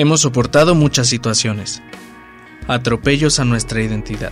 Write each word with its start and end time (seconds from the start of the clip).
Hemos 0.00 0.20
soportado 0.20 0.76
muchas 0.76 1.08
situaciones, 1.08 1.82
atropellos 2.68 3.40
a 3.40 3.44
nuestra 3.44 3.82
identidad, 3.82 4.30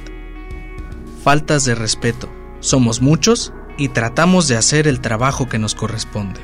faltas 1.24 1.65
de 1.65 1.74
respeto. 1.74 2.33
Somos 2.61 3.02
muchos 3.02 3.52
y 3.77 3.88
tratamos 3.88 4.47
de 4.47 4.57
hacer 4.57 4.87
el 4.87 5.01
trabajo 5.01 5.48
que 5.48 5.59
nos 5.59 5.74
corresponde. 5.74 6.38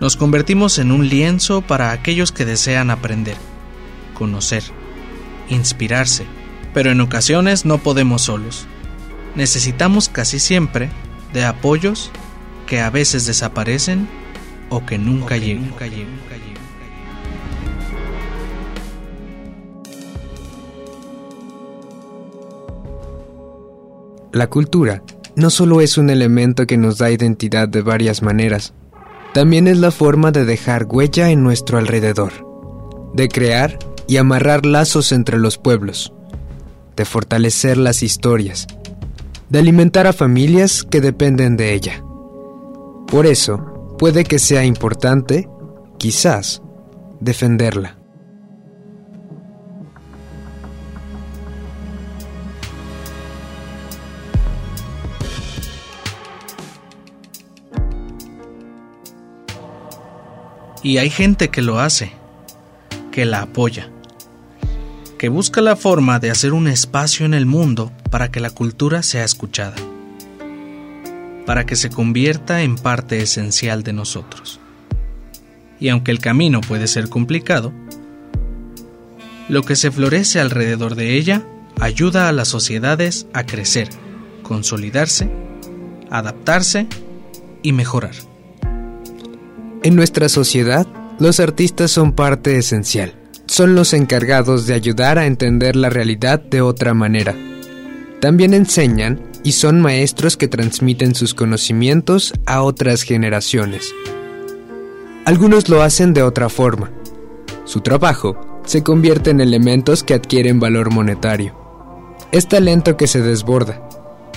Nos 0.00 0.16
convertimos 0.16 0.78
en 0.78 0.92
un 0.92 1.08
lienzo 1.08 1.60
para 1.60 1.90
aquellos 1.90 2.30
que 2.30 2.44
desean 2.44 2.92
aprender, 2.92 3.36
conocer, 4.16 4.62
inspirarse, 5.48 6.24
pero 6.72 6.92
en 6.92 7.00
ocasiones 7.00 7.64
no 7.64 7.78
podemos 7.78 8.22
solos. 8.22 8.68
Necesitamos 9.34 10.08
casi 10.08 10.38
siempre 10.38 10.88
de 11.32 11.44
apoyos 11.44 12.12
que 12.68 12.80
a 12.80 12.90
veces 12.90 13.26
desaparecen 13.26 14.06
o 14.70 14.86
que 14.86 14.98
nunca 14.98 15.36
llegan. 15.36 15.74
La 24.34 24.48
cultura 24.48 25.04
no 25.36 25.48
solo 25.48 25.80
es 25.80 25.96
un 25.96 26.10
elemento 26.10 26.66
que 26.66 26.76
nos 26.76 26.98
da 26.98 27.08
identidad 27.08 27.68
de 27.68 27.82
varias 27.82 28.20
maneras, 28.20 28.74
también 29.32 29.68
es 29.68 29.78
la 29.78 29.92
forma 29.92 30.32
de 30.32 30.44
dejar 30.44 30.86
huella 30.90 31.30
en 31.30 31.44
nuestro 31.44 31.78
alrededor, 31.78 32.32
de 33.14 33.28
crear 33.28 33.78
y 34.08 34.16
amarrar 34.16 34.66
lazos 34.66 35.12
entre 35.12 35.38
los 35.38 35.56
pueblos, 35.56 36.12
de 36.96 37.04
fortalecer 37.04 37.76
las 37.76 38.02
historias, 38.02 38.66
de 39.50 39.60
alimentar 39.60 40.08
a 40.08 40.12
familias 40.12 40.82
que 40.82 41.00
dependen 41.00 41.56
de 41.56 41.72
ella. 41.72 42.04
Por 43.06 43.26
eso, 43.26 43.94
puede 44.00 44.24
que 44.24 44.40
sea 44.40 44.64
importante, 44.64 45.48
quizás, 45.96 46.60
defenderla. 47.20 48.03
Y 60.84 60.98
hay 60.98 61.08
gente 61.08 61.48
que 61.48 61.62
lo 61.62 61.80
hace, 61.80 62.12
que 63.10 63.24
la 63.24 63.40
apoya, 63.40 63.88
que 65.16 65.30
busca 65.30 65.62
la 65.62 65.76
forma 65.76 66.18
de 66.18 66.30
hacer 66.30 66.52
un 66.52 66.68
espacio 66.68 67.24
en 67.24 67.32
el 67.32 67.46
mundo 67.46 67.90
para 68.10 68.30
que 68.30 68.38
la 68.38 68.50
cultura 68.50 69.02
sea 69.02 69.24
escuchada, 69.24 69.76
para 71.46 71.64
que 71.64 71.74
se 71.74 71.88
convierta 71.88 72.60
en 72.60 72.76
parte 72.76 73.22
esencial 73.22 73.82
de 73.82 73.94
nosotros. 73.94 74.60
Y 75.80 75.88
aunque 75.88 76.10
el 76.10 76.18
camino 76.18 76.60
puede 76.60 76.86
ser 76.86 77.08
complicado, 77.08 77.72
lo 79.48 79.62
que 79.62 79.76
se 79.76 79.90
florece 79.90 80.38
alrededor 80.38 80.96
de 80.96 81.16
ella 81.16 81.46
ayuda 81.80 82.28
a 82.28 82.32
las 82.32 82.48
sociedades 82.48 83.26
a 83.32 83.44
crecer, 83.44 83.88
consolidarse, 84.42 85.30
adaptarse 86.10 86.88
y 87.62 87.72
mejorar. 87.72 88.33
En 89.84 89.96
nuestra 89.96 90.30
sociedad, 90.30 90.86
los 91.18 91.40
artistas 91.40 91.90
son 91.90 92.12
parte 92.12 92.56
esencial. 92.56 93.12
Son 93.44 93.74
los 93.74 93.92
encargados 93.92 94.66
de 94.66 94.72
ayudar 94.72 95.18
a 95.18 95.26
entender 95.26 95.76
la 95.76 95.90
realidad 95.90 96.40
de 96.40 96.62
otra 96.62 96.94
manera. 96.94 97.36
También 98.18 98.54
enseñan 98.54 99.20
y 99.42 99.52
son 99.52 99.82
maestros 99.82 100.38
que 100.38 100.48
transmiten 100.48 101.14
sus 101.14 101.34
conocimientos 101.34 102.32
a 102.46 102.62
otras 102.62 103.02
generaciones. 103.02 103.94
Algunos 105.26 105.68
lo 105.68 105.82
hacen 105.82 106.14
de 106.14 106.22
otra 106.22 106.48
forma. 106.48 106.90
Su 107.66 107.82
trabajo 107.82 108.40
se 108.64 108.82
convierte 108.82 109.32
en 109.32 109.42
elementos 109.42 110.02
que 110.02 110.14
adquieren 110.14 110.60
valor 110.60 110.94
monetario. 110.94 111.54
Es 112.32 112.48
talento 112.48 112.96
que 112.96 113.06
se 113.06 113.20
desborda, 113.20 113.86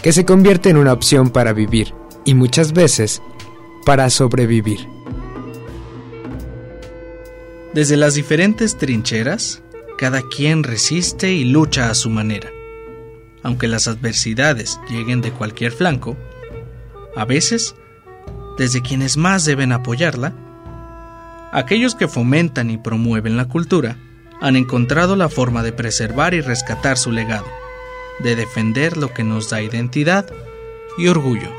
que 0.03 0.11
se 0.11 0.25
convierte 0.25 0.71
en 0.71 0.75
una 0.75 0.91
opción 0.91 1.29
para 1.29 1.53
vivir 1.53 1.93
y 2.25 2.33
muchas 2.33 2.73
veces 2.73 3.21
para 3.85 4.09
sobrevivir. 4.09 4.96
Desde 7.73 7.97
las 7.97 8.15
diferentes 8.15 8.77
trincheras, 8.77 9.61
cada 9.97 10.21
quien 10.21 10.63
resiste 10.63 11.33
y 11.33 11.43
lucha 11.43 11.89
a 11.89 11.95
su 11.95 12.09
manera. 12.09 12.49
Aunque 13.43 13.67
las 13.67 13.87
adversidades 13.87 14.79
lleguen 14.89 15.21
de 15.21 15.31
cualquier 15.31 15.71
flanco, 15.71 16.17
a 17.15 17.25
veces, 17.25 17.75
desde 18.57 18.81
quienes 18.81 19.17
más 19.17 19.45
deben 19.45 19.71
apoyarla, 19.71 20.33
aquellos 21.51 21.95
que 21.95 22.07
fomentan 22.07 22.69
y 22.69 22.77
promueven 22.77 23.37
la 23.37 23.45
cultura 23.45 23.97
han 24.41 24.55
encontrado 24.55 25.15
la 25.15 25.29
forma 25.29 25.63
de 25.63 25.71
preservar 25.71 26.33
y 26.33 26.41
rescatar 26.41 26.97
su 26.97 27.11
legado, 27.11 27.47
de 28.19 28.35
defender 28.35 28.97
lo 28.97 29.13
que 29.13 29.23
nos 29.23 29.49
da 29.49 29.61
identidad 29.61 30.27
y 30.97 31.07
orgullo, 31.07 31.51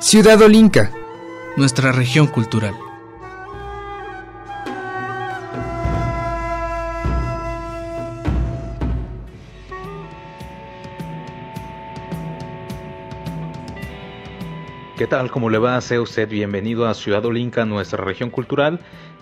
Ciudad 0.00 0.40
Olinca, 0.40 0.92
nuestra 1.56 1.90
región 1.90 2.28
cultural. 2.28 2.87
Tal? 15.08 15.30
¿Cómo 15.30 15.48
le 15.48 15.56
va? 15.56 15.80
Sea 15.80 16.02
usted 16.02 16.28
bienvenido 16.28 16.86
a 16.86 16.92
Ciudad 16.92 17.24
Olinca, 17.24 17.64
nuestra 17.64 18.04
región 18.04 18.28
cultural. 18.28 18.78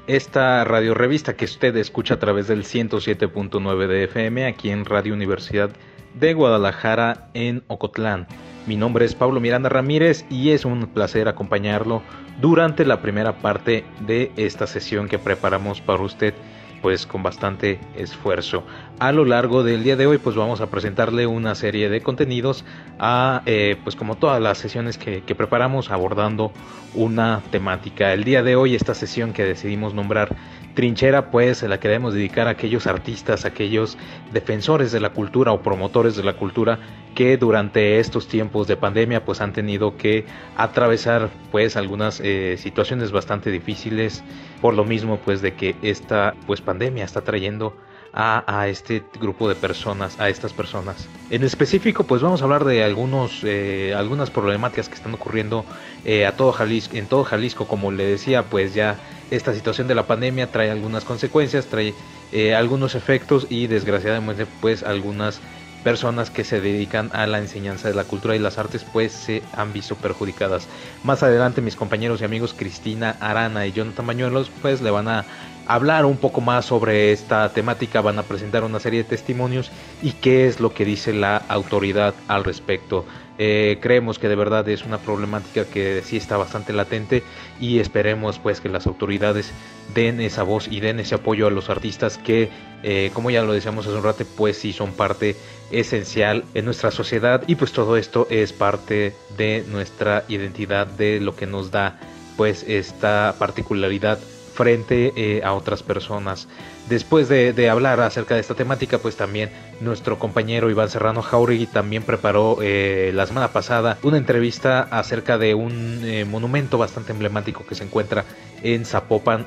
Esta 0.09 0.65
radio 0.65 0.95
revista 0.95 1.37
que 1.37 1.45
usted 1.45 1.77
escucha 1.77 2.15
a 2.15 2.19
través 2.19 2.49
del 2.49 2.65
107.9 2.65 3.87
de 3.87 4.05
FM 4.05 4.47
aquí 4.47 4.71
en 4.71 4.85
Radio 4.85 5.15
Universidad 5.15 5.71
de 6.15 6.35
Guadalajara 6.35 7.29
en 7.35 7.63
Ocotlán. 7.69 8.27
Mi 8.67 8.75
nombre 8.77 9.05
es 9.05 9.15
Pablo 9.15 9.39
Miranda 9.39 9.69
Ramírez 9.69 10.25
y 10.29 10.51
es 10.51 10.65
un 10.65 10.87
placer 10.89 11.29
acompañarlo 11.29 12.03
durante 12.41 12.85
la 12.85 13.01
primera 13.01 13.35
parte 13.39 13.85
de 14.01 14.33
esta 14.37 14.67
sesión 14.67 15.07
que 15.07 15.21
preparamos 15.21 15.81
para 15.81 16.03
usted 16.03 16.35
pues 16.83 17.07
con 17.07 17.23
bastante 17.23 17.81
esfuerzo. 17.97 18.65
A 18.99 19.13
lo 19.13 19.25
largo 19.25 19.63
del 19.63 19.83
día 19.83 19.97
de 19.97 20.07
hoy 20.07 20.19
pues 20.19 20.37
vamos 20.37 20.61
a 20.61 20.71
presentarle 20.71 21.27
una 21.27 21.55
serie 21.55 21.89
de 21.89 22.01
contenidos 22.01 22.65
a 22.99 23.43
eh, 23.47 23.77
pues 23.85 23.97
como 23.97 24.17
todas 24.17 24.41
las 24.41 24.59
sesiones 24.59 24.99
que, 24.99 25.23
que 25.23 25.35
preparamos 25.35 25.91
abordando 25.91 26.53
una 26.95 27.43
temática. 27.51 28.13
El 28.13 28.25
día 28.25 28.43
de 28.43 28.57
hoy 28.57 28.75
esta 28.75 28.95
sesión 28.95 29.33
que 29.33 29.45
decidimos 29.45 29.95
nombrar 29.95 30.35
trinchera 30.77 31.31
pues 31.33 31.59
se 31.59 31.69
la 31.69 31.81
queremos 31.81 32.15
dedicar 32.15 32.47
a 32.47 32.51
aquellos 32.51 32.87
artistas, 32.87 33.45
aquellos 33.45 33.99
defensores 34.33 34.93
de 34.93 35.01
la 35.01 35.11
cultura 35.11 35.51
o 35.51 35.63
promotores 35.63 36.15
de 36.15 36.23
la 36.23 36.35
cultura 36.35 36.79
que 37.17 37.37
durante 37.39 37.99
estos 37.99 38.29
tiempos 38.29 38.69
de 38.69 38.77
pandemia 38.77 39.25
pues 39.25 39.41
han 39.41 39.53
tenido 39.53 39.97
que 39.97 40.27
atravesar 40.55 41.31
pues 41.51 41.77
algunas 41.77 42.21
eh, 42.21 42.57
situaciones 42.59 43.11
bastante 43.11 43.51
difíciles 43.51 44.23
por 44.61 44.75
lo 44.75 44.85
mismo 44.85 45.19
pues 45.25 45.43
de 45.43 45.55
que 45.55 45.75
esta 45.83 46.35
pues 46.47 46.61
pandemia 46.61 47.05
está 47.05 47.23
trayendo 47.23 47.75
a, 48.17 48.67
este 48.69 49.03
grupo 49.21 49.47
de 49.49 49.55
personas, 49.55 50.19
a 50.19 50.31
estas 50.31 50.55
personas. 50.55 51.07
En 51.29 51.45
específico, 51.45 52.05
pues 52.05 52.23
vamos 52.23 52.41
a 52.41 52.45
hablar 52.45 52.65
de 52.65 52.83
algunos, 52.83 53.41
eh, 53.45 53.95
algunas 53.95 54.31
problemáticas 54.31 54.89
que 54.89 54.95
están 54.95 55.13
ocurriendo 55.13 55.67
eh, 56.05 56.25
a 56.25 56.33
todo 56.33 56.53
Jalisco, 56.53 56.97
en 56.97 57.07
todo 57.07 57.25
Jalisco, 57.25 57.67
como 57.67 57.93
le 57.93 58.07
decía, 58.07 58.45
pues 58.45 58.73
ya 58.73 58.97
esta 59.31 59.53
situación 59.53 59.87
de 59.87 59.95
la 59.95 60.07
pandemia 60.07 60.51
trae 60.51 60.71
algunas 60.71 61.05
consecuencias, 61.05 61.67
trae 61.67 61.93
eh, 62.33 62.55
algunos 62.55 62.95
efectos 62.95 63.47
y 63.51 63.67
desgraciadamente 63.67 64.47
pues 64.63 64.83
algunas 64.83 65.41
personas 65.85 66.31
que 66.31 66.43
se 66.43 66.61
dedican 66.61 67.11
a 67.13 67.27
la 67.27 67.39
enseñanza 67.39 67.87
de 67.87 67.95
la 67.95 68.05
cultura 68.05 68.35
y 68.35 68.41
las 68.41 68.59
artes 68.59 68.85
pues 68.93 69.13
se 69.13 69.43
han 69.53 69.73
visto 69.73 69.95
perjudicadas. 69.95 70.67
Más 71.05 71.23
adelante 71.23 71.61
mis 71.61 71.77
compañeros 71.77 72.21
y 72.21 72.25
amigos 72.25 72.55
Cristina 72.57 73.17
Arana 73.21 73.67
y 73.67 73.73
Jonathan 73.73 74.07
Bañuelos 74.07 74.51
pues 74.63 74.81
le 74.81 74.91
van 74.91 75.07
a 75.07 75.25
hablar 75.67 76.05
un 76.05 76.17
poco 76.17 76.41
más 76.41 76.67
sobre 76.67 77.13
esta 77.13 77.53
temática, 77.53 78.01
van 78.01 78.19
a 78.19 78.23
presentar 78.23 78.65
una 78.65 78.81
serie 78.81 79.03
de 79.03 79.09
testimonios 79.09 79.71
y 80.03 80.13
qué 80.13 80.47
es 80.47 80.61
lo 80.61 80.73
que 80.73 80.85
dice 80.85 81.13
la 81.13 81.37
autoridad 81.37 82.15
al 82.29 82.45
respecto. 82.45 83.05
Eh, 83.39 83.79
creemos 83.83 84.19
que 84.19 84.29
de 84.29 84.35
verdad 84.35 84.67
es 84.69 84.85
una 84.87 84.97
problemática 84.97 85.67
que 85.67 86.01
sí 86.03 86.17
está 86.17 86.39
bastante 86.39 86.73
latente 86.73 87.23
y 87.61 87.81
esperemos 87.81 88.39
pues 88.39 88.63
que 88.63 88.71
las 88.71 88.87
autoridades 88.87 89.53
den 89.95 90.23
esa 90.23 90.43
voz 90.43 90.69
y 90.69 90.81
den 90.81 91.01
ese 91.01 91.17
apoyo 91.17 91.47
a 91.47 91.51
los 91.51 91.69
artistas 91.69 92.17
que 92.17 92.49
eh, 92.83 93.11
como 93.13 93.31
ya 93.31 93.43
lo 93.43 93.53
decíamos 93.53 93.87
hace 93.87 93.97
un 93.97 94.05
rato 94.05 94.25
pues 94.39 94.57
sí 94.57 94.73
son 94.73 94.93
parte 94.93 95.37
esencial 95.71 96.45
en 96.55 96.65
nuestra 96.65 96.91
sociedad 96.91 97.43
y 97.47 97.57
pues 97.57 97.73
todo 97.73 97.99
esto 97.99 98.27
es 98.31 98.55
parte 98.55 99.15
de 99.37 99.65
nuestra 99.69 100.25
identidad 100.29 100.87
de 100.87 101.21
lo 101.21 101.37
que 101.37 101.47
nos 101.47 101.71
da 101.71 101.99
pues 102.39 102.65
esta 102.67 103.35
particularidad 103.39 104.19
frente 104.57 105.13
eh, 105.17 105.43
a 105.45 105.53
otras 105.53 105.83
personas. 105.83 106.49
Después 106.89 107.29
de, 107.29 107.69
hablar 107.69 108.01
acerca 108.01 108.35
de 108.35 108.41
esta 108.41 108.55
temática, 108.55 108.99
pues 108.99 109.17
también 109.17 109.51
nuestro 109.81 110.19
compañero 110.19 110.71
Iván 110.71 110.89
Serrano 110.89 111.21
Jauregui 111.21 111.67
también 111.67 112.03
preparó 112.03 112.59
eh, 112.63 113.11
la 113.15 113.27
semana 113.27 113.49
pasada 113.53 113.99
una 114.03 114.17
entrevista 114.17 114.83
acerca 114.91 115.37
de 115.37 115.55
un 115.55 116.01
eh, 116.05 116.25
monumento 116.25 116.79
bastante 116.79 117.13
emblemático 117.13 117.67
que 117.67 117.75
se 117.75 117.85
encuentra 117.85 118.25
en 118.63 118.85
Zapopan, 118.85 119.47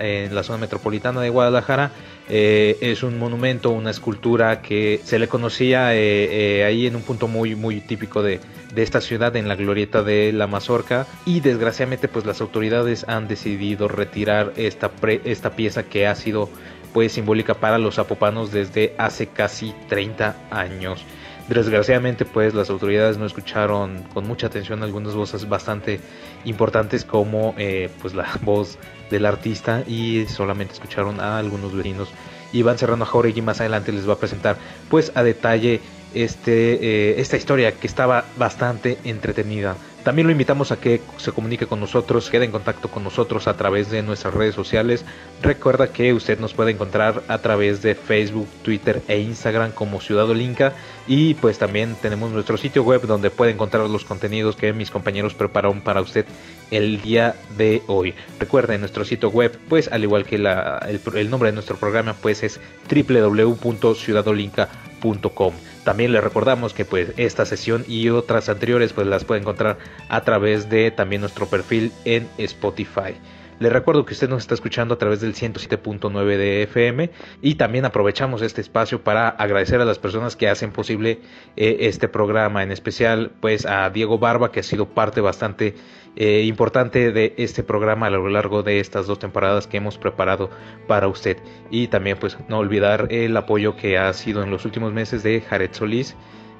en 0.00 0.34
la 0.34 0.42
zona 0.42 0.58
metropolitana 0.58 1.20
de 1.20 1.28
Guadalajara. 1.28 1.90
Es 2.28 3.02
un 3.02 3.18
monumento, 3.18 3.70
una 3.70 3.90
escultura 3.90 4.60
que 4.60 5.00
se 5.04 5.18
le 5.18 5.28
conocía 5.28 5.88
ahí 5.88 6.86
en 6.86 6.96
un 6.96 7.02
punto 7.02 7.28
muy, 7.28 7.54
muy 7.54 7.80
típico 7.80 8.22
de, 8.22 8.40
esta 8.74 9.00
ciudad 9.00 9.34
en 9.36 9.48
la 9.48 9.56
glorieta 9.56 10.02
de 10.02 10.32
la 10.32 10.46
Mazorca 10.46 11.06
y 11.24 11.40
desgraciadamente 11.40 12.08
pues 12.08 12.26
las 12.26 12.40
autoridades 12.40 13.04
han 13.08 13.26
decidido 13.26 13.88
retirar 13.88 14.52
esta, 14.56 14.90
pieza 14.90 15.82
que 15.84 16.06
ha 16.06 16.14
sido 16.14 16.50
pues 16.92 17.12
simbólica 17.12 17.54
para 17.54 17.78
los 17.78 17.94
zapopanos 17.94 18.52
desde 18.52 18.94
hace 18.98 19.28
casi 19.28 19.74
30 19.88 20.36
años. 20.50 21.04
Desgraciadamente 21.48 22.24
pues 22.24 22.54
las 22.54 22.70
autoridades 22.70 23.18
no 23.18 23.26
escucharon 23.26 24.02
con 24.12 24.26
mucha 24.26 24.48
atención 24.48 24.82
algunas 24.82 25.14
voces 25.14 25.48
bastante 25.48 26.00
importantes 26.44 27.04
como 27.04 27.54
eh, 27.56 27.88
pues 28.02 28.14
la 28.14 28.28
voz 28.42 28.78
del 29.10 29.26
artista 29.26 29.82
y 29.86 30.26
solamente 30.26 30.74
escucharon 30.74 31.20
a 31.20 31.38
algunos 31.38 31.74
vecinos. 31.74 32.08
Iván 32.52 32.78
Serrano 32.78 33.04
Jauregui 33.04 33.42
más 33.42 33.60
adelante 33.60 33.92
les 33.92 34.08
va 34.08 34.14
a 34.14 34.18
presentar 34.18 34.56
pues 34.88 35.12
a 35.14 35.22
detalle 35.22 35.80
este, 36.14 36.74
eh, 36.74 37.20
esta 37.20 37.36
historia 37.36 37.72
que 37.72 37.86
estaba 37.86 38.24
bastante 38.38 38.98
entretenida. 39.04 39.76
También 40.06 40.26
lo 40.28 40.32
invitamos 40.32 40.70
a 40.70 40.76
que 40.76 41.02
se 41.16 41.32
comunique 41.32 41.66
con 41.66 41.80
nosotros, 41.80 42.30
quede 42.30 42.44
en 42.44 42.52
contacto 42.52 42.88
con 42.88 43.02
nosotros 43.02 43.48
a 43.48 43.56
través 43.56 43.90
de 43.90 44.04
nuestras 44.04 44.34
redes 44.34 44.54
sociales. 44.54 45.04
Recuerda 45.42 45.88
que 45.88 46.12
usted 46.12 46.38
nos 46.38 46.54
puede 46.54 46.70
encontrar 46.70 47.24
a 47.26 47.38
través 47.38 47.82
de 47.82 47.96
Facebook, 47.96 48.46
Twitter 48.62 49.02
e 49.08 49.18
Instagram 49.18 49.72
como 49.72 50.00
Ciudad 50.00 50.30
Olinca. 50.30 50.74
Y 51.08 51.34
pues 51.34 51.58
también 51.58 51.96
tenemos 52.00 52.30
nuestro 52.30 52.56
sitio 52.56 52.84
web 52.84 53.02
donde 53.02 53.30
puede 53.30 53.50
encontrar 53.50 53.90
los 53.90 54.04
contenidos 54.04 54.54
que 54.54 54.72
mis 54.72 54.92
compañeros 54.92 55.34
prepararon 55.34 55.80
para 55.80 56.02
usted 56.02 56.24
el 56.70 57.02
día 57.02 57.34
de 57.56 57.82
hoy. 57.88 58.14
Recuerde 58.38 58.78
nuestro 58.78 59.04
sitio 59.04 59.30
web, 59.30 59.58
pues 59.68 59.90
al 59.90 60.04
igual 60.04 60.24
que 60.24 60.36
el, 60.36 61.30
nombre 61.30 61.48
de 61.48 61.54
nuestro 61.54 61.78
programa, 61.78 62.14
pues 62.14 62.44
es 62.44 62.60
www.ciudadolinca.com. 62.88 65.52
También 65.86 66.10
le 66.10 66.20
recordamos 66.20 66.74
que 66.74 66.84
pues 66.84 67.12
esta 67.16 67.46
sesión 67.46 67.84
y 67.86 68.08
otras 68.08 68.48
anteriores 68.48 68.92
pues 68.92 69.06
las 69.06 69.24
puede 69.24 69.40
encontrar 69.40 69.78
a 70.08 70.20
través 70.22 70.68
de 70.68 70.90
también 70.90 71.20
nuestro 71.20 71.46
perfil 71.46 71.92
en 72.04 72.28
Spotify. 72.38 73.14
Le 73.60 73.70
recuerdo 73.70 74.04
que 74.04 74.12
usted 74.12 74.28
nos 74.28 74.42
está 74.42 74.54
escuchando 74.54 74.94
a 74.94 74.98
través 74.98 75.20
del 75.20 75.34
107.9 75.34 76.24
de 76.38 76.64
FM 76.64 77.10
y 77.40 77.54
también 77.54 77.84
aprovechamos 77.84 78.42
este 78.42 78.62
espacio 78.62 79.04
para 79.04 79.28
agradecer 79.28 79.80
a 79.80 79.84
las 79.84 80.00
personas 80.00 80.34
que 80.34 80.48
hacen 80.48 80.72
posible 80.72 81.20
eh, 81.56 81.76
este 81.82 82.08
programa, 82.08 82.64
en 82.64 82.72
especial 82.72 83.30
pues 83.38 83.64
a 83.64 83.88
Diego 83.90 84.18
Barba 84.18 84.50
que 84.50 84.60
ha 84.60 84.64
sido 84.64 84.88
parte 84.88 85.20
bastante 85.20 85.76
eh, 86.16 86.42
importante 86.44 87.12
de 87.12 87.34
este 87.36 87.62
programa 87.62 88.06
a 88.06 88.10
lo 88.10 88.28
largo 88.28 88.62
de 88.62 88.80
estas 88.80 89.06
dos 89.06 89.18
temporadas 89.18 89.66
que 89.66 89.76
hemos 89.76 89.98
preparado 89.98 90.50
para 90.86 91.08
usted. 91.08 91.38
Y 91.70 91.88
también 91.88 92.16
pues 92.18 92.38
no 92.48 92.58
olvidar 92.58 93.08
el 93.10 93.36
apoyo 93.36 93.76
que 93.76 93.98
ha 93.98 94.12
sido 94.12 94.42
en 94.42 94.50
los 94.50 94.64
últimos 94.64 94.92
meses 94.92 95.22
de 95.22 95.40
Jared 95.42 95.72
Solís 95.72 96.16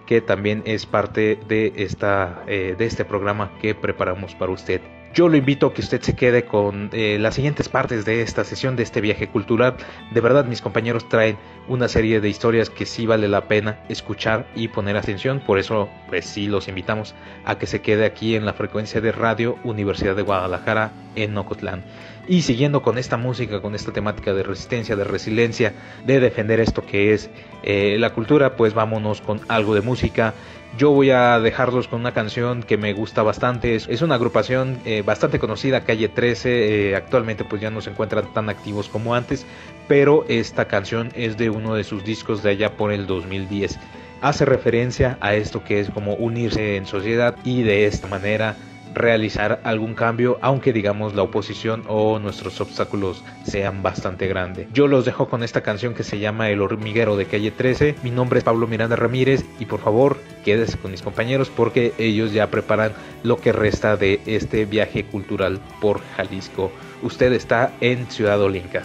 que 0.06 0.20
también 0.20 0.62
es 0.64 0.86
parte 0.86 1.38
de, 1.48 1.72
esta, 1.76 2.42
eh, 2.46 2.74
de 2.78 2.86
este 2.86 3.04
programa 3.04 3.52
que 3.60 3.74
preparamos 3.74 4.34
para 4.34 4.52
usted. 4.52 4.80
Yo 5.16 5.30
lo 5.30 5.38
invito 5.38 5.68
a 5.68 5.72
que 5.72 5.80
usted 5.80 6.02
se 6.02 6.14
quede 6.14 6.44
con 6.44 6.90
eh, 6.92 7.16
las 7.18 7.36
siguientes 7.36 7.70
partes 7.70 8.04
de 8.04 8.20
esta 8.20 8.44
sesión, 8.44 8.76
de 8.76 8.82
este 8.82 9.00
viaje 9.00 9.28
cultural. 9.28 9.74
De 10.12 10.20
verdad, 10.20 10.44
mis 10.44 10.60
compañeros 10.60 11.08
traen 11.08 11.38
una 11.68 11.88
serie 11.88 12.20
de 12.20 12.28
historias 12.28 12.68
que 12.68 12.84
sí 12.84 13.06
vale 13.06 13.26
la 13.26 13.48
pena 13.48 13.80
escuchar 13.88 14.46
y 14.54 14.68
poner 14.68 14.94
atención. 14.94 15.40
Por 15.40 15.58
eso, 15.58 15.88
pues 16.10 16.26
sí, 16.26 16.48
los 16.48 16.68
invitamos 16.68 17.14
a 17.46 17.56
que 17.56 17.66
se 17.66 17.80
quede 17.80 18.04
aquí 18.04 18.36
en 18.36 18.44
la 18.44 18.52
frecuencia 18.52 19.00
de 19.00 19.10
radio 19.10 19.56
Universidad 19.64 20.16
de 20.16 20.20
Guadalajara 20.20 20.92
en 21.14 21.38
Ocotlán. 21.38 21.82
Y 22.28 22.42
siguiendo 22.42 22.82
con 22.82 22.98
esta 22.98 23.16
música, 23.16 23.60
con 23.60 23.74
esta 23.74 23.92
temática 23.92 24.34
de 24.34 24.42
resistencia, 24.42 24.96
de 24.96 25.04
resiliencia, 25.04 25.74
de 26.04 26.18
defender 26.18 26.58
esto 26.58 26.84
que 26.84 27.14
es 27.14 27.30
eh, 27.62 27.96
la 28.00 28.12
cultura, 28.14 28.56
pues 28.56 28.74
vámonos 28.74 29.20
con 29.20 29.40
algo 29.48 29.74
de 29.74 29.80
música. 29.80 30.34
Yo 30.76 30.90
voy 30.90 31.10
a 31.10 31.38
dejarlos 31.38 31.86
con 31.86 32.00
una 32.00 32.12
canción 32.12 32.64
que 32.64 32.76
me 32.76 32.92
gusta 32.92 33.22
bastante. 33.22 33.76
Es, 33.76 34.02
una 34.02 34.16
agrupación 34.16 34.78
eh, 34.84 35.02
bastante 35.06 35.38
conocida, 35.38 35.84
Calle 35.84 36.08
13. 36.08 36.90
Eh, 36.90 36.96
actualmente 36.96 37.44
pues 37.44 37.62
ya 37.62 37.70
no 37.70 37.80
se 37.80 37.90
encuentran 37.90 38.32
tan 38.34 38.48
activos 38.48 38.88
como 38.88 39.14
antes. 39.14 39.46
Pero 39.86 40.24
esta 40.28 40.66
canción 40.66 41.12
es 41.14 41.36
de 41.36 41.48
uno 41.48 41.74
de 41.74 41.84
sus 41.84 42.04
discos 42.04 42.42
de 42.42 42.50
allá 42.50 42.76
por 42.76 42.92
el 42.92 43.06
2010. 43.06 43.78
Hace 44.20 44.44
referencia 44.44 45.16
a 45.20 45.34
esto 45.34 45.62
que 45.62 45.78
es 45.78 45.90
como 45.90 46.14
unirse 46.14 46.76
en 46.76 46.86
sociedad 46.86 47.36
y 47.44 47.62
de 47.62 47.86
esta 47.86 48.08
manera 48.08 48.56
realizar 48.96 49.60
algún 49.62 49.94
cambio, 49.94 50.38
aunque 50.40 50.72
digamos 50.72 51.14
la 51.14 51.22
oposición 51.22 51.84
o 51.86 52.18
nuestros 52.18 52.60
obstáculos 52.62 53.22
sean 53.44 53.82
bastante 53.82 54.26
grandes. 54.26 54.66
Yo 54.72 54.88
los 54.88 55.04
dejo 55.04 55.28
con 55.28 55.42
esta 55.42 55.60
canción 55.60 55.94
que 55.94 56.02
se 56.02 56.18
llama 56.18 56.48
El 56.48 56.62
hormiguero 56.62 57.16
de 57.16 57.26
calle 57.26 57.50
13. 57.50 57.96
Mi 58.02 58.10
nombre 58.10 58.38
es 58.38 58.44
Pablo 58.44 58.66
Miranda 58.66 58.96
Ramírez 58.96 59.44
y 59.60 59.66
por 59.66 59.80
favor 59.80 60.16
quédese 60.44 60.78
con 60.78 60.90
mis 60.90 61.02
compañeros 61.02 61.50
porque 61.54 61.92
ellos 61.98 62.32
ya 62.32 62.50
preparan 62.50 62.92
lo 63.22 63.36
que 63.36 63.52
resta 63.52 63.96
de 63.96 64.20
este 64.24 64.64
viaje 64.64 65.04
cultural 65.04 65.60
por 65.80 66.00
Jalisco. 66.16 66.72
Usted 67.02 67.34
está 67.34 67.72
en 67.80 68.10
Ciudad 68.10 68.40
Olinca. 68.40 68.82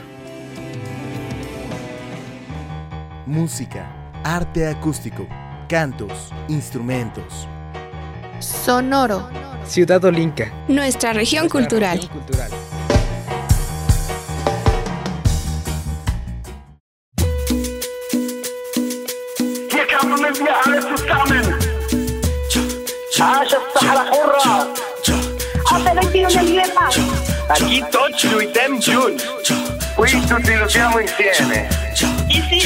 Música, 3.26 4.12
arte 4.26 4.68
acústico, 4.68 5.26
cantos, 5.70 6.34
instrumentos. 6.50 7.48
Sonoro 8.42 9.30
Ciudad 9.68 10.04
Olinca. 10.04 10.52
Nuestra 10.68 11.14
región 11.14 11.48
cultural. 11.48 12.00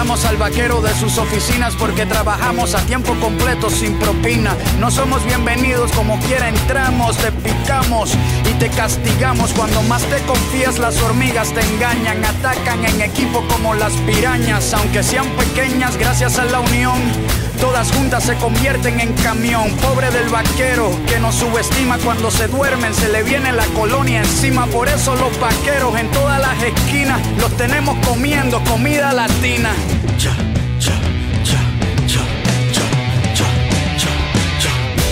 al 0.01 0.37
vaquero 0.37 0.81
de 0.81 0.91
sus 0.95 1.19
oficinas 1.19 1.75
porque 1.75 2.07
trabajamos 2.07 2.73
a 2.73 2.79
tiempo 2.87 3.13
completo 3.21 3.69
sin 3.69 3.93
propina. 3.99 4.57
No 4.79 4.89
somos 4.89 5.23
bienvenidos 5.23 5.91
como 5.91 6.19
quiera 6.21 6.49
entramos, 6.49 7.15
te 7.17 7.31
picamos 7.31 8.11
y 8.49 8.53
te 8.55 8.69
castigamos. 8.69 9.53
Cuando 9.53 9.83
más 9.83 10.01
te 10.05 10.17
confías 10.23 10.79
las 10.79 10.99
hormigas 11.03 11.53
te 11.53 11.61
engañan, 11.61 12.25
atacan 12.25 12.83
en 12.83 12.99
equipo 13.01 13.45
como 13.47 13.75
las 13.75 13.93
pirañas. 14.07 14.73
Aunque 14.73 15.03
sean 15.03 15.27
pequeñas, 15.37 15.95
gracias 15.97 16.39
a 16.39 16.45
la 16.45 16.61
unión 16.61 16.99
todas 17.61 17.91
juntas 17.91 18.23
se 18.23 18.35
convierten 18.35 18.99
en 18.99 19.13
camión. 19.13 19.71
Pobre 19.77 20.09
del 20.11 20.27
vaquero 20.27 20.91
que 21.07 21.19
nos 21.19 21.35
subestima 21.35 21.97
cuando 21.99 22.29
se 22.31 22.47
duermen, 22.47 22.93
se 22.93 23.07
le 23.07 23.23
viene 23.23 23.53
la 23.53 23.65
colonia 23.67 24.19
encima. 24.19 24.65
Por 24.65 24.89
eso 24.89 25.15
los 25.15 25.39
vaqueros 25.39 25.97
en 25.97 26.09
todas 26.11 26.41
las 26.41 26.61
esquinas 26.61 27.21
los 27.39 27.55
tenemos 27.55 27.95
comiendo 28.05 28.61
comida 28.63 29.13
latina. 29.13 29.69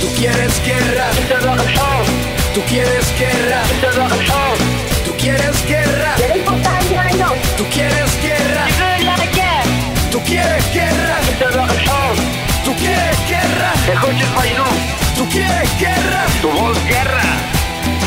Tú 0.02 0.08
quieres 0.18 0.54
guerra. 0.66 1.06
Tú 2.54 2.62
quieres 2.68 3.08
guerra. 3.18 3.62
Tú 5.06 5.14
quieres 5.18 5.68
guerra. 5.68 6.16
Tú 7.58 7.66
quieres 7.72 8.22
guerra. 8.22 8.66
Tú 10.12 10.20
quieres 10.26 10.74
guerra. 10.74 11.09
Tú 13.90 13.96
quieres 13.98 14.30
guerra. 14.30 14.66
Tú 15.16 15.28
quieres 15.30 15.80
guerra. 15.80 16.26
Du 16.44 16.50
willst 16.50 16.86
guerra. 16.88 17.24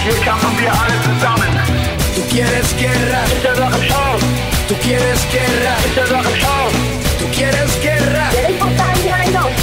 Hier 0.04 0.14
kämpfen 0.20 0.56
wir 0.56 0.70
alle 0.70 0.96
zusammen. 1.02 1.50
Tú 2.14 2.22
quieres 2.30 2.72
guerra. 2.78 3.24
Tú 4.68 4.76
quieres 4.80 5.20
guerra. 5.32 5.74
Tú 7.18 7.26
quieres 7.34 7.82
guerra. 7.82 8.30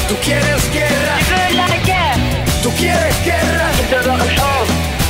Tú 0.10 0.16
quieres 0.22 0.74
guerra. 0.74 1.16
Tú 2.64 2.70
quieres 2.76 3.16
guerra. 3.24 3.72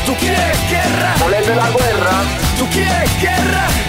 Tú 0.05 0.15
quieres 0.15 0.57
guerra. 0.69 1.15
Volete 1.19 1.55
la 1.55 1.69
guerra. 1.71 2.15
Tú 2.59 2.67
quieres 2.69 3.09
guerra. 3.19 3.88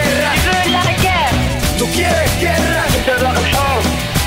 Tú 1.81 1.87
quieres 1.95 2.39
guerra. 2.39 2.83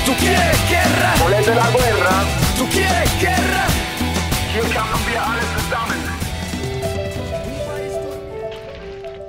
Tú 0.05 0.13
quieres 0.19 0.69
guerra. 0.69 1.13
Volete 1.23 1.55
la 1.55 1.71
guerra. 1.71 2.23
Tú 2.57 2.67
quieres 2.67 3.21
guerra. 3.21 3.67
Hier 4.51 4.63
kämpfen 4.63 5.05
wir 5.07 5.17
alle 5.17 5.41
zusammen. 5.55 5.97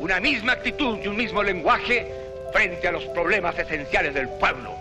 Una 0.00 0.18
misma 0.18 0.54
actitud 0.54 0.98
y 1.04 1.06
un 1.06 1.16
mismo 1.16 1.40
lenguaje 1.40 2.12
frente 2.52 2.88
a 2.88 2.90
los 2.90 3.04
problemas 3.04 3.56
esenciales 3.60 4.12
del 4.14 4.28
pueblo. 4.40 4.74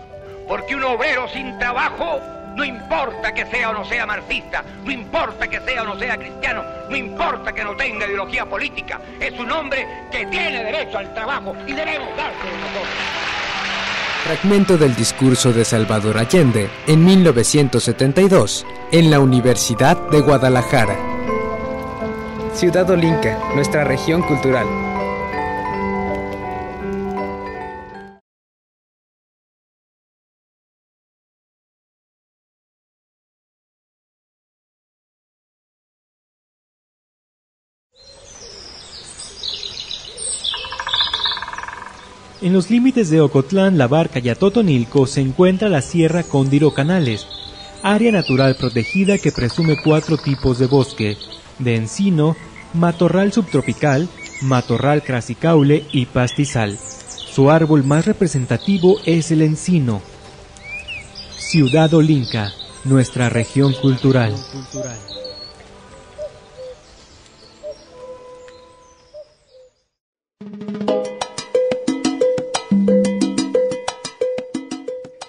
Porque 0.48 0.74
un 0.74 0.82
obrero 0.82 1.28
sin 1.28 1.56
trabajo, 1.60 2.20
no 2.56 2.64
importa 2.64 3.32
que 3.32 3.46
sea 3.46 3.70
o 3.70 3.74
no 3.74 3.84
sea 3.84 4.06
marxista, 4.06 4.64
no 4.82 4.90
importa 4.90 5.46
que 5.46 5.60
sea 5.60 5.82
o 5.82 5.84
no 5.84 5.96
sea 6.00 6.16
cristiano, 6.16 6.64
no 6.90 6.96
importa 6.96 7.52
que 7.52 7.62
no 7.62 7.76
tenga 7.76 8.06
ideología 8.06 8.44
política, 8.44 9.00
es 9.20 9.38
un 9.38 9.52
hombre 9.52 9.86
que 10.10 10.26
tiene 10.26 10.64
derecho 10.64 10.98
al 10.98 11.14
trabajo 11.14 11.54
y 11.64 11.72
debemos 11.74 12.08
dárselo 12.16 12.56
nosotros. 12.56 13.35
Fragmento 14.26 14.76
del 14.76 14.96
discurso 14.96 15.52
de 15.52 15.64
Salvador 15.64 16.18
Allende 16.18 16.68
en 16.88 17.04
1972 17.04 18.66
en 18.90 19.08
la 19.08 19.20
Universidad 19.20 19.96
de 20.10 20.20
Guadalajara. 20.20 20.98
Ciudad 22.52 22.90
Olinca, 22.90 23.38
nuestra 23.54 23.84
región 23.84 24.22
cultural. 24.22 24.85
En 42.46 42.52
los 42.52 42.70
límites 42.70 43.10
de 43.10 43.20
Ocotlán, 43.20 43.76
La 43.76 43.88
Barca 43.88 44.20
y 44.20 44.28
Atotonilco 44.28 45.08
se 45.08 45.20
encuentra 45.20 45.68
la 45.68 45.82
Sierra 45.82 46.22
Cóndiro 46.22 46.72
Canales, 46.72 47.26
área 47.82 48.12
natural 48.12 48.54
protegida 48.54 49.18
que 49.18 49.32
presume 49.32 49.76
cuatro 49.82 50.16
tipos 50.16 50.60
de 50.60 50.68
bosque, 50.68 51.16
de 51.58 51.74
encino, 51.74 52.36
matorral 52.72 53.32
subtropical, 53.32 54.08
matorral 54.42 55.02
crasicaule 55.02 55.86
y 55.90 56.06
pastizal. 56.06 56.78
Su 56.78 57.50
árbol 57.50 57.82
más 57.82 58.06
representativo 58.06 59.00
es 59.04 59.32
el 59.32 59.42
encino. 59.42 60.00
Ciudad 61.36 61.92
Olinca, 61.94 62.52
nuestra 62.84 63.28
región 63.28 63.72
cultural. 63.72 64.36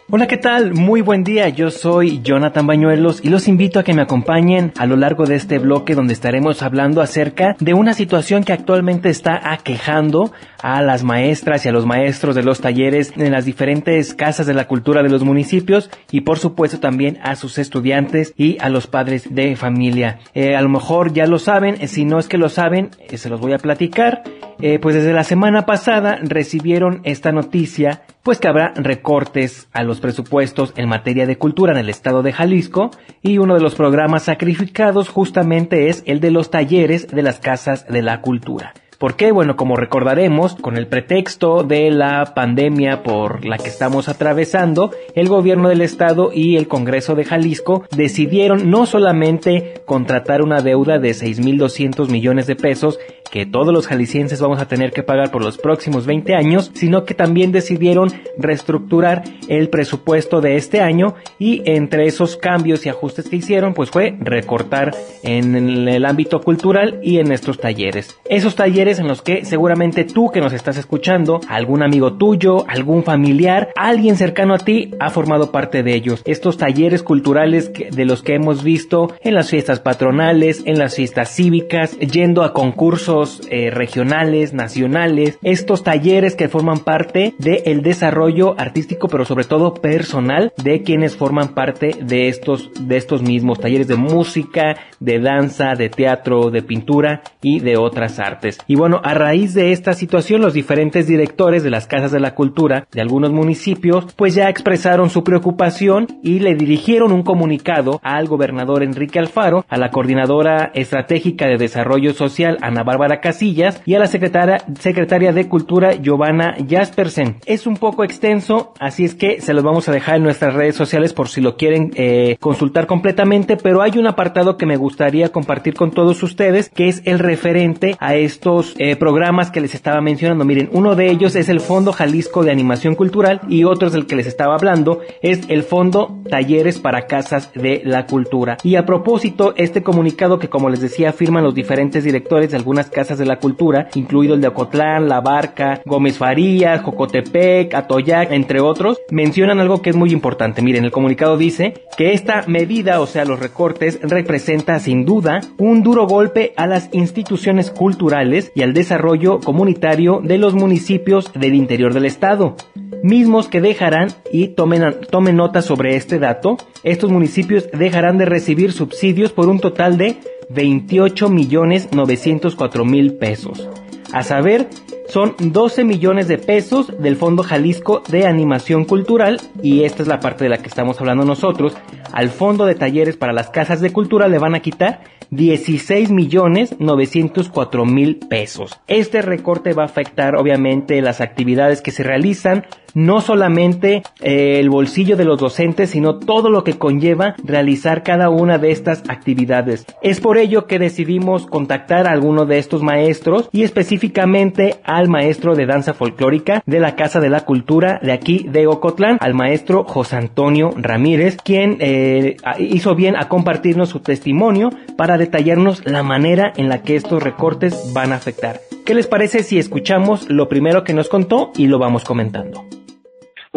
Hola, 0.09 0.25
¿qué 0.25 0.37
tal? 0.37 0.73
Muy 0.73 1.01
buen 1.01 1.25
día. 1.25 1.49
Yo 1.49 1.69
soy 1.69 2.21
Jonathan 2.21 2.65
Bañuelos 2.65 3.19
y 3.25 3.29
los 3.29 3.49
invito 3.49 3.77
a 3.77 3.83
que 3.83 3.93
me 3.93 4.01
acompañen 4.01 4.71
a 4.77 4.85
lo 4.85 4.95
largo 4.95 5.25
de 5.25 5.35
este 5.35 5.59
bloque 5.59 5.95
donde 5.95 6.13
estaremos 6.13 6.63
hablando 6.63 7.01
acerca 7.01 7.57
de 7.59 7.73
una 7.73 7.93
situación 7.93 8.45
que 8.45 8.53
actualmente 8.53 9.09
está 9.09 9.51
aquejando 9.51 10.31
a 10.61 10.81
las 10.81 11.03
maestras 11.03 11.65
y 11.65 11.67
a 11.67 11.73
los 11.73 11.85
maestros 11.85 12.35
de 12.35 12.43
los 12.43 12.61
talleres 12.61 13.11
en 13.17 13.33
las 13.33 13.43
diferentes 13.43 14.13
casas 14.13 14.47
de 14.47 14.53
la 14.53 14.65
cultura 14.65 15.03
de 15.03 15.09
los 15.09 15.25
municipios 15.25 15.89
y 16.09 16.21
por 16.21 16.39
supuesto 16.39 16.79
también 16.79 17.19
a 17.21 17.35
sus 17.35 17.57
estudiantes 17.57 18.33
y 18.37 18.57
a 18.61 18.69
los 18.69 18.87
padres 18.87 19.35
de 19.35 19.57
familia. 19.57 20.19
Eh, 20.33 20.55
a 20.55 20.61
lo 20.61 20.69
mejor 20.69 21.11
ya 21.11 21.27
lo 21.27 21.37
saben, 21.37 21.85
si 21.85 22.05
no 22.05 22.17
es 22.17 22.29
que 22.29 22.37
lo 22.37 22.47
saben, 22.47 22.91
eh, 23.09 23.17
se 23.17 23.27
los 23.27 23.41
voy 23.41 23.51
a 23.51 23.57
platicar. 23.57 24.23
Eh, 24.59 24.79
pues 24.79 24.95
desde 24.95 25.13
la 25.13 25.23
semana 25.23 25.65
pasada 25.65 26.17
recibieron 26.21 27.01
esta 27.03 27.31
noticia 27.31 28.01
pues 28.23 28.39
que 28.39 28.47
habrá 28.47 28.73
recortes 28.75 29.69
a 29.71 29.83
los 29.83 29.99
presupuestos 29.99 30.73
en 30.75 30.89
materia 30.89 31.27
de 31.27 31.37
cultura 31.37 31.73
en 31.73 31.79
el 31.79 31.89
estado 31.89 32.23
de 32.23 32.33
Jalisco 32.33 32.89
y 33.21 33.37
uno 33.37 33.53
de 33.53 33.61
los 33.61 33.75
programas 33.75 34.23
sacrificados 34.23 35.09
justamente 35.09 35.89
es 35.89 36.03
el 36.07 36.19
de 36.19 36.31
los 36.31 36.49
talleres 36.49 37.07
de 37.07 37.21
las 37.21 37.39
casas 37.39 37.87
de 37.87 38.01
la 38.01 38.21
cultura. 38.21 38.73
¿Por 38.97 39.15
qué? 39.15 39.31
Bueno, 39.31 39.55
como 39.55 39.75
recordaremos, 39.75 40.55
con 40.55 40.75
el 40.75 40.87
pretexto 40.87 41.61
de 41.61 41.91
la 41.91 42.33
pandemia 42.33 43.03
por 43.03 43.45
la 43.45 43.59
que 43.59 43.69
estamos 43.69 44.09
atravesando, 44.09 44.91
el 45.13 45.27
gobierno 45.27 45.69
del 45.69 45.81
estado 45.81 46.31
y 46.33 46.57
el 46.57 46.67
Congreso 46.67 47.13
de 47.13 47.23
Jalisco 47.23 47.83
decidieron 47.95 48.71
no 48.71 48.87
solamente 48.87 49.83
contratar 49.85 50.41
una 50.41 50.61
deuda 50.61 50.97
de 50.97 51.11
6.200 51.11 52.09
millones 52.09 52.47
de 52.47 52.55
pesos 52.55 52.97
que 53.29 53.45
todos 53.45 53.73
los 53.73 53.87
jaliscienses 53.87 54.41
vamos 54.41 54.61
a 54.61 54.67
tener 54.67 54.91
que 54.91 55.03
pagar 55.03 55.31
por 55.31 55.43
los 55.43 55.57
próximos 55.57 56.05
20 56.05 56.33
años, 56.33 56.71
sino 56.73 57.03
que 57.03 57.13
también 57.13 57.51
decidieron 57.51 58.09
reestructurar 58.37 59.23
el 59.47 59.69
presupuesto 59.69 60.41
de 60.41 60.55
este 60.55 60.79
año 60.79 61.15
y 61.37 61.61
entre 61.69 62.07
esos 62.07 62.37
cambios 62.37 62.85
y 62.85 62.89
ajustes 62.89 63.29
que 63.29 63.35
hicieron, 63.35 63.73
pues 63.73 63.89
fue 63.89 64.15
recortar 64.19 64.95
en 65.23 65.87
el 65.87 66.05
ámbito 66.05 66.39
cultural 66.41 66.99
y 67.03 67.19
en 67.19 67.31
estos 67.31 67.59
talleres. 67.59 68.17
Esos 68.29 68.55
talleres 68.55 68.86
en 68.87 69.07
los 69.07 69.21
que 69.21 69.43
seguramente 69.43 70.05
tú 70.05 70.29
que 70.31 70.39
nos 70.39 70.53
estás 70.53 70.77
escuchando, 70.77 71.41
algún 71.49 71.83
amigo 71.83 72.13
tuyo, 72.13 72.65
algún 72.69 73.03
familiar, 73.03 73.69
alguien 73.75 74.15
cercano 74.15 74.53
a 74.53 74.59
ti 74.59 74.91
ha 75.01 75.09
formado 75.09 75.51
parte 75.51 75.83
de 75.83 75.93
ellos. 75.93 76.21
Estos 76.23 76.57
talleres 76.57 77.03
culturales 77.03 77.71
de 77.73 78.05
los 78.05 78.23
que 78.23 78.35
hemos 78.35 78.63
visto 78.63 79.13
en 79.21 79.33
las 79.33 79.49
fiestas 79.49 79.81
patronales, 79.81 80.63
en 80.65 80.79
las 80.79 80.95
fiestas 80.95 81.29
cívicas, 81.35 81.99
yendo 81.99 82.43
a 82.43 82.53
concursos 82.53 83.41
eh, 83.49 83.69
regionales, 83.69 84.53
nacionales, 84.53 85.37
estos 85.43 85.83
talleres 85.83 86.35
que 86.35 86.47
forman 86.47 86.79
parte 86.79 87.33
del 87.39 87.81
desarrollo 87.81 88.55
artístico, 88.57 89.09
pero 89.09 89.25
sobre 89.25 89.43
todo 89.43 89.73
personal 89.73 90.53
de 90.55 90.81
quienes 90.83 91.17
forman 91.17 91.49
parte 91.49 91.91
de 92.01 92.29
estos, 92.29 92.71
de 92.79 92.95
estos 92.95 93.21
mismos 93.21 93.59
talleres 93.59 93.89
de 93.89 93.97
música, 93.97 94.77
de 95.01 95.19
danza, 95.19 95.73
de 95.77 95.89
teatro, 95.89 96.49
de 96.51 96.61
pintura 96.61 97.21
y 97.41 97.59
de 97.59 97.77
otras 97.77 98.19
artes. 98.19 98.57
Y 98.67 98.75
bueno, 98.77 99.01
a 99.03 99.15
raíz 99.15 99.55
de 99.55 99.71
esta 99.71 99.93
situación, 99.93 100.41
los 100.41 100.53
diferentes 100.53 101.07
directores 101.07 101.63
de 101.63 101.71
las 101.71 101.87
casas 101.87 102.11
de 102.11 102.19
la 102.19 102.35
cultura 102.35 102.87
de 102.91 103.01
algunos 103.01 103.31
municipios, 103.31 104.13
pues 104.15 104.35
ya 104.35 104.49
expresaron 104.49 105.09
su 105.09 105.23
preocupación 105.23 106.07
y 106.21 106.39
le 106.39 106.53
dirigieron 106.53 107.11
un 107.11 107.23
comunicado 107.23 107.99
al 108.03 108.27
gobernador 108.27 108.83
Enrique 108.83 109.17
Alfaro, 109.17 109.65
a 109.67 109.77
la 109.77 109.89
coordinadora 109.89 110.71
estratégica 110.75 111.47
de 111.47 111.57
desarrollo 111.57 112.13
social 112.13 112.59
Ana 112.61 112.83
Bárbara 112.83 113.19
Casillas 113.19 113.81
y 113.85 113.95
a 113.95 113.99
la 113.99 114.05
secretaria, 114.05 114.63
secretaria 114.79 115.33
de 115.33 115.49
Cultura 115.49 115.93
Giovanna 115.93 116.55
Jaspersen. 116.69 117.37
Es 117.45 117.65
un 117.65 117.77
poco 117.77 118.03
extenso, 118.03 118.73
así 118.79 119.05
es 119.05 119.15
que 119.15 119.41
se 119.41 119.53
los 119.53 119.63
vamos 119.63 119.89
a 119.89 119.91
dejar 119.91 120.17
en 120.17 120.23
nuestras 120.23 120.53
redes 120.53 120.75
sociales 120.75 121.13
por 121.13 121.29
si 121.29 121.41
lo 121.41 121.57
quieren 121.57 121.91
eh, 121.95 122.37
consultar 122.39 122.85
completamente, 122.85 123.57
pero 123.57 123.81
hay 123.81 123.97
un 123.97 124.05
apartado 124.05 124.55
que 124.55 124.67
me 124.67 124.77
gustaría 124.77 125.29
compartir 125.29 125.73
con 125.73 125.89
todos 125.89 126.21
ustedes, 126.21 126.69
que 126.69 126.87
es 126.87 127.01
el 127.05 127.17
referente 127.17 127.95
a 127.99 128.15
estos 128.15 128.66
eh, 128.77 128.95
programas 128.95 129.51
que 129.51 129.61
les 129.61 129.75
estaba 129.75 130.01
mencionando. 130.01 130.45
Miren, 130.45 130.69
uno 130.71 130.95
de 130.95 131.09
ellos 131.09 131.35
es 131.35 131.49
el 131.49 131.59
Fondo 131.59 131.91
Jalisco 131.91 132.43
de 132.43 132.51
Animación 132.51 132.95
Cultural 132.95 133.41
y 133.47 133.63
otro 133.63 133.87
es 133.87 133.93
el 133.93 134.05
que 134.05 134.15
les 134.15 134.27
estaba 134.27 134.55
hablando, 134.55 135.01
es 135.21 135.41
el 135.49 135.63
Fondo 135.63 136.19
Talleres 136.29 136.79
para 136.79 137.07
Casas 137.07 137.51
de 137.53 137.81
la 137.83 138.05
Cultura. 138.05 138.57
Y 138.63 138.75
a 138.75 138.85
propósito, 138.85 139.53
este 139.57 139.83
comunicado 139.83 140.39
que 140.39 140.49
como 140.49 140.69
les 140.69 140.81
decía 140.81 141.13
firman 141.13 141.43
los 141.43 141.55
diferentes 141.55 142.03
directores 142.03 142.51
de 142.51 142.57
algunas 142.57 142.89
casas 142.89 143.17
de 143.17 143.25
la 143.25 143.39
cultura, 143.39 143.89
incluido 143.95 144.35
el 144.35 144.41
de 144.41 144.47
Ocotlán, 144.47 145.07
La 145.07 145.21
Barca, 145.21 145.81
Gómez 145.85 146.17
Farías, 146.17 146.81
Jocotepec, 146.81 147.73
Atoyac, 147.73 148.31
entre 148.31 148.59
otros, 148.59 148.99
mencionan 149.11 149.59
algo 149.59 149.81
que 149.81 149.89
es 149.89 149.95
muy 149.95 150.11
importante. 150.11 150.61
Miren, 150.61 150.85
el 150.85 150.91
comunicado 150.91 151.37
dice 151.37 151.73
que 151.97 152.13
esta 152.13 152.43
medida, 152.47 152.99
o 152.99 153.07
sea, 153.07 153.25
los 153.25 153.39
recortes, 153.39 153.99
representa 154.01 154.79
sin 154.79 155.05
duda 155.05 155.41
un 155.57 155.83
duro 155.83 156.07
golpe 156.07 156.53
a 156.57 156.67
las 156.67 156.89
instituciones 156.91 157.71
culturales 157.71 158.51
y 158.57 158.63
al 158.63 158.73
desarrollo 158.73 159.39
comunitario 159.39 160.19
de 160.23 160.39
los 160.39 160.55
municipios 160.55 161.31
del 161.33 161.53
interior 161.53 161.93
del 161.93 162.05
estado 162.05 162.55
mismos 163.03 163.47
que 163.47 163.61
dejarán, 163.61 164.09
y 164.31 164.47
tomen, 164.47 164.95
tomen 165.11 165.35
nota 165.35 165.61
sobre 165.61 165.95
este 165.95 166.17
dato, 166.17 166.57
estos 166.81 167.11
municipios 167.11 167.69
dejarán 167.71 168.17
de 168.17 168.25
recibir 168.25 168.71
subsidios 168.71 169.31
por 169.31 169.47
un 169.47 169.59
total 169.59 169.99
de 169.99 170.17
28 170.49 171.29
millones 171.29 171.89
904 171.91 172.83
mil 172.83 173.13
pesos. 173.13 173.69
A 174.11 174.23
saber, 174.23 174.67
son 175.07 175.35
12 175.39 175.83
millones 175.83 176.27
de 176.27 176.37
pesos 176.37 176.93
del 176.99 177.15
Fondo 177.15 177.43
Jalisco 177.43 178.03
de 178.09 178.27
Animación 178.27 178.85
Cultural 178.85 179.39
y 179.61 179.83
esta 179.83 180.03
es 180.03 180.07
la 180.07 180.19
parte 180.19 180.43
de 180.43 180.49
la 180.49 180.57
que 180.57 180.67
estamos 180.67 180.99
hablando 180.99 181.25
nosotros. 181.25 181.75
Al 182.11 182.29
Fondo 182.29 182.65
de 182.65 182.75
Talleres 182.75 183.17
para 183.17 183.33
las 183.33 183.49
Casas 183.49 183.81
de 183.81 183.91
Cultura 183.91 184.27
le 184.27 184.39
van 184.39 184.55
a 184.55 184.61
quitar 184.61 185.01
16 185.29 186.11
millones 186.11 186.75
904 186.79 187.85
mil 187.85 188.17
pesos. 188.17 188.79
Este 188.87 189.21
recorte 189.21 189.73
va 189.73 189.83
a 189.83 189.87
afectar 189.87 190.35
obviamente 190.35 191.01
las 191.01 191.21
actividades 191.21 191.81
que 191.81 191.91
se 191.91 192.03
realizan, 192.03 192.65
no 192.93 193.21
solamente 193.21 194.03
eh, 194.21 194.59
el 194.59 194.69
bolsillo 194.69 195.17
de 195.17 195.25
los 195.25 195.39
docentes, 195.39 195.91
sino 195.91 196.17
todo 196.17 196.49
lo 196.49 196.63
que 196.63 196.77
conlleva 196.77 197.35
realizar 197.43 198.03
cada 198.03 198.29
una 198.29 198.57
de 198.57 198.71
estas 198.71 199.03
actividades. 199.09 199.85
Es 200.01 200.21
por 200.21 200.37
ello 200.37 200.65
que 200.65 200.79
decidimos 200.79 201.45
contactar 201.45 202.07
a 202.07 202.11
alguno 202.11 202.45
de 202.45 202.57
estos 202.57 202.81
maestros 202.81 203.49
y 203.51 203.63
específicamente 203.63 204.77
al 204.97 205.09
maestro 205.09 205.53
de 205.53 205.67
danza 205.67 205.93
folclórica 205.93 206.63
de 206.65 206.79
la 206.79 206.95
Casa 206.95 207.19
de 207.19 207.29
la 207.29 207.45
Cultura 207.45 207.99
de 208.01 208.11
aquí 208.11 208.47
de 208.49 208.65
Ocotlán, 208.65 209.19
al 209.21 209.35
maestro 209.35 209.83
José 209.83 210.15
Antonio 210.15 210.71
Ramírez, 210.75 211.37
quien 211.43 211.77
eh, 211.81 212.37
hizo 212.57 212.95
bien 212.95 213.15
a 213.15 213.29
compartirnos 213.29 213.89
su 213.89 213.99
testimonio 213.99 214.71
para 214.97 215.19
detallarnos 215.19 215.85
la 215.85 216.01
manera 216.01 216.51
en 216.57 216.67
la 216.67 216.81
que 216.81 216.95
estos 216.95 217.21
recortes 217.21 217.93
van 217.93 218.11
a 218.11 218.15
afectar. 218.15 218.59
¿Qué 218.87 218.95
les 218.95 219.05
parece 219.05 219.43
si 219.43 219.59
escuchamos 219.59 220.31
lo 220.31 220.49
primero 220.49 220.83
que 220.83 220.95
nos 220.95 221.09
contó 221.09 221.51
y 221.55 221.67
lo 221.67 221.77
vamos 221.77 222.03
comentando? 222.03 222.65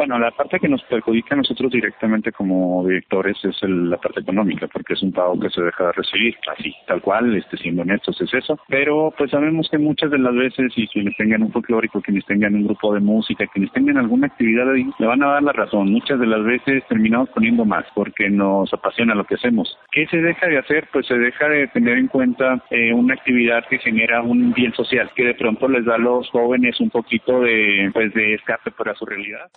Bueno, 0.00 0.18
la 0.18 0.30
parte 0.30 0.58
que 0.58 0.66
nos 0.66 0.82
perjudica 0.84 1.34
a 1.34 1.36
nosotros 1.36 1.70
directamente 1.70 2.32
como 2.32 2.82
directores 2.86 3.36
es 3.44 3.60
la 3.68 3.98
parte 3.98 4.20
económica, 4.20 4.66
porque 4.66 4.94
es 4.94 5.02
un 5.02 5.12
pago 5.12 5.38
que 5.38 5.50
se 5.50 5.60
deja 5.60 5.88
de 5.88 5.92
recibir, 5.92 6.36
así, 6.56 6.74
tal 6.86 7.02
cual, 7.02 7.36
este, 7.36 7.58
siendo 7.58 7.82
honestos, 7.82 8.18
es 8.18 8.32
eso. 8.32 8.58
Pero 8.66 9.12
pues 9.18 9.30
sabemos 9.30 9.68
que 9.70 9.76
muchas 9.76 10.10
de 10.10 10.18
las 10.18 10.34
veces, 10.34 10.72
y 10.74 10.88
quienes 10.88 11.14
tengan 11.18 11.42
un 11.42 11.52
folclórico, 11.52 12.00
quienes 12.00 12.24
tengan 12.24 12.54
un 12.54 12.64
grupo 12.64 12.94
de 12.94 13.00
música, 13.00 13.46
quienes 13.48 13.70
tengan 13.72 13.98
alguna 13.98 14.28
actividad 14.28 14.72
ahí, 14.72 14.88
le 14.98 15.06
van 15.06 15.22
a 15.22 15.32
dar 15.32 15.42
la 15.42 15.52
razón. 15.52 15.92
Muchas 15.92 16.18
de 16.18 16.26
las 16.26 16.42
veces 16.44 16.82
terminamos 16.88 17.28
poniendo 17.34 17.66
más, 17.66 17.84
porque 17.94 18.30
nos 18.30 18.72
apasiona 18.72 19.14
lo 19.14 19.24
que 19.24 19.34
hacemos. 19.34 19.78
¿Qué 19.92 20.06
se 20.06 20.16
deja 20.16 20.46
de 20.46 20.60
hacer? 20.60 20.88
Pues 20.94 21.08
se 21.08 21.18
deja 21.18 21.46
de 21.46 21.68
tener 21.68 21.98
en 21.98 22.06
cuenta 22.06 22.64
eh, 22.70 22.94
una 22.94 23.12
actividad 23.12 23.66
que 23.68 23.76
genera 23.76 24.22
un 24.22 24.54
bien 24.54 24.72
social, 24.72 25.10
que 25.14 25.26
de 25.26 25.34
pronto 25.34 25.68
les 25.68 25.84
da 25.84 25.96
a 25.96 25.98
los 25.98 26.30
jóvenes 26.30 26.80
un 26.80 26.88
poquito 26.88 27.40
de, 27.40 27.90
pues, 27.92 28.14
de 28.14 28.32
escape 28.32 28.70
para 28.70 28.94
su 28.94 29.04
realidad. 29.04 29.50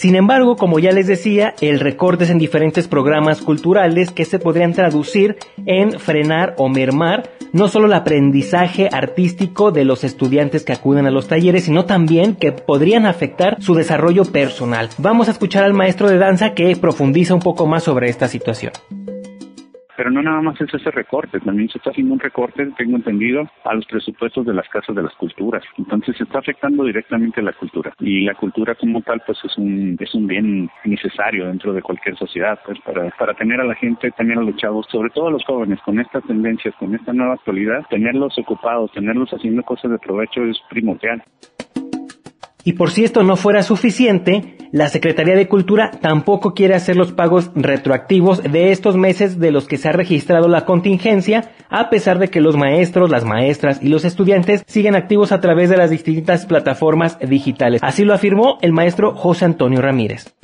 Sin 0.00 0.16
embargo, 0.16 0.56
como 0.56 0.78
ya 0.78 0.92
les 0.92 1.06
decía, 1.06 1.54
el 1.60 1.78
recorte 1.78 2.24
es 2.24 2.30
en 2.30 2.38
diferentes 2.38 2.88
programas 2.88 3.42
culturales 3.42 4.10
que 4.10 4.24
se 4.24 4.38
podrían 4.38 4.72
traducir 4.72 5.36
en 5.66 6.00
frenar 6.00 6.54
o 6.56 6.70
mermar 6.70 7.28
no 7.52 7.68
solo 7.68 7.84
el 7.84 7.92
aprendizaje 7.92 8.88
artístico 8.90 9.72
de 9.72 9.84
los 9.84 10.02
estudiantes 10.02 10.64
que 10.64 10.72
acuden 10.72 11.04
a 11.04 11.10
los 11.10 11.28
talleres, 11.28 11.64
sino 11.64 11.84
también 11.84 12.34
que 12.34 12.50
podrían 12.50 13.04
afectar 13.04 13.60
su 13.60 13.74
desarrollo 13.74 14.24
personal. 14.24 14.88
Vamos 14.96 15.28
a 15.28 15.32
escuchar 15.32 15.64
al 15.64 15.74
maestro 15.74 16.08
de 16.08 16.16
danza 16.16 16.54
que 16.54 16.74
profundiza 16.76 17.34
un 17.34 17.40
poco 17.40 17.66
más 17.66 17.82
sobre 17.82 18.08
esta 18.08 18.26
situación. 18.26 18.72
Pero 20.00 20.12
no 20.12 20.22
nada 20.22 20.40
más 20.40 20.58
es 20.58 20.72
ese 20.72 20.90
recorte, 20.90 21.40
también 21.40 21.68
se 21.68 21.76
está 21.76 21.90
haciendo 21.90 22.14
un 22.14 22.20
recorte, 22.20 22.66
tengo 22.78 22.96
entendido, 22.96 23.46
a 23.64 23.74
los 23.74 23.84
presupuestos 23.84 24.46
de 24.46 24.54
las 24.54 24.66
casas 24.70 24.96
de 24.96 25.02
las 25.02 25.12
culturas. 25.16 25.62
Entonces 25.76 26.16
se 26.16 26.24
está 26.24 26.38
afectando 26.38 26.84
directamente 26.84 27.40
a 27.40 27.42
la 27.44 27.52
cultura. 27.52 27.92
Y 28.00 28.24
la 28.24 28.32
cultura 28.32 28.74
como 28.76 29.02
tal, 29.02 29.22
pues 29.26 29.36
es 29.44 29.58
un, 29.58 29.98
es 30.00 30.14
un 30.14 30.26
bien 30.26 30.70
necesario 30.86 31.48
dentro 31.48 31.74
de 31.74 31.82
cualquier 31.82 32.16
sociedad, 32.16 32.58
pues 32.64 32.80
para, 32.80 33.10
para 33.10 33.34
tener 33.34 33.60
a 33.60 33.64
la 33.64 33.74
gente, 33.74 34.10
tener 34.12 34.38
a 34.38 34.42
los 34.42 34.56
chavos, 34.56 34.86
sobre 34.90 35.10
todo 35.10 35.28
a 35.28 35.32
los 35.32 35.44
jóvenes, 35.44 35.78
con 35.84 36.00
estas 36.00 36.24
tendencias, 36.24 36.74
con 36.76 36.94
esta 36.94 37.12
nueva 37.12 37.34
actualidad, 37.34 37.84
tenerlos 37.90 38.38
ocupados, 38.38 38.90
tenerlos 38.92 39.28
haciendo 39.28 39.62
cosas 39.64 39.90
de 39.90 39.98
provecho 39.98 40.42
es 40.44 40.58
primordial. 40.70 41.22
Y 42.64 42.74
por 42.74 42.90
si 42.90 43.04
esto 43.04 43.22
no 43.22 43.36
fuera 43.36 43.62
suficiente, 43.62 44.56
la 44.72 44.88
Secretaría 44.88 45.34
de 45.34 45.48
Cultura 45.48 45.90
tampoco 46.00 46.54
quiere 46.54 46.74
hacer 46.74 46.96
los 46.96 47.12
pagos 47.12 47.50
retroactivos 47.54 48.42
de 48.42 48.70
estos 48.70 48.96
meses 48.96 49.38
de 49.38 49.50
los 49.50 49.66
que 49.66 49.78
se 49.78 49.88
ha 49.88 49.92
registrado 49.92 50.48
la 50.48 50.64
contingencia, 50.64 51.50
a 51.68 51.90
pesar 51.90 52.18
de 52.18 52.28
que 52.28 52.40
los 52.40 52.56
maestros, 52.56 53.10
las 53.10 53.24
maestras 53.24 53.82
y 53.82 53.88
los 53.88 54.04
estudiantes 54.04 54.62
siguen 54.66 54.94
activos 54.94 55.32
a 55.32 55.40
través 55.40 55.70
de 55.70 55.76
las 55.76 55.90
distintas 55.90 56.46
plataformas 56.46 57.18
digitales. 57.18 57.80
Así 57.82 58.04
lo 58.04 58.14
afirmó 58.14 58.58
el 58.62 58.72
maestro 58.72 59.14
José 59.14 59.44
Antonio 59.44 59.80
Ramírez 59.80 60.34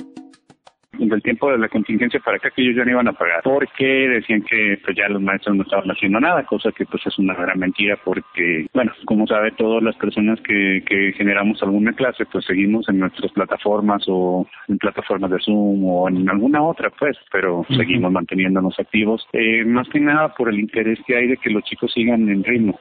del 0.97 1.21
tiempo 1.21 1.51
de 1.51 1.57
la 1.57 1.69
contingencia 1.69 2.19
para 2.19 2.37
acá 2.37 2.49
que 2.49 2.61
ellos 2.61 2.75
ya 2.75 2.85
no 2.85 2.91
iban 2.91 3.07
a 3.07 3.13
pagar 3.13 3.41
porque 3.43 3.85
decían 3.85 4.41
que 4.41 4.79
pues 4.83 4.97
ya 4.97 5.07
los 5.09 5.21
maestros 5.21 5.55
no 5.55 5.63
estaban 5.63 5.89
haciendo 5.89 6.19
nada, 6.19 6.43
cosa 6.45 6.71
que 6.71 6.85
pues 6.85 7.05
es 7.05 7.17
una 7.19 7.33
gran 7.33 7.59
mentira 7.59 7.97
porque, 8.03 8.67
bueno, 8.73 8.91
como 9.05 9.27
sabe 9.27 9.51
todas 9.51 9.83
las 9.83 9.95
personas 9.95 10.39
que, 10.41 10.83
que 10.85 11.13
generamos 11.13 11.61
alguna 11.63 11.93
clase 11.93 12.25
pues 12.25 12.45
seguimos 12.45 12.87
en 12.89 12.99
nuestras 12.99 13.31
plataformas 13.31 14.03
o 14.07 14.47
en 14.67 14.77
plataformas 14.77 15.31
de 15.31 15.39
Zoom 15.39 15.85
o 15.85 16.09
en 16.09 16.29
alguna 16.29 16.61
otra 16.63 16.89
pues, 16.89 17.17
pero 17.31 17.65
seguimos 17.75 18.11
manteniéndonos 18.11 18.79
activos, 18.79 19.27
eh, 19.33 19.63
más 19.65 19.87
que 19.89 19.99
nada 19.99 20.33
por 20.33 20.49
el 20.49 20.59
interés 20.59 20.99
que 21.05 21.15
hay 21.15 21.27
de 21.27 21.37
que 21.37 21.49
los 21.49 21.63
chicos 21.63 21.91
sigan 21.93 22.29
en 22.29 22.43
ritmo. 22.43 22.79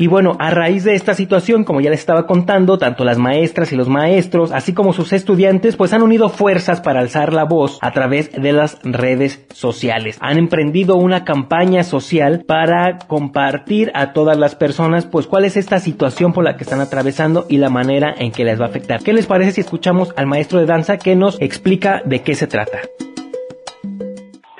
Y 0.00 0.06
bueno, 0.06 0.32
a 0.38 0.48
raíz 0.48 0.84
de 0.84 0.94
esta 0.94 1.12
situación, 1.12 1.62
como 1.62 1.82
ya 1.82 1.90
les 1.90 2.00
estaba 2.00 2.26
contando, 2.26 2.78
tanto 2.78 3.04
las 3.04 3.18
maestras 3.18 3.70
y 3.70 3.76
los 3.76 3.90
maestros, 3.90 4.50
así 4.50 4.72
como 4.72 4.94
sus 4.94 5.12
estudiantes, 5.12 5.76
pues 5.76 5.92
han 5.92 6.00
unido 6.00 6.30
fuerzas 6.30 6.80
para 6.80 7.00
alzar 7.00 7.34
la 7.34 7.44
voz 7.44 7.78
a 7.82 7.90
través 7.90 8.32
de 8.32 8.54
las 8.54 8.78
redes 8.82 9.44
sociales. 9.52 10.16
Han 10.22 10.38
emprendido 10.38 10.96
una 10.96 11.26
campaña 11.26 11.84
social 11.84 12.44
para 12.46 12.96
compartir 13.08 13.92
a 13.92 14.14
todas 14.14 14.38
las 14.38 14.54
personas, 14.54 15.04
pues 15.04 15.26
cuál 15.26 15.44
es 15.44 15.58
esta 15.58 15.78
situación 15.80 16.32
por 16.32 16.44
la 16.44 16.56
que 16.56 16.64
están 16.64 16.80
atravesando 16.80 17.44
y 17.50 17.58
la 17.58 17.68
manera 17.68 18.14
en 18.16 18.32
que 18.32 18.46
les 18.46 18.58
va 18.58 18.64
a 18.64 18.68
afectar. 18.68 19.02
¿Qué 19.02 19.12
les 19.12 19.26
parece 19.26 19.52
si 19.52 19.60
escuchamos 19.60 20.14
al 20.16 20.26
maestro 20.26 20.60
de 20.60 20.64
danza 20.64 20.96
que 20.96 21.14
nos 21.14 21.38
explica 21.42 22.00
de 22.06 22.22
qué 22.22 22.34
se 22.36 22.46
trata? 22.46 22.78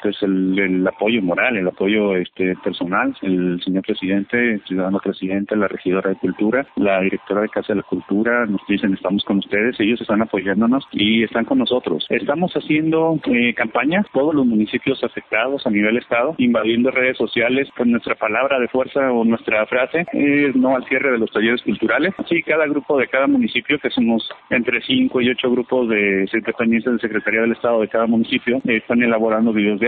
Pues 0.02 0.16
el, 0.22 0.58
el 0.58 0.86
apoyo 0.86 1.22
moral, 1.22 1.56
el 1.56 1.68
apoyo 1.68 2.16
este 2.16 2.54
personal, 2.62 3.14
el 3.22 3.60
señor 3.64 3.84
presidente, 3.84 4.54
el 4.54 4.62
ciudadano 4.64 4.98
presidente, 4.98 5.56
la 5.56 5.68
regidora 5.68 6.10
de 6.10 6.16
cultura, 6.16 6.66
la 6.76 7.00
directora 7.00 7.42
de 7.42 7.48
Casa 7.48 7.72
de 7.72 7.76
la 7.76 7.82
Cultura, 7.82 8.46
nos 8.46 8.60
dicen 8.68 8.94
estamos 8.94 9.24
con 9.24 9.38
ustedes, 9.38 9.78
ellos 9.80 10.00
están 10.00 10.22
apoyándonos 10.22 10.86
y 10.92 11.24
están 11.24 11.44
con 11.44 11.58
nosotros. 11.58 12.06
Estamos 12.08 12.52
haciendo 12.52 13.18
eh, 13.26 13.54
campañas, 13.54 14.06
todos 14.12 14.34
los 14.34 14.46
municipios 14.46 15.02
afectados 15.04 15.66
a 15.66 15.70
nivel 15.70 15.96
estado, 15.96 16.34
invadiendo 16.38 16.90
redes 16.90 17.16
sociales 17.16 17.68
con 17.76 17.90
nuestra 17.90 18.14
palabra 18.14 18.58
de 18.58 18.68
fuerza 18.68 19.12
o 19.12 19.24
nuestra 19.24 19.66
frase, 19.66 20.06
es 20.12 20.54
no 20.56 20.76
al 20.76 20.84
cierre 20.84 21.12
de 21.12 21.18
los 21.18 21.30
talleres 21.30 21.62
culturales. 21.62 22.14
Sí, 22.28 22.42
cada 22.42 22.66
grupo 22.66 22.98
de 22.98 23.08
cada 23.08 23.26
municipio, 23.26 23.78
que 23.78 23.90
somos 23.90 24.28
entre 24.50 24.80
cinco 24.82 25.20
y 25.20 25.30
ocho 25.30 25.50
grupos 25.50 25.88
de 25.88 26.28
dependientes 26.44 26.92
de 26.92 26.98
Secretaría 26.98 27.42
del 27.42 27.52
Estado 27.52 27.80
de 27.80 27.88
cada 27.88 28.06
municipio, 28.06 28.58
eh, 28.64 28.76
están 28.76 29.02
elaborando 29.02 29.52
videos 29.52 29.80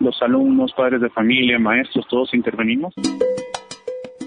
Los 0.00 0.20
alumnos, 0.22 0.72
padres 0.72 1.00
de 1.00 1.10
familia, 1.10 1.58
maestros, 1.58 2.06
todos 2.08 2.34
intervenimos. 2.34 2.94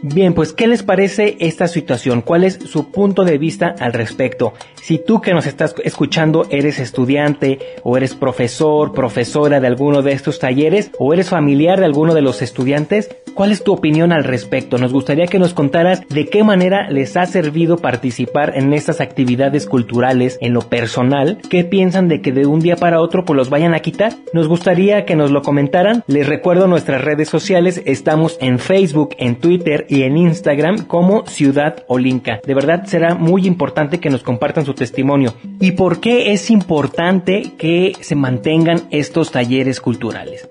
Bien, 0.01 0.33
pues 0.33 0.53
¿qué 0.53 0.67
les 0.67 0.81
parece 0.81 1.35
esta 1.39 1.67
situación? 1.67 2.21
¿Cuál 2.21 2.45
es 2.45 2.53
su 2.53 2.89
punto 2.89 3.25
de 3.25 3.38
vista 3.38 3.75
al 3.79 3.91
respecto? 3.91 4.53
Si 4.81 4.97
tú 4.97 5.19
que 5.19 5.33
nos 5.33 5.45
estás 5.45 5.75
escuchando 5.83 6.47
eres 6.49 6.79
estudiante 6.79 7.59
o 7.83 7.97
eres 7.97 8.15
profesor, 8.15 8.93
profesora 8.93 9.59
de 9.59 9.67
alguno 9.67 10.01
de 10.01 10.13
estos 10.13 10.39
talleres 10.39 10.91
o 10.99 11.13
eres 11.13 11.29
familiar 11.29 11.79
de 11.79 11.85
alguno 11.85 12.13
de 12.13 12.21
los 12.21 12.41
estudiantes, 12.41 13.09
¿cuál 13.33 13.51
es 13.51 13.62
tu 13.62 13.73
opinión 13.73 14.13
al 14.13 14.23
respecto? 14.23 14.77
Nos 14.77 14.93
gustaría 14.93 15.27
que 15.27 15.38
nos 15.38 15.53
contaras 15.53 16.07
de 16.07 16.27
qué 16.27 16.45
manera 16.45 16.89
les 16.89 17.17
ha 17.17 17.25
servido 17.25 17.77
participar 17.77 18.53
en 18.55 18.71
estas 18.73 19.01
actividades 19.01 19.65
culturales 19.65 20.38
en 20.39 20.53
lo 20.53 20.62
personal, 20.62 21.39
qué 21.49 21.65
piensan 21.65 22.07
de 22.07 22.21
que 22.21 22.31
de 22.31 22.45
un 22.45 22.62
día 22.62 22.77
para 22.77 23.01
otro 23.01 23.25
pues 23.25 23.35
los 23.35 23.49
vayan 23.49 23.73
a 23.73 23.81
quitar. 23.81 24.13
Nos 24.31 24.47
gustaría 24.47 25.03
que 25.03 25.17
nos 25.17 25.31
lo 25.31 25.41
comentaran. 25.41 26.05
Les 26.07 26.25
recuerdo 26.25 26.67
nuestras 26.67 27.03
redes 27.03 27.27
sociales, 27.27 27.81
estamos 27.85 28.38
en 28.39 28.59
Facebook, 28.59 29.09
en 29.17 29.35
Twitter 29.35 29.88
y 29.89 30.04
en 30.04 30.17
Instagram 30.17 30.86
como 30.86 31.25
Ciudad 31.25 31.84
Olinca. 31.88 32.39
De 32.45 32.54
verdad 32.54 32.86
será 32.86 33.15
muy 33.15 33.47
importante 33.47 33.99
que 33.99 34.10
nos 34.10 34.23
compartan 34.23 34.65
su 34.65 34.73
testimonio. 34.73 35.34
¿Y 35.60 35.71
por 35.71 35.99
qué 35.99 36.32
es 36.32 36.49
importante 36.49 37.54
que 37.58 37.93
se 37.99 38.15
mantengan 38.15 38.84
estos 38.91 39.32
talleres 39.32 39.82
culturales? 39.82 40.49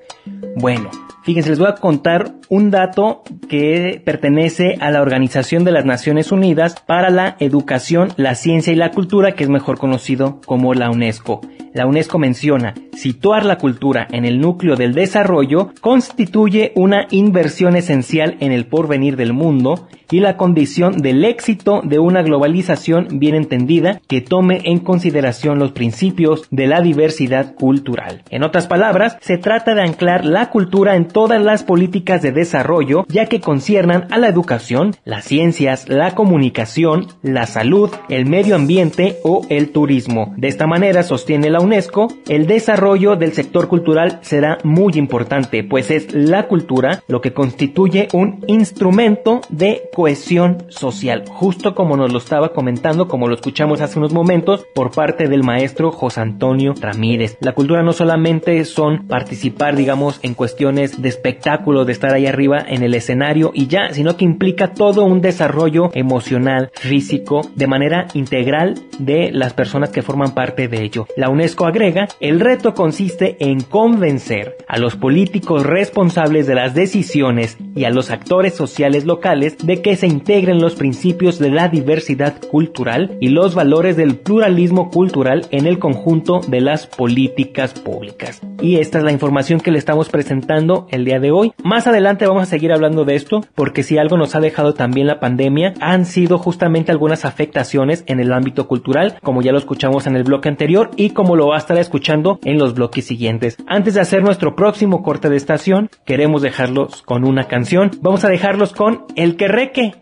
Bueno, 0.56 0.90
Fíjense, 1.28 1.50
les 1.50 1.58
voy 1.58 1.68
a 1.68 1.74
contar 1.74 2.32
un 2.48 2.70
dato 2.70 3.22
que 3.48 4.00
pertenece 4.04 4.76
a 4.80 4.90
la 4.90 5.02
Organización 5.02 5.64
de 5.64 5.72
las 5.72 5.84
Naciones 5.84 6.32
Unidas 6.32 6.80
para 6.86 7.10
la 7.10 7.36
Educación, 7.40 8.08
la 8.16 8.34
Ciencia 8.34 8.72
y 8.72 8.76
la 8.76 8.90
Cultura, 8.90 9.32
que 9.32 9.44
es 9.44 9.50
mejor 9.50 9.78
conocido 9.78 10.40
como 10.46 10.74
la 10.74 10.90
UNESCO. 10.90 11.40
La 11.74 11.86
UNESCO 11.86 12.18
menciona, 12.18 12.74
situar 12.92 13.44
la 13.44 13.58
cultura 13.58 14.08
en 14.10 14.24
el 14.24 14.40
núcleo 14.40 14.74
del 14.74 14.94
desarrollo 14.94 15.70
constituye 15.80 16.72
una 16.74 17.06
inversión 17.10 17.76
esencial 17.76 18.36
en 18.40 18.52
el 18.52 18.66
porvenir 18.66 19.16
del 19.16 19.32
mundo 19.32 19.86
y 20.10 20.20
la 20.20 20.36
condición 20.36 20.98
del 20.98 21.24
éxito 21.24 21.82
de 21.84 21.98
una 21.98 22.22
globalización 22.22 23.08
bien 23.20 23.34
entendida 23.34 24.00
que 24.08 24.22
tome 24.22 24.62
en 24.64 24.78
consideración 24.78 25.58
los 25.58 25.72
principios 25.72 26.48
de 26.50 26.66
la 26.66 26.80
diversidad 26.80 27.54
cultural. 27.54 28.22
En 28.30 28.42
otras 28.42 28.66
palabras, 28.66 29.18
se 29.20 29.36
trata 29.36 29.74
de 29.74 29.82
anclar 29.82 30.24
la 30.24 30.50
cultura 30.50 30.96
en 30.96 31.06
todas 31.06 31.42
las 31.42 31.62
políticas 31.62 32.22
de 32.22 32.32
desarrollo 32.38 33.04
ya 33.08 33.26
que 33.26 33.40
conciernan 33.40 34.06
a 34.10 34.18
la 34.18 34.28
educación, 34.28 34.94
las 35.04 35.24
ciencias, 35.24 35.88
la 35.88 36.14
comunicación, 36.14 37.08
la 37.22 37.46
salud, 37.46 37.90
el 38.08 38.26
medio 38.26 38.54
ambiente 38.54 39.18
o 39.24 39.44
el 39.48 39.70
turismo. 39.70 40.34
De 40.36 40.48
esta 40.48 40.66
manera, 40.66 41.02
sostiene 41.02 41.50
la 41.50 41.60
UNESCO, 41.60 42.08
el 42.28 42.46
desarrollo 42.46 43.16
del 43.16 43.32
sector 43.32 43.68
cultural 43.68 44.20
será 44.22 44.58
muy 44.62 44.94
importante, 44.94 45.64
pues 45.64 45.90
es 45.90 46.14
la 46.14 46.46
cultura 46.46 47.02
lo 47.08 47.20
que 47.20 47.32
constituye 47.32 48.08
un 48.12 48.44
instrumento 48.46 49.40
de 49.48 49.82
cohesión 49.94 50.64
social, 50.68 51.24
justo 51.28 51.74
como 51.74 51.96
nos 51.96 52.12
lo 52.12 52.18
estaba 52.18 52.52
comentando, 52.52 53.08
como 53.08 53.26
lo 53.26 53.34
escuchamos 53.34 53.80
hace 53.80 53.98
unos 53.98 54.12
momentos 54.12 54.64
por 54.74 54.92
parte 54.92 55.28
del 55.28 55.42
maestro 55.42 55.90
José 55.90 56.20
Antonio 56.20 56.74
Ramírez. 56.80 57.36
La 57.40 57.52
cultura 57.52 57.82
no 57.82 57.92
solamente 57.92 58.64
son 58.64 59.08
participar, 59.08 59.74
digamos, 59.74 60.20
en 60.22 60.34
cuestiones 60.34 61.02
de 61.02 61.08
espectáculo, 61.08 61.84
de 61.84 61.92
estar 61.92 62.12
ahí 62.14 62.26
arriba 62.28 62.64
en 62.66 62.82
el 62.82 62.94
escenario 62.94 63.50
y 63.54 63.66
ya, 63.66 63.92
sino 63.92 64.16
que 64.16 64.24
implica 64.24 64.72
todo 64.72 65.04
un 65.04 65.20
desarrollo 65.20 65.90
emocional, 65.94 66.70
físico, 66.74 67.40
de 67.54 67.66
manera 67.66 68.06
integral 68.14 68.74
de 68.98 69.30
las 69.32 69.54
personas 69.54 69.90
que 69.90 70.02
forman 70.02 70.34
parte 70.34 70.68
de 70.68 70.82
ello. 70.82 71.06
La 71.16 71.30
UNESCO 71.30 71.66
agrega, 71.66 72.08
el 72.20 72.40
reto 72.40 72.74
consiste 72.74 73.36
en 73.40 73.60
convencer 73.60 74.56
a 74.68 74.78
los 74.78 74.96
políticos 74.96 75.64
responsables 75.64 76.46
de 76.46 76.54
las 76.54 76.74
decisiones 76.74 77.56
y 77.74 77.84
a 77.84 77.90
los 77.90 78.10
actores 78.10 78.54
sociales 78.54 79.04
locales 79.04 79.56
de 79.58 79.82
que 79.82 79.96
se 79.96 80.06
integren 80.06 80.60
los 80.60 80.74
principios 80.74 81.38
de 81.38 81.50
la 81.50 81.68
diversidad 81.68 82.40
cultural 82.50 83.16
y 83.20 83.28
los 83.28 83.54
valores 83.54 83.96
del 83.96 84.16
pluralismo 84.16 84.90
cultural 84.90 85.46
en 85.50 85.66
el 85.66 85.78
conjunto 85.78 86.40
de 86.46 86.60
las 86.60 86.86
políticas 86.86 87.74
públicas. 87.74 88.40
Y 88.60 88.76
esta 88.76 88.98
es 88.98 89.04
la 89.04 89.12
información 89.12 89.60
que 89.60 89.70
le 89.70 89.78
estamos 89.78 90.08
presentando 90.08 90.86
el 90.90 91.04
día 91.04 91.20
de 91.20 91.30
hoy. 91.30 91.52
Más 91.62 91.86
adelante 91.86 92.17
vamos 92.26 92.44
a 92.44 92.46
seguir 92.46 92.72
hablando 92.72 93.04
de 93.04 93.14
esto 93.14 93.42
porque 93.54 93.82
si 93.82 93.98
algo 93.98 94.16
nos 94.16 94.34
ha 94.34 94.40
dejado 94.40 94.74
también 94.74 95.06
la 95.06 95.20
pandemia 95.20 95.74
han 95.80 96.04
sido 96.04 96.38
justamente 96.38 96.92
algunas 96.92 97.24
afectaciones 97.24 98.04
en 98.06 98.20
el 98.20 98.32
ámbito 98.32 98.66
cultural, 98.68 99.18
como 99.22 99.42
ya 99.42 99.52
lo 99.52 99.58
escuchamos 99.58 100.06
en 100.06 100.16
el 100.16 100.24
bloque 100.24 100.48
anterior 100.48 100.90
y 100.96 101.10
como 101.10 101.36
lo 101.36 101.48
va 101.48 101.56
a 101.56 101.58
estar 101.58 101.76
escuchando 101.76 102.38
en 102.44 102.58
los 102.58 102.74
bloques 102.74 103.06
siguientes. 103.06 103.56
Antes 103.66 103.94
de 103.94 104.00
hacer 104.00 104.22
nuestro 104.22 104.56
próximo 104.56 105.02
corte 105.02 105.28
de 105.28 105.36
estación, 105.36 105.90
queremos 106.04 106.42
dejarlos 106.42 107.02
con 107.02 107.24
una 107.24 107.44
canción. 107.44 107.90
Vamos 108.00 108.24
a 108.24 108.28
dejarlos 108.28 108.72
con 108.72 109.04
El 109.16 109.36
que 109.36 109.48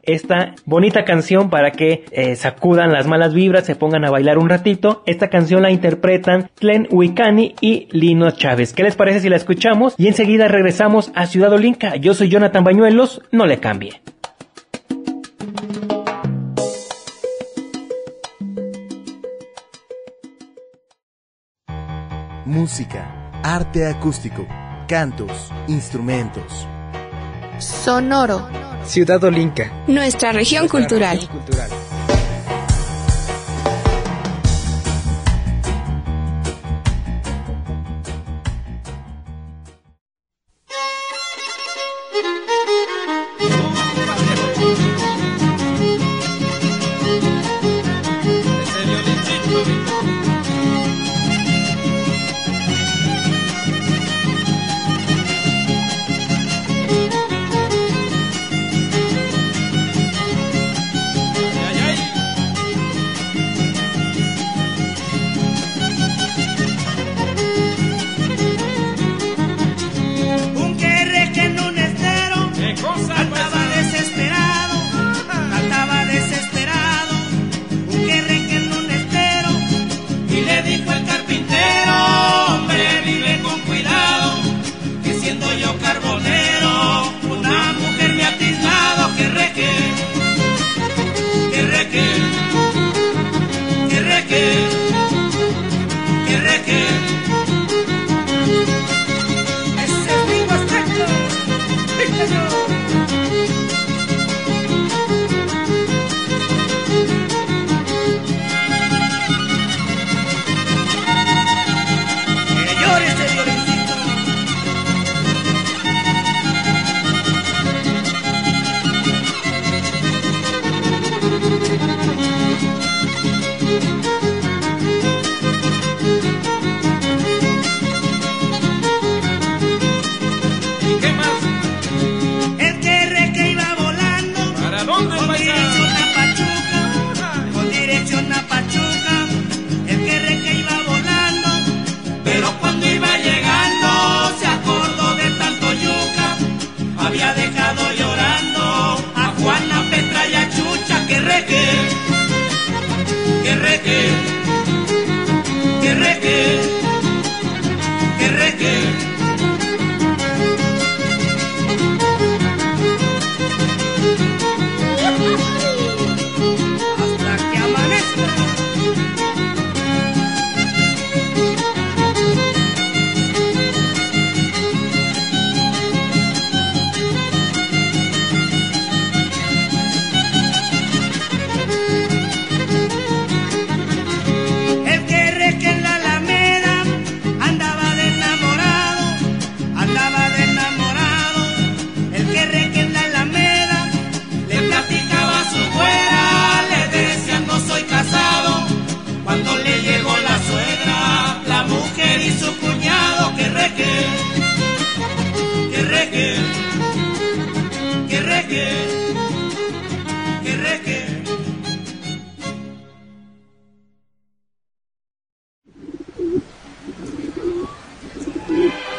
esta 0.03 0.55
bonita 0.65 1.05
canción 1.05 1.51
para 1.51 1.71
que 1.71 2.05
eh, 2.11 2.37
sacudan 2.37 2.93
las 2.93 3.07
malas 3.07 3.33
vibras, 3.33 3.65
se 3.65 3.77
pongan 3.77 4.05
a 4.05 4.11
bailar 4.11 4.39
un 4.39 4.49
ratito. 4.49 5.03
Esta 5.07 5.29
canción 5.29 5.63
la 5.63 5.71
interpretan 5.71 6.51
Glenn 6.61 6.89
Wicani 6.91 7.55
y 7.61 7.89
Lino 7.91 8.31
Chávez. 8.31 8.73
¿Qué 8.73 8.83
les 8.83 8.97
parece 8.97 9.21
si 9.21 9.29
la 9.29 9.37
escuchamos? 9.37 9.95
Y 9.99 10.09
enseguida 10.09 10.49
regresamos 10.49 11.11
a 11.15 11.27
Ciudad 11.27 11.53
Olinca. 11.53 11.97
Yo 12.07 12.15
soy 12.15 12.29
Jonathan 12.29 12.63
Bañuelos, 12.63 13.21
no 13.33 13.47
le 13.47 13.59
cambie. 13.59 14.01
Música, 22.45 23.33
arte 23.43 23.89
acústico, 23.89 24.47
cantos, 24.87 25.51
instrumentos. 25.67 26.69
Sonoro. 27.59 28.49
Ciudad 28.85 29.25
Olinca. 29.25 29.73
Nuestra 29.89 30.31
región 30.31 30.69
cultural. 30.69 31.19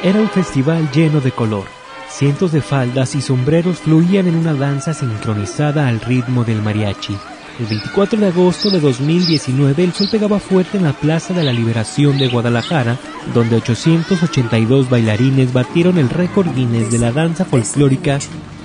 Era 0.03 0.21
un 0.21 0.29
festival 0.29 0.89
lleno 0.91 1.21
de 1.21 1.31
color. 1.31 1.65
Cientos 2.10 2.51
de 2.51 2.62
faldas 2.62 3.15
y 3.15 3.21
sombreros 3.21 3.79
fluían 3.79 4.27
en 4.27 4.36
una 4.36 4.53
danza 4.53 4.93
sincronizada 4.93 5.88
al 5.88 5.99
ritmo 5.99 6.43
del 6.43 6.62
mariachi. 6.62 7.17
El 7.60 7.65
24 7.65 8.19
de 8.19 8.27
agosto 8.27 8.69
de 8.69 8.79
2019 8.79 9.83
el 9.83 9.93
sol 9.93 10.07
pegaba 10.12 10.39
fuerte 10.39 10.77
en 10.77 10.83
la 10.83 10.93
Plaza 10.93 11.33
de 11.33 11.43
la 11.43 11.51
Liberación 11.51 12.17
de 12.17 12.29
Guadalajara, 12.29 12.97
donde 13.33 13.55
882 13.55 14.89
bailarines 14.89 15.51
batieron 15.51 15.97
el 15.97 16.10
récord 16.10 16.53
Guinness 16.53 16.91
de 16.91 16.99
la 16.99 17.12
danza 17.12 17.45
folclórica 17.45 18.19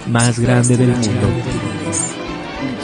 más 0.08 0.38
grande 0.38 0.76
del 0.76 0.90
mundo. 0.90 1.28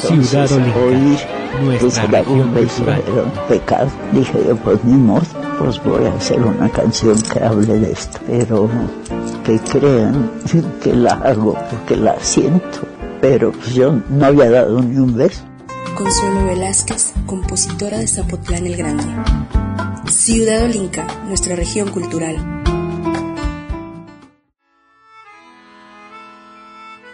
Ciudad 0.01 0.51
Olímpica, 0.53 1.27
nuestra 1.63 2.07
región 2.07 2.53
cultural. 2.53 3.03
pecado. 3.49 3.91
Dije 4.13 4.39
yo, 4.47 4.57
pues 4.57 4.85
ni 4.85 4.97
modo, 4.97 5.23
pues 5.59 5.83
voy 5.83 6.05
a 6.07 6.15
hacer 6.15 6.41
una 6.41 6.69
canción 6.69 7.21
que 7.23 7.41
hable 7.41 7.79
de 7.79 7.93
esto, 7.93 8.19
pero 8.27 8.71
que 9.45 9.59
crean 9.61 10.31
que 10.83 10.95
la 10.95 11.15
hago 11.15 11.55
porque 11.71 11.97
la 11.97 12.19
siento. 12.21 12.81
Pero 13.21 13.51
pues 13.51 13.75
yo 13.75 13.99
no 14.09 14.27
había 14.27 14.51
dado 14.51 14.81
ni 14.81 14.97
un 14.97 15.17
beso. 15.17 15.43
Consuelo 15.97 16.45
Velázquez, 16.47 17.13
compositora 17.27 17.99
de 17.99 18.07
Zapotlán 18.07 18.67
el 18.67 18.77
Grande. 18.77 19.05
Ciudad 20.09 20.63
Olinca, 20.65 21.07
nuestra 21.27 21.57
región 21.57 21.91
cultural. 21.91 22.37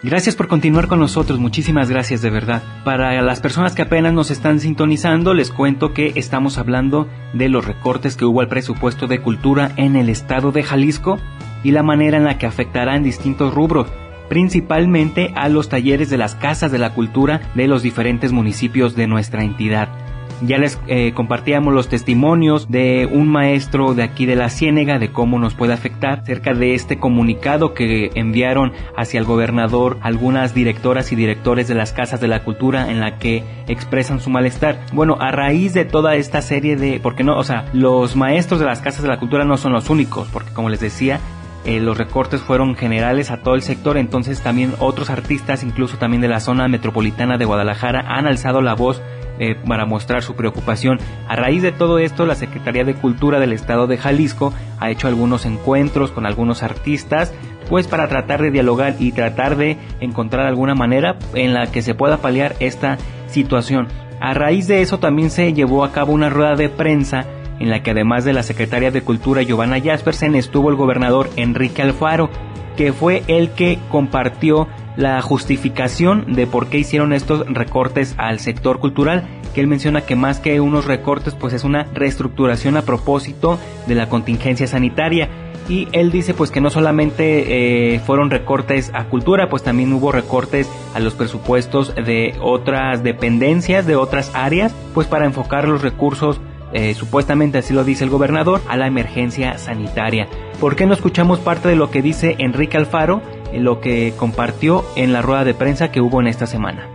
Gracias 0.05 0.35
por 0.35 0.47
continuar 0.47 0.87
con 0.87 0.99
nosotros, 0.99 1.39
muchísimas 1.39 1.89
gracias 1.89 2.21
de 2.21 2.29
verdad. 2.29 2.61
Para 2.83 3.19
las 3.23 3.39
personas 3.39 3.73
que 3.73 3.81
apenas 3.81 4.13
nos 4.13 4.29
están 4.29 4.59
sintonizando, 4.59 5.33
les 5.33 5.49
cuento 5.49 5.95
que 5.95 6.11
estamos 6.13 6.59
hablando 6.59 7.09
de 7.33 7.49
los 7.49 7.65
recortes 7.65 8.15
que 8.15 8.23
hubo 8.23 8.41
al 8.41 8.47
presupuesto 8.47 9.07
de 9.07 9.19
cultura 9.19 9.71
en 9.77 9.95
el 9.95 10.09
estado 10.09 10.51
de 10.51 10.61
Jalisco 10.61 11.17
y 11.63 11.71
la 11.71 11.81
manera 11.81 12.17
en 12.17 12.23
la 12.23 12.37
que 12.37 12.45
afectará 12.45 12.95
en 12.95 13.01
distintos 13.01 13.51
rubros 13.55 13.87
principalmente 14.29 15.31
a 15.35 15.49
los 15.49 15.69
talleres 15.69 16.09
de 16.11 16.17
las 16.17 16.35
casas 16.35 16.71
de 16.71 16.79
la 16.79 16.93
cultura 16.93 17.41
de 17.55 17.67
los 17.67 17.81
diferentes 17.81 18.31
municipios 18.31 18.95
de 18.95 19.07
nuestra 19.07 19.43
entidad. 19.43 20.04
Ya 20.41 20.57
les 20.57 20.79
eh, 20.87 21.13
compartíamos 21.13 21.73
los 21.73 21.87
testimonios 21.87 22.69
de 22.69 23.07
un 23.11 23.29
maestro 23.29 23.93
de 23.93 24.03
aquí 24.03 24.25
de 24.25 24.35
la 24.35 24.49
Ciénega 24.49 24.99
de 24.99 25.11
cómo 25.11 25.39
nos 25.39 25.53
puede 25.53 25.73
afectar 25.73 26.25
cerca 26.25 26.53
de 26.53 26.73
este 26.73 26.97
comunicado 26.97 27.73
que 27.73 28.11
enviaron 28.15 28.73
hacia 28.97 29.19
el 29.19 29.25
gobernador 29.25 29.97
algunas 30.01 30.53
directoras 30.53 31.11
y 31.11 31.15
directores 31.15 31.67
de 31.67 31.75
las 31.75 31.93
casas 31.93 32.19
de 32.19 32.27
la 32.27 32.43
cultura 32.43 32.91
en 32.91 32.99
la 32.99 33.17
que 33.17 33.43
expresan 33.67 34.19
su 34.19 34.29
malestar. 34.29 34.79
Bueno, 34.93 35.17
a 35.19 35.31
raíz 35.31 35.73
de 35.73 35.85
toda 35.85 36.15
esta 36.15 36.41
serie 36.41 36.75
de, 36.75 36.99
porque 37.01 37.23
no, 37.23 37.37
o 37.37 37.43
sea, 37.43 37.65
los 37.73 38.15
maestros 38.15 38.59
de 38.59 38.65
las 38.65 38.81
casas 38.81 39.03
de 39.03 39.09
la 39.09 39.19
cultura 39.19 39.45
no 39.45 39.57
son 39.57 39.73
los 39.73 39.89
únicos, 39.89 40.27
porque 40.31 40.51
como 40.51 40.69
les 40.69 40.79
decía, 40.79 41.19
eh, 41.65 41.79
los 41.79 41.97
recortes 41.97 42.41
fueron 42.41 42.75
generales 42.75 43.31
a 43.31 43.37
todo 43.37 43.55
el 43.55 43.63
sector, 43.63 43.97
entonces 43.97 44.41
también 44.41 44.73
otros 44.77 45.09
artistas, 45.09 45.63
incluso 45.63 45.97
también 45.97 46.21
de 46.21 46.27
la 46.27 46.39
zona 46.39 46.67
metropolitana 46.67 47.39
de 47.39 47.45
Guadalajara, 47.45 48.05
han 48.07 48.27
alzado 48.27 48.61
la 48.61 48.75
voz 48.75 49.01
eh, 49.39 49.55
para 49.67 49.85
mostrar 49.85 50.23
su 50.23 50.35
preocupación. 50.35 50.99
A 51.27 51.35
raíz 51.35 51.61
de 51.61 51.71
todo 51.71 51.99
esto, 51.99 52.25
la 52.25 52.35
Secretaría 52.35 52.83
de 52.83 52.95
Cultura 52.95 53.39
del 53.39 53.53
Estado 53.53 53.87
de 53.87 53.97
Jalisco 53.97 54.53
ha 54.79 54.89
hecho 54.89 55.07
algunos 55.07 55.45
encuentros 55.45 56.11
con 56.11 56.25
algunos 56.25 56.63
artistas, 56.63 57.33
pues 57.69 57.87
para 57.87 58.07
tratar 58.07 58.41
de 58.41 58.51
dialogar 58.51 58.95
y 58.99 59.11
tratar 59.11 59.57
de 59.57 59.77
encontrar 59.99 60.45
alguna 60.45 60.75
manera 60.75 61.17
en 61.33 61.53
la 61.53 61.67
que 61.71 61.81
se 61.81 61.95
pueda 61.95 62.17
paliar 62.17 62.55
esta 62.59 62.97
situación. 63.27 63.87
A 64.19 64.33
raíz 64.33 64.67
de 64.67 64.81
eso 64.81 64.99
también 64.99 65.29
se 65.29 65.53
llevó 65.53 65.83
a 65.83 65.91
cabo 65.91 66.13
una 66.13 66.29
rueda 66.29 66.55
de 66.55 66.69
prensa 66.69 67.25
en 67.59 67.69
la 67.69 67.83
que 67.83 67.91
además 67.91 68.25
de 68.25 68.33
la 68.33 68.43
secretaria 68.43 68.91
de 68.91 69.01
Cultura 69.01 69.41
Giovanna 69.41 69.79
Jaspersen 69.81 70.35
estuvo 70.35 70.69
el 70.69 70.75
gobernador 70.75 71.29
Enrique 71.35 71.81
Alfaro, 71.81 72.29
que 72.75 72.93
fue 72.93 73.23
el 73.27 73.51
que 73.51 73.79
compartió 73.89 74.67
la 74.97 75.21
justificación 75.21 76.33
de 76.33 76.47
por 76.47 76.67
qué 76.67 76.79
hicieron 76.79 77.13
estos 77.13 77.45
recortes 77.47 78.15
al 78.17 78.39
sector 78.39 78.79
cultural, 78.79 79.27
que 79.53 79.61
él 79.61 79.67
menciona 79.67 80.01
que 80.01 80.15
más 80.15 80.39
que 80.39 80.59
unos 80.59 80.85
recortes 80.85 81.33
pues 81.33 81.53
es 81.53 81.63
una 81.63 81.87
reestructuración 81.93 82.77
a 82.77 82.83
propósito 82.83 83.59
de 83.87 83.95
la 83.95 84.09
contingencia 84.09 84.67
sanitaria. 84.67 85.29
Y 85.67 85.87
él 85.93 86.11
dice 86.11 86.35
pues 86.35 86.51
que 86.51 86.61
no 86.61 86.69
solamente 86.69 87.95
eh, 87.95 87.99
fueron 87.99 88.29
recortes 88.29 88.91
a 88.93 89.05
cultura, 89.05 89.49
pues 89.49 89.63
también 89.63 89.91
hubo 89.93 90.11
recortes 90.11 90.69
a 90.93 90.99
los 90.99 91.15
presupuestos 91.15 91.95
de 91.95 92.35
otras 92.39 93.01
dependencias, 93.01 93.87
de 93.87 93.95
otras 93.95 94.31
áreas, 94.35 94.75
pues 94.93 95.07
para 95.07 95.25
enfocar 95.25 95.67
los 95.67 95.81
recursos 95.81 96.39
eh, 96.73 96.93
supuestamente 96.93 97.57
así 97.57 97.73
lo 97.73 97.83
dice 97.83 98.03
el 98.03 98.09
gobernador, 98.09 98.61
a 98.67 98.77
la 98.77 98.87
emergencia 98.87 99.57
sanitaria. 99.57 100.27
¿Por 100.59 100.75
qué 100.75 100.85
no 100.85 100.93
escuchamos 100.93 101.39
parte 101.39 101.67
de 101.67 101.75
lo 101.75 101.91
que 101.91 102.01
dice 102.01 102.35
Enrique 102.39 102.77
Alfaro, 102.77 103.21
lo 103.53 103.81
que 103.81 104.13
compartió 104.17 104.85
en 104.95 105.13
la 105.13 105.21
rueda 105.21 105.43
de 105.43 105.53
prensa 105.53 105.91
que 105.91 106.01
hubo 106.01 106.21
en 106.21 106.27
esta 106.27 106.47
semana? 106.47 106.89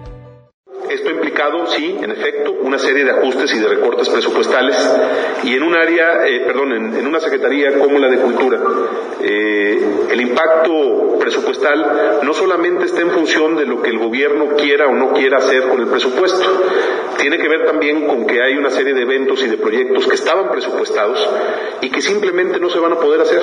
Esto 0.91 1.11
implicado, 1.11 1.67
sí, 1.67 1.97
en 2.03 2.11
efecto, 2.11 2.39
una 2.71 2.79
serie 2.79 3.05
de 3.05 3.11
ajustes 3.11 3.53
y 3.53 3.59
de 3.59 3.67
recortes 3.67 4.09
presupuestales 4.09 4.77
y 5.43 5.57
en 5.57 5.65
un 5.65 5.75
área, 5.75 6.25
eh, 6.25 6.45
perdón, 6.47 6.73
en, 6.73 7.05
una 7.05 7.19
secretaría 7.19 7.77
como 7.77 7.99
la 7.99 8.09
de 8.09 8.19
Cultura, 8.19 8.61
eh, 9.21 10.07
el 10.09 10.21
impacto 10.21 11.19
presupuestal 11.19 12.21
no 12.23 12.33
solamente 12.33 12.85
está 12.85 13.01
en 13.01 13.11
función 13.11 13.57
de 13.57 13.67
lo 13.67 13.83
que 13.83 13.91
el 13.91 13.99
gobierno 13.99 14.51
quiera 14.57 14.87
o 14.87 14.95
no 14.95 15.13
quiera 15.13 15.39
hacer 15.39 15.65
con 15.65 15.81
el 15.81 15.89
presupuesto, 15.89 16.49
tiene 17.19 17.39
que 17.39 17.49
ver 17.49 17.67
también 17.67 18.07
con 18.07 18.25
que 18.25 18.41
hay 18.41 18.57
una 18.57 18.71
serie 18.71 18.95
de 18.95 19.03
eventos 19.03 19.43
y 19.43 19.49
de 19.49 19.57
proyectos 19.57 20.07
que 20.07 20.15
estaban 20.15 20.49
presupuestados 20.49 21.29
y 21.81 21.91
que 21.91 22.03
simplemente 22.03 22.61
no 22.61 22.71
se 22.71 22.79
van 22.79 22.93
a 22.93 23.01
poder 23.01 23.21
hacer. 23.21 23.43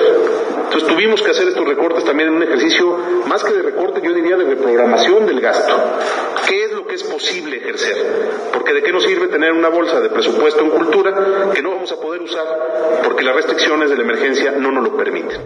Entonces 0.64 0.88
tuvimos 0.88 1.20
que 1.20 1.32
hacer 1.32 1.48
estos 1.48 1.68
recortes 1.68 2.02
también 2.04 2.30
en 2.30 2.36
un 2.36 2.42
ejercicio 2.44 2.96
más 3.26 3.44
que 3.44 3.52
de 3.52 3.62
recorte, 3.62 4.00
yo 4.02 4.14
diría 4.14 4.38
de 4.38 4.44
reprogramación 4.44 5.26
del 5.26 5.40
gasto. 5.40 5.74
¿Qué 6.48 6.64
es 6.64 6.77
lo 7.18 7.24
que 7.24 7.26
es 7.26 7.30
posible 7.30 7.56
ejercer? 7.56 7.96
Porque 8.52 8.72
de 8.72 8.82
qué 8.82 8.92
nos 8.92 9.02
sirve 9.02 9.28
tener 9.28 9.52
una 9.52 9.68
bolsa 9.68 10.00
de 10.00 10.08
presupuesto 10.08 10.64
en 10.64 10.70
cultura 10.70 11.12
que 11.54 11.62
no 11.62 11.70
vamos 11.70 11.92
a 11.92 12.00
poder 12.00 12.22
usar 12.22 12.44
porque 13.04 13.24
las 13.24 13.34
restricciones 13.34 13.90
de 13.90 13.96
la 13.96 14.02
emergencia 14.02 14.52
no 14.52 14.70
nos 14.70 14.84
lo 14.84 14.96
permiten. 14.96 15.40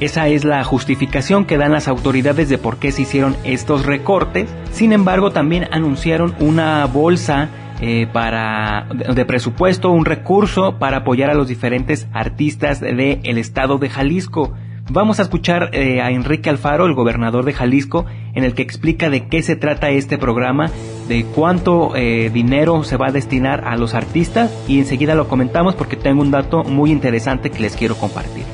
Esa 0.00 0.28
es 0.28 0.44
la 0.44 0.62
justificación 0.62 1.44
que 1.44 1.58
dan 1.58 1.72
las 1.72 1.88
autoridades 1.88 2.48
de 2.48 2.58
por 2.58 2.78
qué 2.78 2.92
se 2.92 3.02
hicieron 3.02 3.36
estos 3.42 3.84
recortes. 3.84 4.48
Sin 4.70 4.92
embargo, 4.92 5.32
también 5.32 5.66
anunciaron 5.72 6.36
una 6.38 6.86
bolsa 6.86 7.48
eh, 7.80 8.06
para 8.12 8.86
de 8.90 9.24
presupuesto, 9.24 9.90
un 9.90 10.04
recurso 10.04 10.78
para 10.78 10.98
apoyar 10.98 11.30
a 11.30 11.34
los 11.34 11.48
diferentes 11.48 12.06
artistas 12.12 12.80
del 12.80 13.38
estado 13.38 13.78
de 13.78 13.88
Jalisco. 13.88 14.54
Vamos 14.90 15.18
a 15.18 15.22
escuchar 15.22 15.68
eh, 15.74 16.00
a 16.00 16.10
Enrique 16.10 16.48
Alfaro, 16.48 16.86
el 16.86 16.94
gobernador 16.94 17.44
de 17.44 17.52
Jalisco, 17.52 18.06
en 18.34 18.42
el 18.42 18.54
que 18.54 18.62
explica 18.62 19.10
de 19.10 19.28
qué 19.28 19.42
se 19.42 19.54
trata 19.54 19.90
este 19.90 20.16
programa, 20.16 20.70
de 21.08 21.26
cuánto 21.26 21.94
eh, 21.94 22.30
dinero 22.32 22.82
se 22.84 22.96
va 22.96 23.08
a 23.08 23.12
destinar 23.12 23.64
a 23.66 23.76
los 23.76 23.92
artistas 23.92 24.50
y 24.66 24.78
enseguida 24.78 25.14
lo 25.14 25.28
comentamos 25.28 25.74
porque 25.74 25.96
tengo 25.96 26.22
un 26.22 26.30
dato 26.30 26.64
muy 26.64 26.90
interesante 26.90 27.50
que 27.50 27.60
les 27.60 27.76
quiero 27.76 27.96
compartir. 27.96 28.44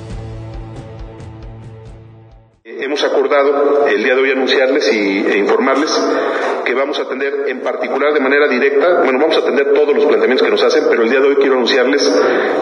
Hemos 2.65 3.05
acordado 3.05 3.24
el 3.89 4.03
día 4.03 4.15
de 4.15 4.21
hoy 4.21 4.31
anunciarles 4.31 4.93
y, 4.93 5.27
e 5.27 5.39
informarles 5.39 5.91
que 6.65 6.75
vamos 6.75 6.99
a 6.99 7.03
atender 7.03 7.45
en 7.49 7.61
particular 7.61 8.13
de 8.13 8.21
manera 8.21 8.49
directa, 8.49 9.03
bueno, 9.03 9.19
vamos 9.19 9.37
a 9.37 9.41
atender 9.41 9.73
todos 9.73 9.95
los 9.95 10.07
planteamientos 10.07 10.47
que 10.47 10.51
nos 10.51 10.63
hacen, 10.63 10.85
pero 10.89 11.03
el 11.03 11.11
día 11.11 11.21
de 11.21 11.29
hoy 11.29 11.37
quiero 11.37 11.55
anunciarles 11.55 12.11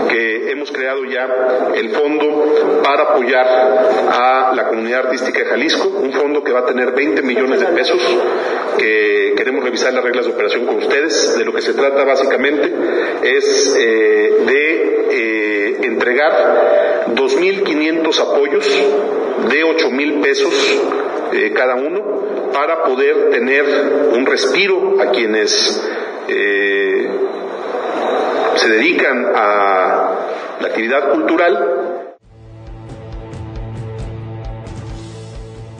que 0.08 0.50
hemos 0.50 0.72
creado 0.72 1.04
ya 1.04 1.72
el 1.74 1.90
fondo 1.90 2.80
para 2.82 3.02
apoyar 3.04 3.46
a 3.46 4.52
la 4.54 4.68
comunidad 4.68 5.06
artística 5.06 5.40
de 5.40 5.44
Jalisco, 5.46 5.88
un 5.88 6.12
fondo 6.12 6.42
que 6.42 6.52
va 6.52 6.60
a 6.60 6.66
tener 6.66 6.92
20 6.92 7.22
millones 7.22 7.60
de 7.60 7.66
pesos, 7.66 8.00
que 8.78 9.34
queremos 9.36 9.64
revisar 9.64 9.92
las 9.92 10.04
reglas 10.04 10.26
de 10.26 10.32
operación 10.32 10.66
con 10.66 10.76
ustedes. 10.76 11.36
De 11.36 11.44
lo 11.44 11.52
que 11.52 11.62
se 11.62 11.74
trata 11.74 12.04
básicamente 12.04 12.72
es 13.22 13.76
eh, 13.78 14.36
de 14.46 15.06
eh, 15.10 15.76
entregar 15.82 17.06
2.500 17.14 18.20
apoyos 18.20 18.66
de 19.48 19.64
8.000 19.64 20.22
pesos 20.22 20.52
eh, 21.32 21.52
cada 21.54 21.74
uno 21.74 22.50
para 22.52 22.84
poder 22.84 23.30
tener 23.30 23.64
un 24.12 24.26
respiro 24.26 25.00
a 25.00 25.10
quienes 25.10 25.82
eh, 26.28 27.10
se 28.56 28.68
dedican 28.68 29.26
a 29.34 30.12
la 30.60 30.66
actividad 30.66 31.10
cultural. 31.10 31.82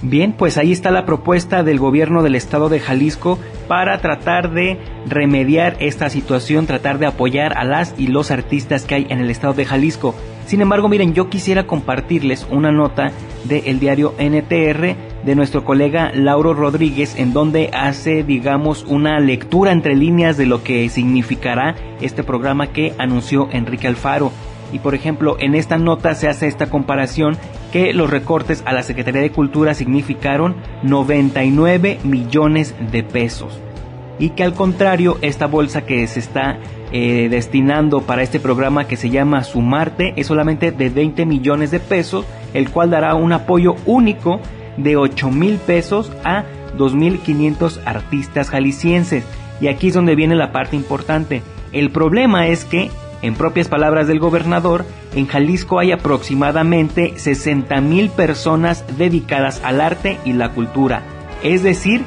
Bien, 0.05 0.33
pues 0.33 0.59
ahí 0.59 0.73
está 0.73 0.91
la 0.91 1.07
propuesta 1.07 1.63
del 1.63 1.79
gobierno 1.79 2.25
del 2.25 2.35
estado 2.35 2.69
de 2.69 2.81
Jalisco 2.81 3.39
para 3.69 4.01
tratar 4.01 4.51
de 4.51 4.79
remediar 5.07 5.77
esta 5.79 6.11
situación, 6.11 6.67
tratar 6.67 6.99
de 6.99 7.07
apoyar 7.07 7.57
a 7.57 7.65
las 7.65 7.95
y 7.99 8.09
los 8.09 8.33
artistas 8.33 8.85
que 8.85 8.97
hay 8.97 9.07
en 9.11 9.21
el 9.21 9.31
estado 9.31 9.55
de 9.55 9.65
Jalisco. 9.65 10.17
Sin 10.47 10.61
embargo, 10.61 10.89
miren, 10.89 11.15
yo 11.15 11.31
quisiera 11.31 11.67
compartirles 11.67 12.47
una 12.51 12.73
nota 12.73 13.13
del 13.45 13.79
diario 13.79 14.15
NTR 14.19 14.97
de 15.25 15.35
nuestro 15.35 15.65
colega 15.65 16.11
Lauro 16.15 16.53
Rodríguez, 16.55 17.17
en 17.17 17.33
donde 17.33 17.71
hace, 17.73 18.23
digamos, 18.23 18.85
una 18.89 19.21
lectura 19.21 19.73
entre 19.73 19.97
líneas 19.97 20.37
de 20.37 20.47
lo 20.47 20.63
que 20.63 20.89
significará 20.89 21.75
este 22.01 22.23
programa 22.23 22.69
que 22.69 22.93
anunció 22.99 23.49
Enrique 23.53 23.87
Alfaro. 23.87 24.33
Y 24.73 24.79
por 24.79 24.95
ejemplo, 24.95 25.37
en 25.39 25.55
esta 25.55 25.79
nota 25.79 26.15
se 26.15 26.29
hace 26.29 26.47
esta 26.47 26.71
comparación 26.71 27.37
que 27.73 27.93
los 27.93 28.11
recortes 28.11 28.63
a 28.67 28.73
la 28.73 28.83
Secretaría 28.83 29.21
de 29.21 29.31
Cultura 29.31 29.75
significaron 29.75 30.57
99 30.83 32.01
millones 32.05 32.75
de 32.91 33.03
pesos. 33.03 33.61
Y 34.23 34.31
que 34.31 34.45
al 34.45 34.55
contrario, 34.55 35.19
esta 35.21 35.49
bolsa 35.49 35.85
que 35.85 36.07
se 36.07 36.21
está 36.21 36.61
eh, 36.93 37.27
destinando 37.29 38.03
para 38.03 38.23
este 38.23 38.39
programa 38.39 38.87
que 38.87 38.97
se 38.97 39.11
llama 39.11 39.43
Sumarte 39.43 40.13
es 40.15 40.29
solamente 40.29 40.71
de 40.71 40.91
20 40.91 41.27
millones 41.27 41.73
de 41.73 41.81
pesos, 41.81 42.25
el 42.55 42.71
cual 42.71 42.91
dará 42.91 43.17
un 43.17 43.33
apoyo 43.33 43.75
único 43.85 44.39
de 44.77 44.97
8 44.97 45.29
mil 45.33 45.57
pesos 45.57 46.13
a 46.23 46.45
2.500 46.79 47.81
artistas 47.85 48.49
jaliscienses. 48.49 49.25
Y 49.61 49.67
aquí 49.67 49.89
es 49.89 49.95
donde 49.95 50.15
viene 50.15 50.37
la 50.37 50.53
parte 50.53 50.77
importante. 50.77 51.43
El 51.73 51.91
problema 51.91 52.47
es 52.47 52.65
que, 52.65 52.93
en 53.23 53.35
propias 53.35 53.67
palabras 53.67 54.07
del 54.07 54.21
gobernador, 54.21 54.85
en 55.17 55.27
Jalisco 55.27 55.81
hay 55.81 55.91
aproximadamente 55.91 57.15
60 57.17 57.81
mil 57.81 58.09
personas 58.09 58.85
dedicadas 58.97 59.61
al 59.65 59.81
arte 59.81 60.19
y 60.25 60.33
la 60.33 60.51
cultura. 60.51 61.03
Es 61.43 61.65
decir, 61.65 62.05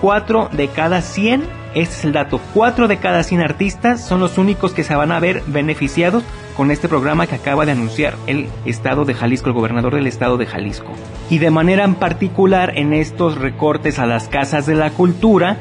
4 0.00 0.48
de 0.52 0.68
cada 0.68 1.02
100 1.02 1.57
este 1.74 1.94
es 1.94 2.04
el 2.04 2.12
dato. 2.12 2.40
4 2.54 2.88
de 2.88 2.96
cada 2.98 3.22
100 3.22 3.40
artistas 3.40 4.06
son 4.06 4.20
los 4.20 4.38
únicos 4.38 4.72
que 4.72 4.84
se 4.84 4.94
van 4.94 5.12
a 5.12 5.20
ver 5.20 5.42
beneficiados 5.46 6.24
con 6.56 6.70
este 6.70 6.88
programa 6.88 7.26
que 7.26 7.36
acaba 7.36 7.66
de 7.66 7.72
anunciar 7.72 8.14
el 8.26 8.48
Estado 8.64 9.04
de 9.04 9.14
Jalisco, 9.14 9.48
el 9.48 9.54
gobernador 9.54 9.94
del 9.94 10.06
Estado 10.06 10.36
de 10.36 10.46
Jalisco. 10.46 10.92
Y 11.30 11.38
de 11.38 11.50
manera 11.50 11.84
en 11.84 11.94
particular 11.94 12.72
en 12.76 12.92
estos 12.92 13.38
recortes 13.38 13.98
a 13.98 14.06
las 14.06 14.28
casas 14.28 14.66
de 14.66 14.74
la 14.74 14.90
cultura, 14.90 15.58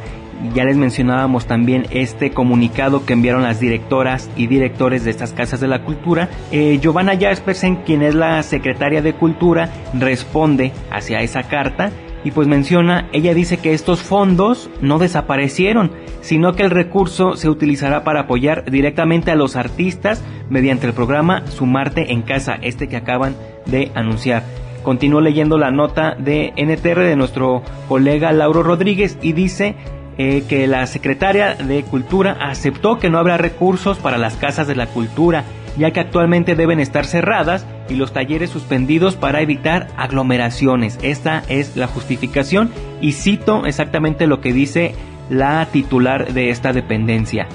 ya 0.53 0.63
les 0.65 0.77
mencionábamos 0.77 1.45
también 1.45 1.87
este 1.89 2.31
comunicado 2.31 3.05
que 3.05 3.13
enviaron 3.13 3.43
las 3.43 3.59
directoras 3.59 4.29
y 4.35 4.47
directores 4.47 5.03
de 5.03 5.11
estas 5.11 5.33
casas 5.33 5.59
de 5.59 5.67
la 5.67 5.83
cultura. 5.83 6.29
Eh, 6.51 6.79
Giovanna 6.81 7.17
Jaspersen, 7.17 7.77
quien 7.77 8.01
es 8.01 8.15
la 8.15 8.41
secretaria 8.43 9.01
de 9.01 9.13
Cultura, 9.13 9.69
responde 9.93 10.71
hacia 10.91 11.21
esa 11.21 11.43
carta 11.43 11.91
y 12.23 12.32
pues 12.32 12.47
menciona, 12.47 13.08
ella 13.13 13.34
dice 13.34 13.58
que 13.58 13.73
estos 13.73 14.01
fondos 14.01 14.69
no 14.82 14.99
desaparecieron, 14.99 15.91
sino 16.21 16.53
que 16.53 16.63
el 16.63 16.71
recurso 16.71 17.36
se 17.36 17.49
utilizará 17.49 18.03
para 18.03 18.21
apoyar 18.21 18.69
directamente 18.69 19.32
a 19.32 19.36
los 19.36 19.56
artistas 19.56 20.23
mediante 20.49 20.88
el 20.88 20.93
programa 20.93 21.45
Sumarte 21.47 22.12
en 22.12 22.21
Casa, 22.21 22.58
este 22.62 22.88
que 22.88 22.97
acaban 22.97 23.36
de 23.65 23.91
anunciar. 23.95 24.43
Continúo 24.84 25.21
leyendo 25.21 25.58
la 25.58 25.71
nota 25.71 26.15
de 26.15 26.53
NTR 26.56 27.01
de 27.01 27.15
nuestro 27.15 27.62
colega 27.88 28.32
Lauro 28.32 28.63
Rodríguez 28.63 29.17
y 29.21 29.34
dice 29.34 29.75
eh, 30.17 30.43
que 30.47 30.65
la 30.67 30.88
secretaria 30.88 31.56
de 31.56 31.84
Cultura 31.84 32.38
aceptó 32.41 32.97
que 32.97 33.10
no 33.10 33.19
habrá 33.19 33.38
recursos 33.38 33.97
para 33.99 34.17
las 34.17 34.36
casas 34.36 34.67
de 34.67 34.75
la 34.75 34.88
cultura 34.88 35.43
ya 35.77 35.91
que 35.91 35.99
actualmente 35.99 36.56
deben 36.56 36.80
estar 36.80 37.06
cerradas 37.06 37.65
y 37.89 37.95
los 37.95 38.13
talleres 38.13 38.50
suspendidos 38.50 39.15
para 39.15 39.41
evitar 39.41 39.88
aglomeraciones. 39.97 41.00
Esta 41.02 41.43
es 41.50 41.76
la 41.76 41.88
justificación 41.88 42.71
y 43.02 43.13
cito 43.13 43.65
exactamente 43.65 44.28
lo 44.28 44.41
que 44.41 44.54
dice 44.54 44.95
la 45.30 45.65
titular 45.71 46.34
de 46.34 46.50
esta 46.50 46.73
dependencia. 46.73 47.47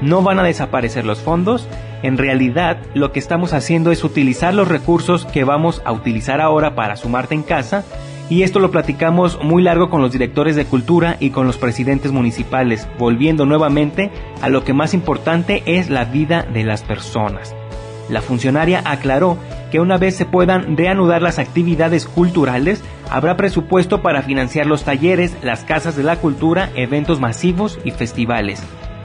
No 0.00 0.22
van 0.22 0.38
a 0.38 0.44
desaparecer 0.44 1.04
los 1.04 1.20
fondos, 1.20 1.68
en 2.02 2.18
realidad 2.18 2.78
lo 2.94 3.12
que 3.12 3.20
estamos 3.20 3.52
haciendo 3.52 3.92
es 3.92 4.02
utilizar 4.02 4.54
los 4.54 4.68
recursos 4.68 5.24
que 5.26 5.44
vamos 5.44 5.80
a 5.84 5.92
utilizar 5.92 6.40
ahora 6.40 6.74
para 6.74 6.96
sumarte 6.96 7.34
en 7.34 7.42
casa 7.42 7.84
y 8.28 8.42
esto 8.42 8.60
lo 8.60 8.70
platicamos 8.70 9.38
muy 9.42 9.62
largo 9.62 9.90
con 9.90 10.00
los 10.00 10.10
directores 10.10 10.56
de 10.56 10.64
cultura 10.64 11.16
y 11.20 11.30
con 11.30 11.46
los 11.46 11.58
presidentes 11.58 12.12
municipales, 12.12 12.88
volviendo 12.98 13.44
nuevamente 13.44 14.10
a 14.40 14.48
lo 14.48 14.64
que 14.64 14.72
más 14.72 14.94
importante 14.94 15.62
es 15.66 15.90
la 15.90 16.06
vida 16.06 16.42
de 16.42 16.64
las 16.64 16.82
personas. 16.82 17.54
La 18.12 18.20
funcionaria 18.20 18.82
aclaró 18.84 19.38
que 19.70 19.80
una 19.80 19.96
vez 19.96 20.14
se 20.14 20.26
puedan 20.26 20.76
reanudar 20.76 21.22
las 21.22 21.38
actividades 21.38 22.04
culturales, 22.04 22.84
habrá 23.10 23.38
presupuesto 23.38 24.02
para 24.02 24.20
financiar 24.20 24.66
los 24.66 24.84
talleres, 24.84 25.34
las 25.42 25.64
casas 25.64 25.96
de 25.96 26.02
la 26.02 26.16
cultura, 26.16 26.68
eventos 26.74 27.20
masivos 27.20 27.78
y 27.84 27.90
festivales. 27.90 28.62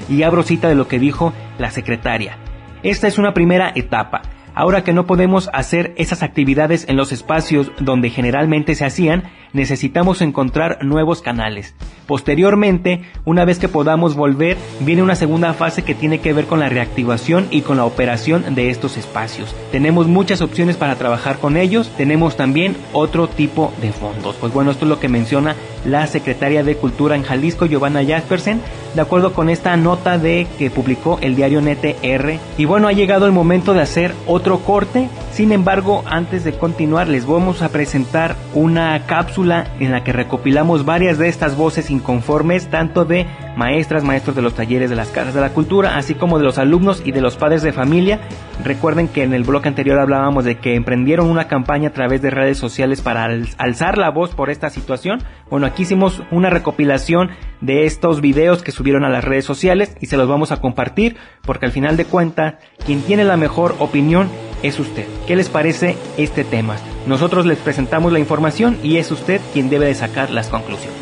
Y 0.10 0.24
abro 0.24 0.44
cita 0.44 0.68
de 0.68 0.76
lo 0.76 0.90
que 0.90 1.00
dijo 1.00 1.32
la 1.58 1.72
secretaria. 1.72 2.38
Esta 2.84 3.08
es 3.08 3.18
una 3.18 3.34
primera 3.34 3.72
etapa 3.76 4.24
Ahora 4.58 4.84
que 4.84 4.92
no 4.92 5.06
podemos 5.06 5.52
hacer 5.54 5.94
esas 5.98 6.24
actividades 6.24 6.90
en 6.90 6.98
los 6.98 7.12
espacios 7.12 7.72
donde 7.80 8.10
generalmente 8.10 8.74
se 8.74 8.86
hacían, 8.86 9.26
necesitamos 9.54 10.24
encontrar 10.24 10.84
nuevos 10.84 11.22
canales. 11.22 11.76
Posteriormente, 12.08 13.04
una 13.24 13.46
vez 13.46 13.60
que 13.60 13.68
podamos 13.68 14.16
volver, 14.16 14.58
viene 14.80 15.04
una 15.04 15.16
segunda 15.16 15.54
fase 15.54 15.84
que 15.84 15.94
tiene 15.94 16.22
que 16.22 16.34
ver 16.34 16.46
con 16.46 16.60
la 16.60 16.70
reactivación 16.70 17.48
y 17.52 17.62
con 17.62 17.78
la 17.78 17.86
operación 17.86 18.56
de 18.56 18.72
estos 18.72 18.98
espacios. 18.98 19.54
Tenemos 19.72 20.08
muchas 20.08 20.42
opciones 20.42 20.76
para 20.76 20.96
trabajar 20.96 21.38
con 21.38 21.56
ellos, 21.56 21.92
tenemos 21.96 22.36
también 22.36 22.78
otro 22.94 23.28
tipo 23.28 23.72
de 23.80 23.92
fondos. 23.92 24.38
Pues 24.38 24.54
bueno, 24.54 24.72
esto 24.72 24.86
es 24.86 24.90
lo 24.90 25.00
que 25.00 25.08
menciona 25.08 25.56
la 25.86 26.08
secretaria 26.08 26.64
de 26.64 26.78
Cultura 26.78 27.16
en 27.16 27.24
Jalisco, 27.24 27.66
Giovanna 27.66 28.04
Jaspersen, 28.06 28.62
de 28.96 29.02
acuerdo 29.02 29.34
con 29.34 29.50
esta 29.50 29.76
nota 29.76 30.18
de 30.18 30.48
que 30.58 30.72
publicó 30.72 31.20
el 31.22 31.36
diario 31.36 31.62
NTR. 31.62 32.40
Y 32.58 32.66
bueno, 32.66 32.88
ha 32.88 32.94
llegado 32.94 33.26
el 33.26 33.34
momento 33.34 33.74
de 33.74 33.82
hacer 33.82 34.14
otro 34.28 34.47
corte. 34.56 35.10
Sin 35.32 35.52
embargo, 35.52 36.04
antes 36.08 36.44
de 36.44 36.54
continuar, 36.54 37.08
les 37.08 37.28
vamos 37.28 37.62
a 37.62 37.70
presentar 37.70 38.36
una 38.54 39.06
cápsula 39.06 39.68
en 39.80 39.92
la 39.92 40.04
que 40.04 40.14
recopilamos 40.14 40.86
varias 40.86 41.18
de 41.18 41.28
estas 41.28 41.58
voces 41.58 41.92
inconformes, 41.92 42.70
tanto 42.70 43.06
de 43.06 43.28
maestras, 43.58 44.04
maestros 44.04 44.36
de 44.36 44.42
los 44.42 44.54
talleres 44.54 44.90
de 44.90 44.96
las 44.96 45.10
casas 45.10 45.34
de 45.34 45.42
la 45.42 45.50
cultura, 45.50 45.98
así 45.98 46.16
como 46.16 46.38
de 46.38 46.46
los 46.46 46.58
alumnos 46.58 47.02
y 47.06 47.12
de 47.12 47.22
los 47.22 47.36
padres 47.36 47.62
de 47.62 47.74
familia. 47.74 48.22
Recuerden 48.64 49.08
que 49.08 49.24
en 49.24 49.34
el 49.34 49.44
bloque 49.44 49.68
anterior 49.68 50.00
hablábamos 50.00 50.46
de 50.46 50.58
que 50.58 50.76
emprendieron 50.76 51.30
una 51.30 51.48
campaña 51.48 51.90
a 51.90 51.94
través 51.94 52.22
de 52.22 52.30
redes 52.30 52.58
sociales 52.58 53.02
para 53.02 53.28
alzar 53.58 53.98
la 53.98 54.10
voz 54.10 54.34
por 54.34 54.50
esta 54.50 54.70
situación. 54.70 55.22
Bueno, 55.50 55.68
aquí 55.68 55.84
hicimos 55.84 56.24
una 56.32 56.50
recopilación 56.50 57.30
de 57.62 57.86
estos 57.86 58.22
videos 58.22 58.64
que 58.64 58.72
subieron 58.72 59.04
a 59.04 59.10
las 59.10 59.24
redes 59.24 59.46
sociales 59.46 59.96
y 60.00 60.06
se 60.08 60.18
los 60.18 60.28
vamos 60.28 60.52
a 60.52 60.62
compartir 60.62 61.18
porque 61.44 61.66
al 61.66 61.72
final 61.72 61.98
de 61.98 62.06
cuentas 62.06 62.56
quien 62.86 63.02
tiene 63.02 63.24
la 63.24 63.38
mejor 63.38 63.76
opinión 63.80 64.30
es 64.64 64.80
usted. 64.80 65.06
¿Qué 65.26 65.36
les 65.36 65.50
parece 65.50 65.98
este 66.18 66.44
tema? 66.44 66.78
Nosotros 67.06 67.46
les 67.46 67.58
presentamos 67.58 68.12
la 68.12 68.20
información 68.20 68.78
y 68.84 68.98
es 68.98 69.12
usted 69.12 69.42
quien 69.54 69.70
debe 69.70 69.88
de 69.88 69.96
sacar 69.96 70.30
las 70.30 70.48
conclusiones. 70.48 70.98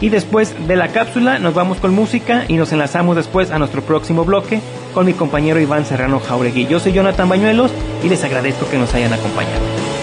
Y 0.00 0.10
después 0.10 0.54
de 0.66 0.76
la 0.76 0.88
cápsula 0.88 1.38
nos 1.38 1.54
vamos 1.54 1.78
con 1.78 1.94
música 1.94 2.44
y 2.48 2.54
nos 2.54 2.72
enlazamos 2.72 3.16
después 3.16 3.50
a 3.50 3.58
nuestro 3.58 3.82
próximo 3.82 4.24
bloque 4.24 4.60
con 4.92 5.06
mi 5.06 5.14
compañero 5.14 5.60
Iván 5.60 5.86
Serrano 5.86 6.20
Jauregui. 6.20 6.66
Yo 6.66 6.80
soy 6.80 6.92
Jonathan 6.92 7.28
Bañuelos 7.28 7.70
y 8.04 8.08
les 8.08 8.22
agradezco 8.22 8.68
que 8.68 8.78
nos 8.78 8.92
hayan 8.94 9.12
acompañado. 9.12 9.95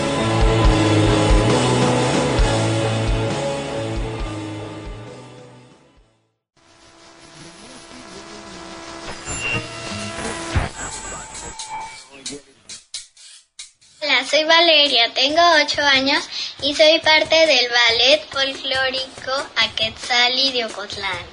Tengo 15.12 15.41
8 15.64 15.82
años 15.82 16.24
y 16.62 16.74
soy 16.76 16.99
parte 16.99 17.36
del 17.45 17.70
ballet 17.70 18.26
folclórico 18.30 19.32
Aquetzali 19.58 20.51
de 20.54 20.66
Ocotlán. 20.66 21.26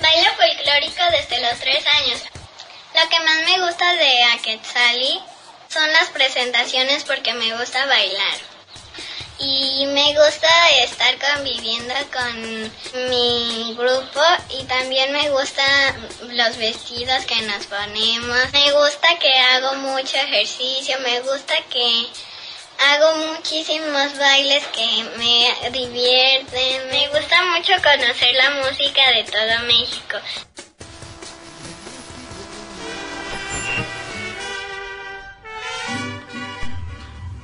Bailo 0.00 0.30
folclórico 0.34 1.02
desde 1.10 1.40
los 1.40 1.58
3 1.58 1.86
años. 1.86 2.20
Lo 2.94 3.08
que 3.08 3.20
más 3.20 3.36
me 3.44 3.66
gusta 3.66 3.94
de 3.94 4.24
Aquetzali 4.34 5.20
son 5.68 5.92
las 5.92 6.10
presentaciones 6.10 7.04
porque 7.04 7.34
me 7.34 7.56
gusta 7.56 7.84
bailar 7.86 8.52
y 9.38 9.86
me 9.86 10.14
gusta 10.14 10.70
estar 10.84 11.18
conviviendo 11.18 11.94
con 12.12 13.08
mi 13.08 13.74
grupo 13.76 14.20
y 14.50 14.64
también 14.64 15.12
me 15.12 15.30
gustan 15.30 16.08
los 16.28 16.56
vestidos 16.56 17.24
que 17.26 17.42
nos 17.42 17.66
ponemos. 17.66 18.52
Me 18.52 18.72
gusta 18.72 19.18
que 19.18 19.36
hago 19.38 19.74
mucho 19.76 20.16
ejercicio, 20.16 20.98
me 21.00 21.20
gusta 21.20 21.54
que 21.70 22.06
hago 22.82 23.34
muchísimos 23.34 24.18
bailes 24.18 24.66
que 24.68 25.04
me 25.16 25.70
divierten. 25.70 26.88
Me 26.90 27.08
gusta 27.08 27.36
mucho 27.56 27.72
conocer 27.82 28.34
la 28.34 28.50
música 28.62 29.02
de 29.14 29.24
todo 29.24 29.66
México. 29.66 30.16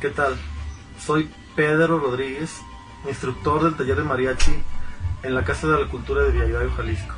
¿Qué 0.00 0.10
tal? 0.10 0.36
Soy 1.04 1.30
Pedro 1.54 1.98
Rodríguez, 1.98 2.50
instructor 3.06 3.64
del 3.64 3.76
taller 3.76 3.96
de 3.96 4.04
mariachi 4.04 4.52
en 5.22 5.34
la 5.34 5.44
Casa 5.44 5.66
de 5.68 5.80
la 5.80 5.88
Cultura 5.88 6.22
de 6.22 6.30
Villavicencio, 6.32 6.76
Jalisco. 6.76 7.14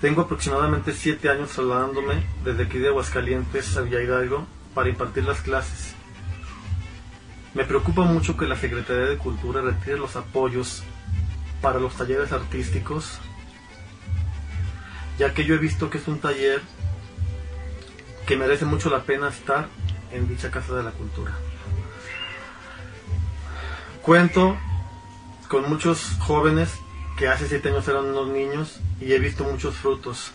Tengo 0.00 0.22
aproximadamente 0.22 0.92
siete 0.92 1.28
años 1.28 1.50
trasladándome 1.50 2.24
desde 2.44 2.64
aquí 2.64 2.78
de 2.78 2.88
Aguascalientes 2.88 3.76
a 3.76 3.80
Villa 3.80 4.00
Hidalgo 4.00 4.46
para 4.72 4.88
impartir 4.88 5.24
las 5.24 5.40
clases. 5.40 5.97
Me 7.54 7.64
preocupa 7.64 8.02
mucho 8.02 8.36
que 8.36 8.46
la 8.46 8.56
Secretaría 8.56 9.06
de 9.06 9.18
Cultura 9.18 9.62
retire 9.62 9.98
los 9.98 10.16
apoyos 10.16 10.82
para 11.60 11.80
los 11.80 11.96
talleres 11.96 12.32
artísticos, 12.32 13.18
ya 15.18 15.34
que 15.34 15.44
yo 15.44 15.54
he 15.54 15.58
visto 15.58 15.90
que 15.90 15.98
es 15.98 16.06
un 16.06 16.20
taller 16.20 16.60
que 18.26 18.36
merece 18.36 18.64
mucho 18.64 18.90
la 18.90 19.04
pena 19.04 19.28
estar 19.28 19.68
en 20.12 20.28
dicha 20.28 20.50
Casa 20.50 20.74
de 20.74 20.82
la 20.82 20.90
Cultura. 20.90 21.32
Cuento 24.02 24.56
con 25.48 25.68
muchos 25.68 26.12
jóvenes 26.20 26.78
que 27.16 27.28
hace 27.28 27.48
siete 27.48 27.70
años 27.70 27.88
eran 27.88 28.04
unos 28.04 28.28
niños 28.28 28.80
y 29.00 29.12
he 29.12 29.18
visto 29.18 29.44
muchos 29.44 29.74
frutos. 29.76 30.32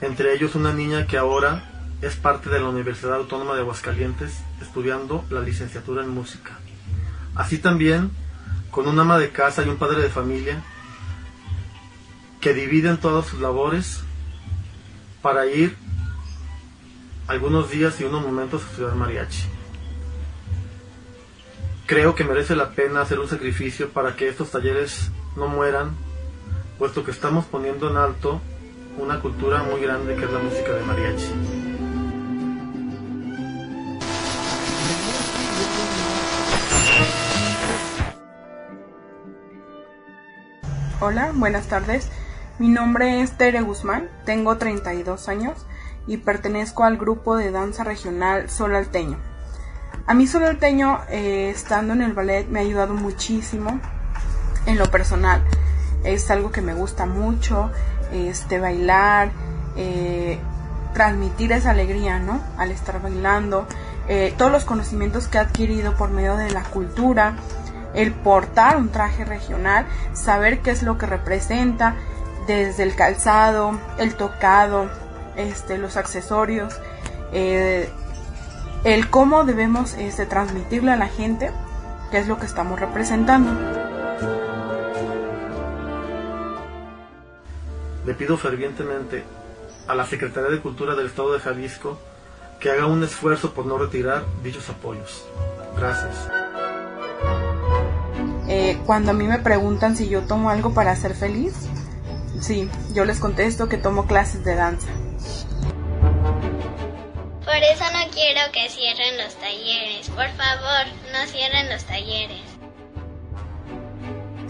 Entre 0.00 0.32
ellos 0.34 0.54
una 0.54 0.72
niña 0.72 1.06
que 1.06 1.18
ahora 1.18 1.77
es 2.00 2.16
parte 2.16 2.48
de 2.50 2.60
la 2.60 2.68
Universidad 2.68 3.14
Autónoma 3.14 3.54
de 3.54 3.60
Aguascalientes 3.60 4.40
estudiando 4.60 5.24
la 5.30 5.40
licenciatura 5.40 6.04
en 6.04 6.10
música. 6.10 6.58
Así 7.34 7.58
también 7.58 8.10
con 8.70 8.86
un 8.86 8.98
ama 8.98 9.18
de 9.18 9.30
casa 9.30 9.64
y 9.64 9.68
un 9.68 9.76
padre 9.76 10.00
de 10.02 10.08
familia 10.08 10.62
que 12.40 12.54
dividen 12.54 12.98
todas 12.98 13.26
sus 13.26 13.40
labores 13.40 14.00
para 15.22 15.46
ir 15.46 15.76
algunos 17.26 17.70
días 17.70 18.00
y 18.00 18.04
unos 18.04 18.22
momentos 18.22 18.62
a 18.62 18.66
estudiar 18.66 18.94
mariachi. 18.94 19.44
Creo 21.86 22.14
que 22.14 22.24
merece 22.24 22.54
la 22.54 22.70
pena 22.70 23.00
hacer 23.00 23.18
un 23.18 23.28
sacrificio 23.28 23.90
para 23.90 24.14
que 24.14 24.28
estos 24.28 24.50
talleres 24.50 25.10
no 25.36 25.48
mueran, 25.48 25.96
puesto 26.78 27.04
que 27.04 27.10
estamos 27.10 27.46
poniendo 27.46 27.90
en 27.90 27.96
alto 27.96 28.40
una 28.98 29.20
cultura 29.20 29.62
muy 29.62 29.80
grande 29.80 30.14
que 30.16 30.24
es 30.24 30.30
la 30.30 30.38
música 30.38 30.72
de 30.72 30.82
mariachi. 30.84 31.57
Hola, 41.00 41.30
buenas 41.32 41.68
tardes. 41.68 42.08
Mi 42.58 42.66
nombre 42.66 43.20
es 43.20 43.38
Tere 43.38 43.60
Guzmán, 43.60 44.08
tengo 44.24 44.56
32 44.56 45.28
años 45.28 45.64
y 46.08 46.16
pertenezco 46.16 46.82
al 46.82 46.96
grupo 46.96 47.36
de 47.36 47.52
danza 47.52 47.84
regional 47.84 48.50
Sol 48.50 48.74
Alteño. 48.74 49.16
A 50.08 50.14
mí 50.14 50.26
Sol 50.26 50.42
Alteño, 50.42 50.98
eh, 51.08 51.50
estando 51.54 51.92
en 51.92 52.02
el 52.02 52.14
ballet, 52.14 52.48
me 52.48 52.58
ha 52.58 52.62
ayudado 52.62 52.94
muchísimo 52.94 53.78
en 54.66 54.76
lo 54.76 54.90
personal. 54.90 55.40
Es 56.02 56.32
algo 56.32 56.50
que 56.50 56.62
me 56.62 56.74
gusta 56.74 57.06
mucho, 57.06 57.70
este, 58.12 58.58
bailar, 58.58 59.30
eh, 59.76 60.40
transmitir 60.94 61.52
esa 61.52 61.70
alegría, 61.70 62.18
¿no? 62.18 62.40
Al 62.56 62.72
estar 62.72 63.00
bailando, 63.00 63.68
eh, 64.08 64.34
todos 64.36 64.50
los 64.50 64.64
conocimientos 64.64 65.28
que 65.28 65.38
he 65.38 65.40
adquirido 65.40 65.94
por 65.94 66.10
medio 66.10 66.36
de 66.36 66.50
la 66.50 66.64
cultura, 66.64 67.36
el 67.94 68.12
portar 68.12 68.76
un 68.76 68.90
traje 68.90 69.24
regional, 69.24 69.86
saber 70.12 70.60
qué 70.60 70.70
es 70.70 70.82
lo 70.82 70.98
que 70.98 71.06
representa, 71.06 71.96
desde 72.46 72.82
el 72.82 72.96
calzado, 72.96 73.78
el 73.98 74.14
tocado, 74.14 74.88
este, 75.36 75.78
los 75.78 75.96
accesorios, 75.96 76.74
eh, 77.32 77.88
el 78.84 79.10
cómo 79.10 79.44
debemos 79.44 79.94
este, 79.94 80.24
transmitirle 80.24 80.92
a 80.92 80.96
la 80.96 81.08
gente 81.08 81.50
qué 82.10 82.18
es 82.18 82.26
lo 82.26 82.38
que 82.38 82.46
estamos 82.46 82.80
representando. 82.80 83.50
Le 88.06 88.14
pido 88.14 88.38
fervientemente 88.38 89.24
a 89.86 89.94
la 89.94 90.06
Secretaría 90.06 90.50
de 90.50 90.60
Cultura 90.60 90.94
del 90.94 91.06
Estado 91.06 91.34
de 91.34 91.40
Jalisco 91.40 91.98
que 92.58 92.70
haga 92.70 92.86
un 92.86 93.04
esfuerzo 93.04 93.52
por 93.52 93.66
no 93.66 93.76
retirar 93.76 94.24
dichos 94.42 94.68
apoyos. 94.70 95.26
Gracias. 95.76 96.37
Eh, 98.68 98.76
cuando 98.84 99.12
a 99.12 99.14
mí 99.14 99.26
me 99.26 99.38
preguntan 99.38 99.96
si 99.96 100.10
yo 100.10 100.24
tomo 100.24 100.50
algo 100.50 100.74
para 100.74 100.94
ser 100.94 101.14
feliz, 101.14 101.54
sí, 102.38 102.68
yo 102.92 103.06
les 103.06 103.18
contesto 103.18 103.66
que 103.66 103.78
tomo 103.78 104.06
clases 104.06 104.44
de 104.44 104.56
danza. 104.56 104.88
Por 107.46 107.56
eso 107.56 107.84
no 107.94 108.10
quiero 108.12 108.40
que 108.52 108.68
cierren 108.68 109.16
los 109.24 109.34
talleres. 109.36 110.10
Por 110.10 110.28
favor, 110.36 110.84
no 111.10 111.26
cierren 111.28 111.70
los 111.70 111.82
talleres. 111.84 112.42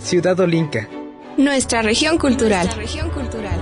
Ciudad 0.00 0.40
Olinca. 0.40 0.88
Nuestra 1.36 1.82
región 1.82 2.18
cultural. 2.18 2.64
Nuestra 2.64 2.82
región 2.82 3.10
cultural. 3.10 3.60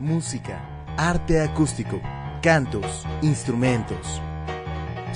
Música, 0.00 0.84
arte 0.98 1.40
acústico, 1.40 1.98
cantos, 2.42 3.06
instrumentos. 3.22 4.20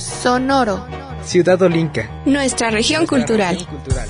Sonoro. 0.00 0.86
Ciudad 1.24 1.60
Olinca. 1.62 2.08
Nuestra 2.24 2.70
región 2.70 3.00
Nuestra 3.02 3.18
cultural. 3.18 3.54
región 3.56 3.70
cultural. 3.76 4.08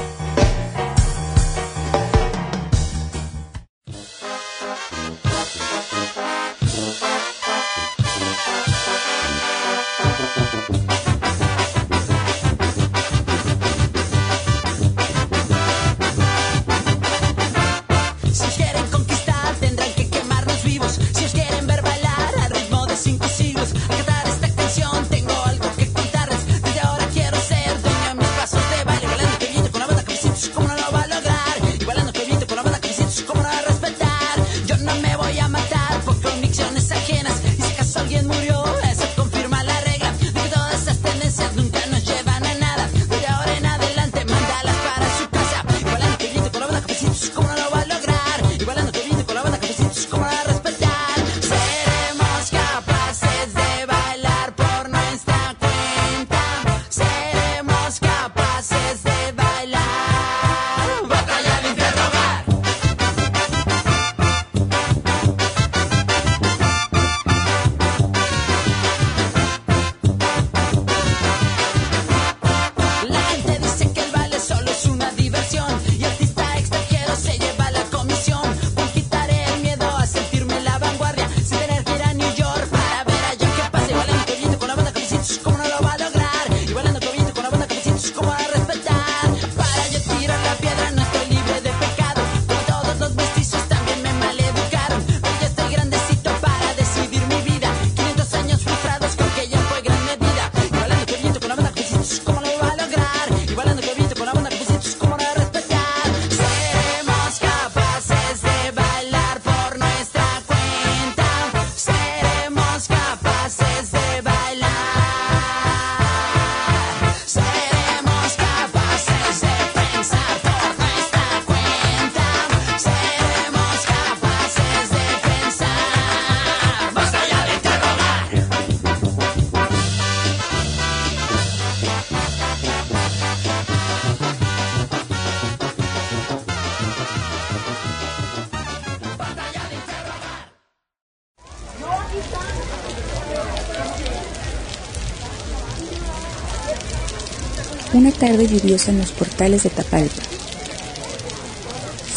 Tarde 148.21 148.47
lluviosa 148.47 148.91
en 148.91 148.99
los 148.99 149.13
portales 149.13 149.63
de 149.63 149.71
Tapalpa. 149.71 150.23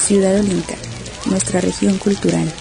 Ciudad 0.05 0.37
Olinca, 0.37 0.75
nuestra 1.27 1.61
región 1.61 1.97
cultural. 1.97 2.51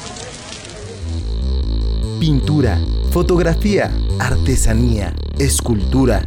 Pintura, 2.21 2.79
fotografía, 3.11 3.91
artesanía, 4.21 5.13
escultura. 5.41 6.25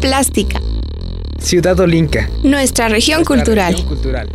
Plástica, 0.00 0.60
Ciudad 1.40 1.78
Olinca. 1.80 2.30
nuestra 2.44 2.88
región 2.88 3.18
nuestra 3.24 3.36
cultural. 3.36 3.72
región 3.72 3.88
cultural. 3.88 4.28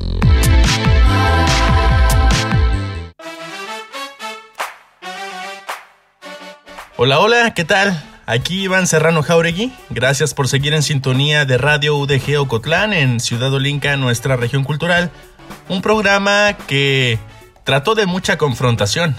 Hola, 6.97 7.19
hola, 7.19 7.53
¿qué 7.53 7.63
tal? 7.63 8.12
Aquí 8.25 8.63
Iván 8.63 8.87
Serrano 8.87 9.21
Jauregui. 9.21 9.73
Gracias 9.89 10.33
por 10.33 10.47
seguir 10.47 10.73
en 10.73 10.81
sintonía 10.81 11.43
de 11.43 11.57
Radio 11.57 11.97
UDG 11.97 12.39
Ocotlán 12.39 12.93
en 12.93 13.19
Ciudad 13.19 13.53
Olinca, 13.53 13.97
nuestra 13.97 14.37
región 14.37 14.63
cultural. 14.63 15.11
Un 15.67 15.81
programa 15.81 16.55
que 16.67 17.19
trató 17.65 17.95
de 17.95 18.05
mucha 18.05 18.37
confrontación. 18.37 19.13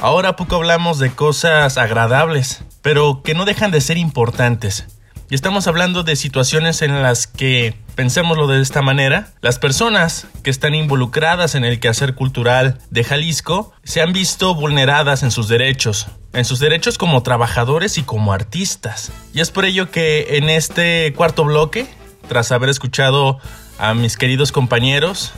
Ahora 0.00 0.34
poco 0.34 0.56
hablamos 0.56 0.98
de 0.98 1.10
cosas 1.10 1.78
agradables, 1.78 2.64
pero 2.82 3.22
que 3.22 3.34
no 3.34 3.44
dejan 3.44 3.70
de 3.70 3.80
ser 3.80 3.98
importantes. 3.98 4.86
Y 5.30 5.36
estamos 5.36 5.68
hablando 5.68 6.02
de 6.02 6.16
situaciones 6.16 6.82
en 6.82 7.02
las 7.02 7.28
que, 7.28 7.76
pensémoslo 7.94 8.48
de 8.48 8.60
esta 8.60 8.82
manera, 8.82 9.28
las 9.42 9.60
personas 9.60 10.26
que 10.42 10.50
están 10.50 10.74
involucradas 10.74 11.54
en 11.54 11.64
el 11.64 11.78
quehacer 11.78 12.14
cultural 12.16 12.78
de 12.90 13.04
Jalisco 13.04 13.72
se 13.84 14.02
han 14.02 14.12
visto 14.12 14.54
vulneradas 14.54 15.22
en 15.22 15.30
sus 15.30 15.48
derechos, 15.48 16.08
en 16.34 16.44
sus 16.44 16.58
derechos 16.58 16.98
como 16.98 17.22
trabajadores 17.22 17.96
y 17.98 18.02
como 18.02 18.32
artistas. 18.32 19.12
Y 19.32 19.40
es 19.40 19.50
por 19.50 19.64
ello 19.64 19.90
que 19.90 20.36
en 20.36 20.50
este 20.50 21.12
cuarto 21.16 21.44
bloque, 21.44 21.86
tras 22.28 22.52
haber 22.52 22.68
escuchado 22.68 23.38
a 23.78 23.94
mis 23.94 24.16
queridos 24.16 24.52
compañeros, 24.52 25.32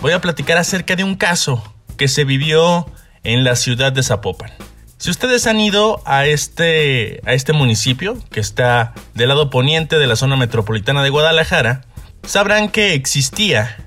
voy 0.00 0.12
a 0.12 0.20
platicar 0.20 0.58
acerca 0.58 0.96
de 0.96 1.04
un 1.04 1.14
caso 1.14 1.62
que 1.96 2.08
se 2.08 2.24
vivió 2.24 2.86
en 3.24 3.44
la 3.44 3.56
ciudad 3.56 3.92
de 3.92 4.02
Zapopan. 4.02 4.50
Si 4.98 5.10
ustedes 5.10 5.46
han 5.46 5.58
ido 5.58 6.00
a 6.04 6.26
este, 6.26 7.20
a 7.24 7.32
este 7.32 7.52
municipio, 7.52 8.16
que 8.30 8.40
está 8.40 8.94
del 9.14 9.28
lado 9.28 9.50
poniente 9.50 9.98
de 9.98 10.06
la 10.06 10.16
zona 10.16 10.36
metropolitana 10.36 11.02
de 11.02 11.10
Guadalajara, 11.10 11.82
sabrán 12.24 12.68
que 12.68 12.94
existía 12.94 13.78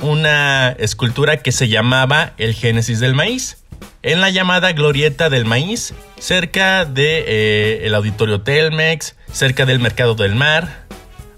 una 0.00 0.70
escultura 0.72 1.38
que 1.38 1.52
se 1.52 1.68
llamaba 1.68 2.32
el 2.36 2.54
Génesis 2.54 3.00
del 3.00 3.14
Maíz, 3.14 3.64
en 4.02 4.20
la 4.20 4.30
llamada 4.30 4.72
Glorieta 4.72 5.28
del 5.30 5.44
Maíz, 5.44 5.94
cerca 6.18 6.84
de 6.84 7.24
eh, 7.26 7.86
el 7.86 7.94
Auditorio 7.94 8.40
Telmex, 8.42 9.16
cerca 9.32 9.66
del 9.66 9.78
Mercado 9.80 10.14
del 10.14 10.34
Mar, 10.34 10.86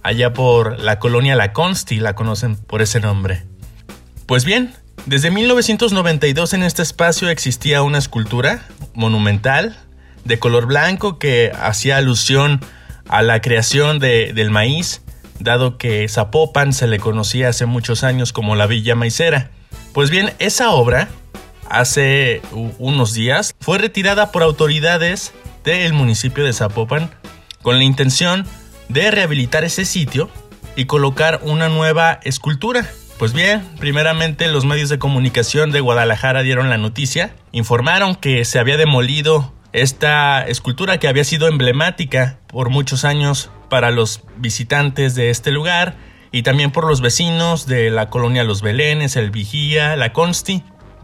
allá 0.03 0.33
por 0.33 0.79
la 0.81 0.99
colonia 0.99 1.37
La 1.37 1.53
Consti, 1.53 1.97
la 2.01 2.15
conocen 2.15 2.57
por 2.57 2.83
ese 2.83 3.01
nombre. 3.01 3.45
Pues 4.27 4.45
bien, 4.45 4.75
desde 5.07 5.31
1992 5.31 6.55
en 6.55 6.63
este 6.63 6.83
espacio 6.83 7.29
existía 7.29 7.83
una 7.83 7.99
escultura 7.99 8.63
monumental 8.95 9.77
de 10.25 10.39
color 10.39 10.67
blanco 10.67 11.19
que 11.19 11.53
hacía 11.59 11.97
alusión 11.97 12.61
a 13.09 13.23
la 13.23 13.41
creación 13.41 13.99
de- 13.99 14.33
del 14.33 14.51
maíz, 14.51 15.03
dado 15.41 15.77
que 15.77 16.09
Zapopan 16.09 16.73
se 16.73 16.87
le 16.87 17.01
conocía 17.01 17.49
hace 17.49 17.67
muchos 17.67 18.05
años 18.05 18.33
como 18.33 18.55
la 18.55 18.67
Villa 18.69 18.95
Maicera. 18.95 19.51
Pues 19.93 20.11
bien, 20.11 20.33
esa 20.39 20.71
obra, 20.71 21.09
hace 21.69 22.43
unos 22.79 23.15
días, 23.15 23.55
fue 23.61 23.79
retirada 23.79 24.33
por 24.33 24.43
autoridades 24.43 25.33
del 25.65 25.93
municipio 25.93 26.45
de 26.45 26.53
Zapopan 26.53 27.11
con 27.63 27.79
la 27.79 27.85
intención 27.85 28.47
de 28.89 29.11
rehabilitar 29.11 29.65
ese 29.65 29.85
sitio 29.85 30.29
y 30.77 30.87
colocar 30.87 31.41
una 31.43 31.69
nueva 31.69 32.21
escultura. 32.25 32.87
Pues 33.19 33.33
bien, 33.33 33.63
primeramente 33.79 34.49
los 34.49 34.65
medios 34.65 34.89
de 34.89 34.99
comunicación 34.99 35.71
de 35.71 35.81
Guadalajara 35.81 36.43
dieron 36.43 36.71
la 36.71 36.79
noticia, 36.79 37.35
informaron 37.53 38.17
que 38.17 38.45
se 38.45 38.59
había 38.59 38.77
demolido 38.77 39.53
esta 39.73 40.47
escultura 40.47 40.99
que 40.99 41.09
había 41.09 41.25
sido 41.25 41.49
emblemática 41.49 42.39
por 42.49 42.69
muchos 42.69 43.05
años 43.05 43.51
para 43.71 43.91
los 43.91 44.23
visitantes 44.37 45.15
de 45.15 45.31
este 45.31 45.51
lugar 45.51 45.97
y 46.31 46.43
también 46.43 46.73
por 46.73 46.87
los 46.87 47.01
vecinos 47.01 47.67
de 47.67 47.91
la 47.91 48.11
colonia 48.11 48.45
Los 48.45 48.63
Belenes, 48.63 49.17
El 49.17 49.31
Vigía, 49.31 49.97
La 49.97 50.13
Consti, 50.13 50.63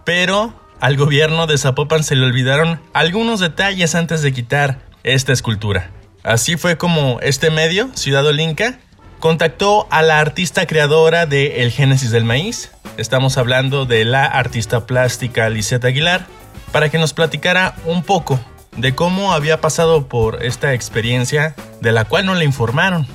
pero 0.08 0.54
al 0.80 0.96
gobierno 0.96 1.46
de 1.46 1.58
Zapopan 1.58 2.02
se 2.02 2.16
le 2.16 2.24
olvidaron 2.24 2.80
algunos 2.94 3.40
detalles 3.40 3.94
antes 3.94 4.22
de 4.22 4.32
quitar 4.32 4.78
esta 5.02 5.34
escultura. 5.34 5.90
Así 6.22 6.56
fue 6.56 6.78
como 6.78 7.20
este 7.20 7.50
medio, 7.50 7.90
Ciudad 7.94 8.24
Olinca, 8.24 8.78
contactó 9.18 9.86
a 9.90 10.00
la 10.00 10.18
artista 10.18 10.66
creadora 10.66 11.26
de 11.26 11.62
El 11.62 11.72
Génesis 11.72 12.10
del 12.10 12.24
Maíz. 12.24 12.70
Estamos 12.96 13.36
hablando 13.36 13.84
de 13.84 14.06
la 14.06 14.24
artista 14.24 14.86
plástica 14.86 15.50
Lisette 15.50 15.84
Aguilar, 15.84 16.24
para 16.72 16.88
que 16.88 16.96
nos 16.96 17.12
platicara 17.12 17.74
un 17.84 18.02
poco 18.02 18.40
de 18.78 18.94
cómo 18.94 19.34
había 19.34 19.60
pasado 19.60 20.08
por 20.08 20.42
esta 20.42 20.72
experiencia 20.72 21.54
de 21.82 21.92
la 21.92 22.06
cual 22.06 22.24
no 22.24 22.34
le 22.34 22.46
informaron. 22.46 23.06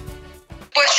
Pues 0.75 0.91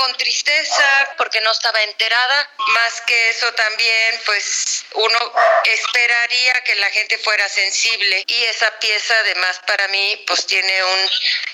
con 0.00 0.16
tristeza, 0.16 1.14
porque 1.18 1.42
no 1.42 1.52
estaba 1.52 1.78
enterada. 1.82 2.50
Más 2.56 3.02
que 3.02 3.28
eso 3.28 3.52
también, 3.52 4.20
pues 4.24 4.82
uno 4.94 5.34
esperaría 5.64 6.54
que 6.64 6.74
la 6.76 6.88
gente 6.88 7.18
fuera 7.18 7.46
sensible. 7.50 8.24
Y 8.26 8.44
esa 8.44 8.70
pieza 8.78 9.14
además 9.18 9.60
para 9.66 9.86
mí, 9.88 10.24
pues 10.26 10.46
tiene 10.46 10.84
un 10.84 11.10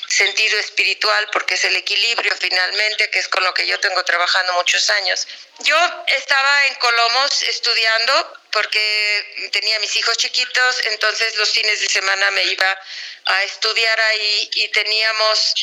sentido 0.06 0.60
espiritual 0.60 1.28
porque 1.32 1.54
es 1.54 1.64
el 1.64 1.74
equilibrio 1.74 2.32
finalmente, 2.40 3.10
que 3.10 3.18
es 3.18 3.26
con 3.26 3.42
lo 3.42 3.52
que 3.52 3.66
yo 3.66 3.80
tengo 3.80 4.04
trabajando 4.04 4.52
muchos 4.52 4.88
años. 4.90 5.26
Yo 5.58 6.04
estaba 6.06 6.66
en 6.66 6.74
Colomos 6.76 7.42
estudiando 7.42 8.32
porque 8.52 9.50
tenía 9.52 9.80
mis 9.80 9.96
hijos 9.96 10.16
chiquitos, 10.18 10.84
entonces 10.84 11.34
los 11.34 11.50
fines 11.50 11.80
de 11.80 11.88
semana 11.88 12.30
me 12.30 12.44
iba 12.44 12.78
a 13.24 13.42
estudiar 13.42 14.00
ahí 14.00 14.50
y 14.54 14.68
teníamos 14.68 15.54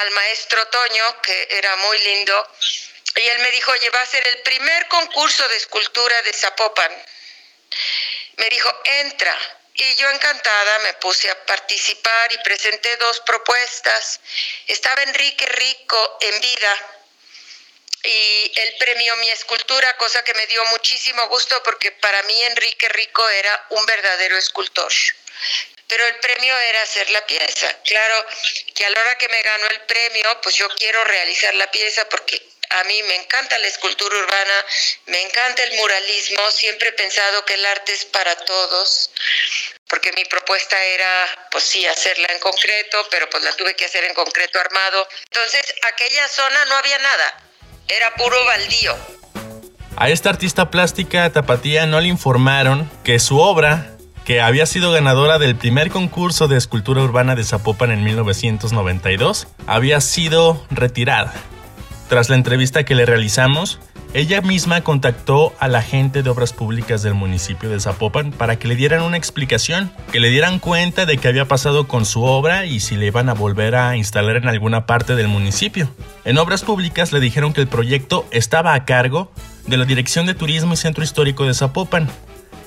al 0.00 0.10
maestro 0.12 0.66
Toño, 0.68 1.20
que 1.22 1.48
era 1.50 1.76
muy 1.76 1.98
lindo, 1.98 2.50
y 3.16 3.28
él 3.28 3.38
me 3.40 3.50
dijo, 3.52 3.70
oye, 3.70 3.90
va 3.90 4.00
a 4.00 4.06
ser 4.06 4.26
el 4.26 4.42
primer 4.42 4.88
concurso 4.88 5.46
de 5.48 5.56
escultura 5.56 6.22
de 6.22 6.32
Zapopan. 6.32 6.92
Me 8.36 8.48
dijo, 8.50 8.80
entra. 8.84 9.36
Y 9.76 9.94
yo 9.96 10.08
encantada 10.10 10.78
me 10.80 10.94
puse 10.94 11.28
a 11.28 11.46
participar 11.46 12.32
y 12.32 12.38
presenté 12.38 12.96
dos 12.96 13.20
propuestas. 13.20 14.20
Estaba 14.66 15.02
Enrique 15.02 15.46
Rico 15.46 16.18
en 16.20 16.40
vida 16.40 17.00
y 18.04 18.52
él 18.54 18.76
premió 18.78 19.16
mi 19.16 19.28
escultura, 19.30 19.96
cosa 19.96 20.22
que 20.22 20.34
me 20.34 20.46
dio 20.46 20.64
muchísimo 20.66 21.26
gusto 21.28 21.60
porque 21.64 21.90
para 21.90 22.22
mí 22.22 22.42
Enrique 22.42 22.88
Rico 22.90 23.28
era 23.30 23.66
un 23.70 23.84
verdadero 23.86 24.36
escultor. 24.36 24.92
Pero 25.88 26.06
el 26.06 26.20
premio 26.20 26.56
era 26.56 26.82
hacer 26.82 27.10
la 27.10 27.26
pieza. 27.26 27.76
Claro 27.82 28.26
que 28.74 28.84
a 28.84 28.90
la 28.90 29.00
hora 29.00 29.18
que 29.18 29.28
me 29.28 29.42
ganó 29.42 29.66
el 29.68 29.80
premio, 29.82 30.40
pues 30.42 30.56
yo 30.56 30.68
quiero 30.76 31.04
realizar 31.04 31.54
la 31.54 31.70
pieza 31.70 32.08
porque 32.08 32.42
a 32.70 32.84
mí 32.84 33.02
me 33.04 33.14
encanta 33.16 33.56
la 33.58 33.68
escultura 33.68 34.16
urbana, 34.16 34.66
me 35.06 35.22
encanta 35.22 35.62
el 35.62 35.76
muralismo, 35.76 36.50
siempre 36.50 36.88
he 36.88 36.92
pensado 36.92 37.44
que 37.44 37.54
el 37.54 37.64
arte 37.66 37.92
es 37.92 38.04
para 38.06 38.34
todos, 38.36 39.10
porque 39.88 40.12
mi 40.12 40.24
propuesta 40.24 40.82
era, 40.82 41.48
pues 41.50 41.64
sí, 41.64 41.86
hacerla 41.86 42.26
en 42.32 42.40
concreto, 42.40 43.06
pero 43.10 43.30
pues 43.30 43.44
la 43.44 43.52
tuve 43.52 43.76
que 43.76 43.84
hacer 43.84 44.04
en 44.04 44.14
concreto 44.14 44.58
armado. 44.58 45.06
Entonces, 45.30 45.62
aquella 45.92 46.26
zona 46.28 46.64
no 46.64 46.74
había 46.76 46.98
nada, 46.98 47.50
era 47.86 48.14
puro 48.14 48.44
baldío. 48.44 48.96
A 49.96 50.10
esta 50.10 50.30
artista 50.30 50.70
plástica 50.70 51.30
tapatía 51.30 51.86
no 51.86 52.00
le 52.00 52.08
informaron 52.08 52.90
que 53.04 53.20
su 53.20 53.38
obra, 53.38 53.93
que 54.24 54.40
había 54.40 54.66
sido 54.66 54.92
ganadora 54.92 55.38
del 55.38 55.54
primer 55.54 55.90
concurso 55.90 56.48
de 56.48 56.56
escultura 56.56 57.02
urbana 57.02 57.34
de 57.34 57.44
Zapopan 57.44 57.90
en 57.90 58.04
1992, 58.04 59.48
había 59.66 60.00
sido 60.00 60.64
retirada. 60.70 61.34
Tras 62.08 62.28
la 62.30 62.36
entrevista 62.36 62.84
que 62.84 62.94
le 62.94 63.06
realizamos, 63.06 63.80
ella 64.14 64.40
misma 64.40 64.82
contactó 64.82 65.52
a 65.58 65.66
la 65.66 65.82
gente 65.82 66.22
de 66.22 66.30
obras 66.30 66.52
públicas 66.52 67.02
del 67.02 67.14
municipio 67.14 67.68
de 67.68 67.80
Zapopan 67.80 68.30
para 68.30 68.58
que 68.60 68.68
le 68.68 68.76
dieran 68.76 69.02
una 69.02 69.16
explicación, 69.16 69.90
que 70.12 70.20
le 70.20 70.30
dieran 70.30 70.60
cuenta 70.60 71.04
de 71.04 71.18
qué 71.18 71.26
había 71.26 71.48
pasado 71.48 71.88
con 71.88 72.06
su 72.06 72.22
obra 72.22 72.64
y 72.64 72.78
si 72.78 72.96
le 72.96 73.06
iban 73.06 73.28
a 73.28 73.34
volver 73.34 73.74
a 73.74 73.96
instalar 73.96 74.36
en 74.36 74.46
alguna 74.46 74.86
parte 74.86 75.16
del 75.16 75.26
municipio. 75.26 75.90
En 76.24 76.38
obras 76.38 76.62
públicas 76.62 77.12
le 77.12 77.18
dijeron 77.18 77.52
que 77.52 77.60
el 77.60 77.66
proyecto 77.66 78.24
estaba 78.30 78.74
a 78.74 78.84
cargo 78.84 79.32
de 79.66 79.78
la 79.78 79.84
Dirección 79.84 80.26
de 80.26 80.34
Turismo 80.34 80.74
y 80.74 80.76
Centro 80.76 81.02
Histórico 81.02 81.44
de 81.44 81.54
Zapopan. 81.54 82.08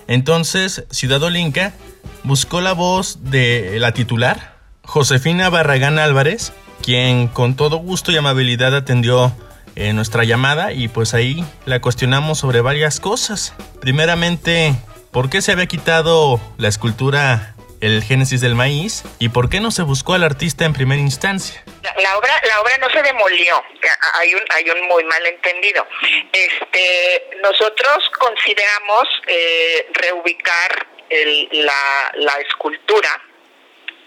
Entonces, 0.08 0.86
Ciudad 0.90 1.22
Olinca 1.24 1.74
buscó 2.24 2.62
la 2.62 2.74
voz 2.74 3.20
de 3.24 3.78
la 3.80 3.92
titular, 3.92 4.58
Josefina 4.84 5.50
Barragán 5.50 6.00
Álvarez, 6.00 6.54
quien 6.82 7.28
con 7.28 7.56
todo 7.56 7.78
gusto 7.78 8.12
y 8.12 8.18
amabilidad 8.18 8.76
atendió 8.76 9.34
eh, 9.76 9.94
nuestra 9.94 10.24
llamada 10.24 10.72
y 10.74 10.88
pues 10.88 11.14
ahí 11.14 11.44
la 11.66 11.82
cuestionamos 11.82 12.40
sobre 12.40 12.62
varias 12.62 13.00
cosas. 13.00 13.54
Primeramente, 13.82 14.76
¿por 15.12 15.30
qué 15.30 15.42
se 15.42 15.52
había 15.52 15.68
quitado 15.68 16.40
la 16.58 16.68
escultura 16.70 17.57
el 17.82 18.04
génesis 18.04 18.42
del 18.42 18.56
maíz 18.56 19.04
y 19.20 19.30
por 19.30 19.50
qué 19.50 19.60
no 19.60 19.72
se 19.72 19.84
buscó 19.84 20.14
al 20.14 20.24
artista 20.24 20.66
en 20.66 20.74
primera 20.74 21.02
instancia. 21.02 21.64
La, 22.02 22.18
obra, 22.18 22.42
la 22.48 22.62
obra 22.62 22.78
no 22.80 22.90
se 22.90 23.02
demolió. 23.04 23.64
Hay 24.16 24.34
un, 24.34 24.42
hay 24.50 24.70
un 24.70 24.88
muy 24.88 25.04
malentendido. 25.06 25.88
Este, 26.32 27.30
nosotros 27.42 28.10
consideramos 28.20 29.08
eh, 29.28 29.88
reubicar 29.94 30.88
la, 31.52 32.40
escultura 32.42 33.10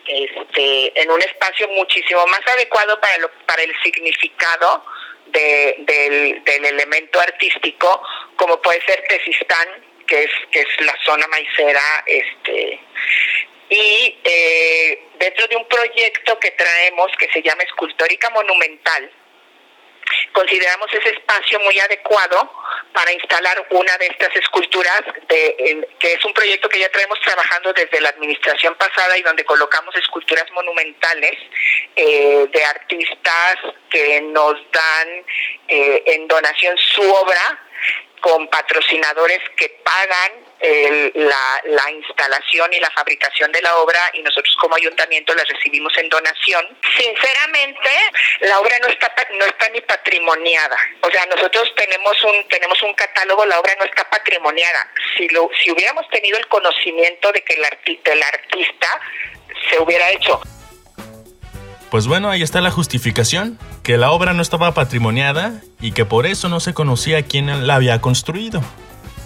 este, 0.07 1.01
en 1.01 1.11
un 1.11 1.23
espacio 1.23 1.68
muchísimo 1.68 2.27
más 2.27 2.41
adecuado 2.55 3.01
para, 3.01 3.18
lo, 3.18 3.31
para 3.47 3.62
el 3.62 3.73
significado 3.83 4.85
de- 5.27 5.77
del, 5.79 6.45
del 6.45 6.64
elemento 6.64 7.21
artístico, 7.21 8.03
como 8.37 8.61
puede 8.61 8.83
ser 8.85 9.03
Tesistán, 9.09 9.68
que 10.07 10.25
es, 10.25 10.31
que 10.51 10.61
es 10.61 10.68
la 10.81 10.95
zona 11.05 11.27
maicera, 11.29 12.03
este, 12.07 12.81
y 13.71 14.18
eh, 14.25 15.09
dentro 15.18 15.47
de 15.47 15.57
un 15.57 15.66
proyecto 15.68 16.39
que 16.41 16.51
traemos 16.51 17.11
que 17.18 17.31
se 17.31 17.41
llama 17.41 17.62
Escultórica 17.62 18.29
Monumental, 18.31 19.11
consideramos 20.33 20.93
ese 20.93 21.11
espacio 21.11 21.61
muy 21.61 21.79
adecuado 21.79 22.53
para 22.93 23.12
instalar 23.12 23.64
una 23.71 23.97
de 23.99 24.07
estas 24.07 24.35
esculturas, 24.35 25.03
de, 25.29 25.87
que 26.01 26.14
es 26.14 26.25
un 26.25 26.35
proyecto 26.35 26.68
que 26.68 26.81
ya 26.81 26.91
traemos 26.91 27.21
trabajando 27.21 27.73
desde 27.73 28.01
la 28.01 28.09
administración 28.09 28.75
pasada 28.75 29.16
y 29.16 29.23
donde 29.23 29.45
colocamos 29.45 29.95
esculturas 29.95 30.51
monumentales 30.51 31.37
eh, 31.95 32.47
de 32.51 32.64
artistas 32.64 33.57
que 33.89 34.21
nos 34.23 34.55
dan 34.73 35.25
eh, 35.68 36.03
en 36.07 36.27
donación 36.27 36.77
su 36.77 37.03
obra 37.03 37.66
con 38.21 38.49
patrocinadores 38.49 39.41
que 39.57 39.68
pagan 39.85 40.49
el- 40.61 41.13
la, 41.15 41.63
la 41.65 41.91
instalación 41.91 42.73
y 42.73 42.81
la 42.81 42.91
fabricación 42.91 43.51
de 43.53 43.63
la 43.63 43.77
obra 43.77 43.99
y 44.15 44.23
nosotros 44.23 44.55
como 44.61 44.77
ayuntamiento 44.77 45.35
la 45.35 45.45
recibimos 45.45 45.97
en 45.99 46.09
donación. 46.09 46.65
Sinceramente, 46.97 47.89
la 48.41 48.59
obra 48.61 48.77
no 48.83 48.89
está 48.89 49.13
no 49.39 49.45
está 49.47 49.69
ni 49.71 49.81
patrimoniada. 49.81 50.77
O 51.03 51.11
sea, 51.11 51.25
nosotros 51.27 51.73
tenemos 51.77 52.23
un 52.25 52.49
tenemos 52.49 52.81
un 52.83 52.95
catálogo, 52.95 53.45
la 53.47 53.59
obra 53.61 53.75
no 53.79 53.85
está 53.85 54.09
patrimoniada. 54.11 54.91
Si 55.17 55.29
lo 55.29 55.49
si 55.63 55.71
hubiéramos 55.71 56.09
tenido 56.11 56.39
el 56.39 56.47
conocimiento 56.49 57.33
de 57.33 57.43
que 57.43 57.55
el 57.55 57.65
artista 57.65 58.13
el 58.13 58.23
artista 58.23 58.87
se 59.71 59.79
hubiera 59.83 60.11
hecho 60.11 60.41
Pues 61.91 62.07
bueno, 62.07 62.31
ahí 62.31 62.43
está 62.43 62.61
la 62.61 62.71
justificación, 62.71 63.59
que 63.83 63.97
la 63.97 64.11
obra 64.13 64.33
no 64.33 64.43
estaba 64.43 64.73
patrimoniada 64.75 65.53
y 65.81 65.93
que 65.93 66.05
por 66.05 66.27
eso 66.27 66.49
no 66.49 66.61
se 66.61 66.73
conocía 66.75 67.23
quién 67.27 67.67
la 67.67 67.75
había 67.75 68.01
construido. 68.01 68.63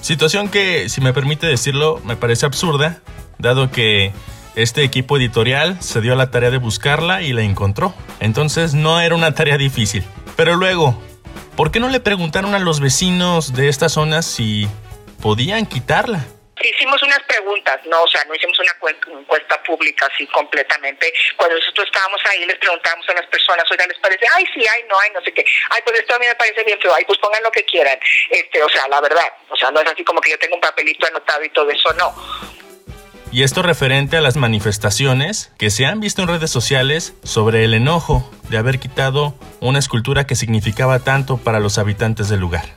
Situación 0.05 0.51
que, 0.51 0.91
si 0.91 1.01
me 1.01 1.15
permite 1.15 1.47
decirlo, 1.47 1.99
me 2.05 2.15
parece 2.15 2.45
absurda, 2.45 3.01
dado 3.39 3.71
que 3.71 4.13
este 4.55 4.85
equipo 4.85 5.17
editorial 5.17 5.79
se 5.81 6.03
dio 6.03 6.13
a 6.13 6.17
la 6.17 6.31
tarea 6.31 6.51
de 6.51 6.59
buscarla 6.59 7.23
y 7.23 7.33
la 7.33 7.41
encontró. 7.41 7.95
Entonces 8.21 8.75
no 8.75 9.01
era 9.01 9.15
una 9.15 9.33
tarea 9.33 9.57
difícil. 9.57 10.05
Pero 10.37 10.57
luego, 10.57 10.95
¿por 11.57 11.71
qué 11.71 11.81
no 11.81 11.89
le 11.89 12.01
preguntaron 12.01 12.55
a 12.55 12.59
los 12.59 12.81
vecinos 12.81 13.55
de 13.55 13.71
esta 13.71 13.89
zona 13.89 14.21
si 14.21 14.69
podían 15.23 15.65
quitarla? 15.65 16.27
Hicimos 16.63 17.03
unas 17.03 17.21
preguntas, 17.25 17.81
no, 17.87 18.03
o 18.03 18.09
sea, 18.09 18.25
no 18.25 18.35
hicimos 18.35 18.59
una 18.59 19.21
encuesta 19.21 19.63
pública 19.65 20.09
así 20.13 20.27
completamente. 20.29 21.13
Cuando 21.37 21.57
nosotros 21.57 21.87
estábamos 21.87 22.21
ahí, 22.31 22.47
les 22.47 22.57
preguntamos 22.59 23.09
a 23.09 23.15
las 23.15 23.27
personas, 23.27 23.69
oigan, 23.71 23.89
¿les 23.89 23.99
parece? 23.99 24.25
Ay, 24.35 24.45
sí, 24.55 24.65
ay, 24.67 24.85
no, 24.89 24.99
ay, 24.99 25.11
no 25.13 25.21
sé 25.23 25.33
qué. 25.33 25.45
Ay, 25.71 25.83
pues 25.85 25.99
esto 25.99 26.15
a 26.15 26.19
mí 26.19 26.27
me 26.27 26.35
parece 26.37 26.63
bien 26.65 26.81
feo. 26.81 26.95
Ay, 26.95 27.05
pues 27.07 27.19
pongan 27.19 27.43
lo 27.43 27.51
que 27.51 27.65
quieran. 27.65 27.99
Este, 28.31 28.63
o 28.63 28.69
sea, 28.69 28.87
la 28.89 29.01
verdad, 29.01 29.33
o 29.49 29.57
sea, 29.57 29.71
no 29.73 29.81
es 29.81 29.91
así 29.91 30.05
como 30.05 30.21
que 30.21 30.31
yo 30.31 30.39
tengo 30.39 30.55
un 30.55 30.61
papelito 30.61 31.07
anotado 31.07 31.45
y 31.45 31.51
todo 31.51 31.69
eso, 31.71 31.93
no. 31.95 32.15
Y 33.33 33.43
esto 33.43 33.63
referente 33.63 34.17
a 34.17 34.21
las 34.21 34.37
manifestaciones 34.37 35.51
que 35.59 35.71
se 35.71 35.87
han 35.87 35.99
visto 35.99 36.23
en 36.23 36.29
redes 36.29 36.53
sociales 36.53 37.15
sobre 37.25 37.65
el 37.65 37.75
enojo 37.75 38.31
de 38.49 38.59
haber 38.59 38.79
quitado 38.79 39.35
una 39.61 39.81
escultura 39.81 40.25
que 40.25 40.37
significaba 40.37 41.01
tanto 41.01 41.37
para 41.39 41.59
los 41.59 41.79
habitantes 41.79 42.29
del 42.29 42.39
lugar. 42.39 42.74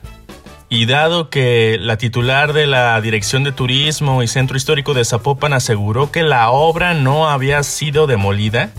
Y 0.70 0.86
dado 0.86 1.30
que 1.30 1.78
la 1.80 1.98
titular 1.98 2.52
de 2.52 2.68
la 2.68 3.00
Dirección 3.00 3.44
de 3.44 3.54
Turismo 3.54 4.22
y 4.22 4.28
Centro 4.28 4.58
Histórico 4.58 4.94
de 4.94 5.06
Zapopan 5.06 5.54
aseguró 5.54 6.12
que 6.12 6.24
la 6.24 6.52
obra 6.52 6.94
no 6.94 7.30
había 7.30 7.64
sido 7.64 8.06
demolida, 8.06 8.72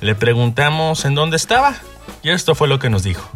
le 0.00 0.14
preguntamos 0.14 1.04
en 1.04 1.14
dónde 1.14 1.36
estaba. 1.36 1.74
Y 2.22 2.30
esto 2.30 2.54
fue 2.54 2.66
lo 2.68 2.78
que 2.78 2.88
nos 2.88 3.02
dijo. 3.02 3.28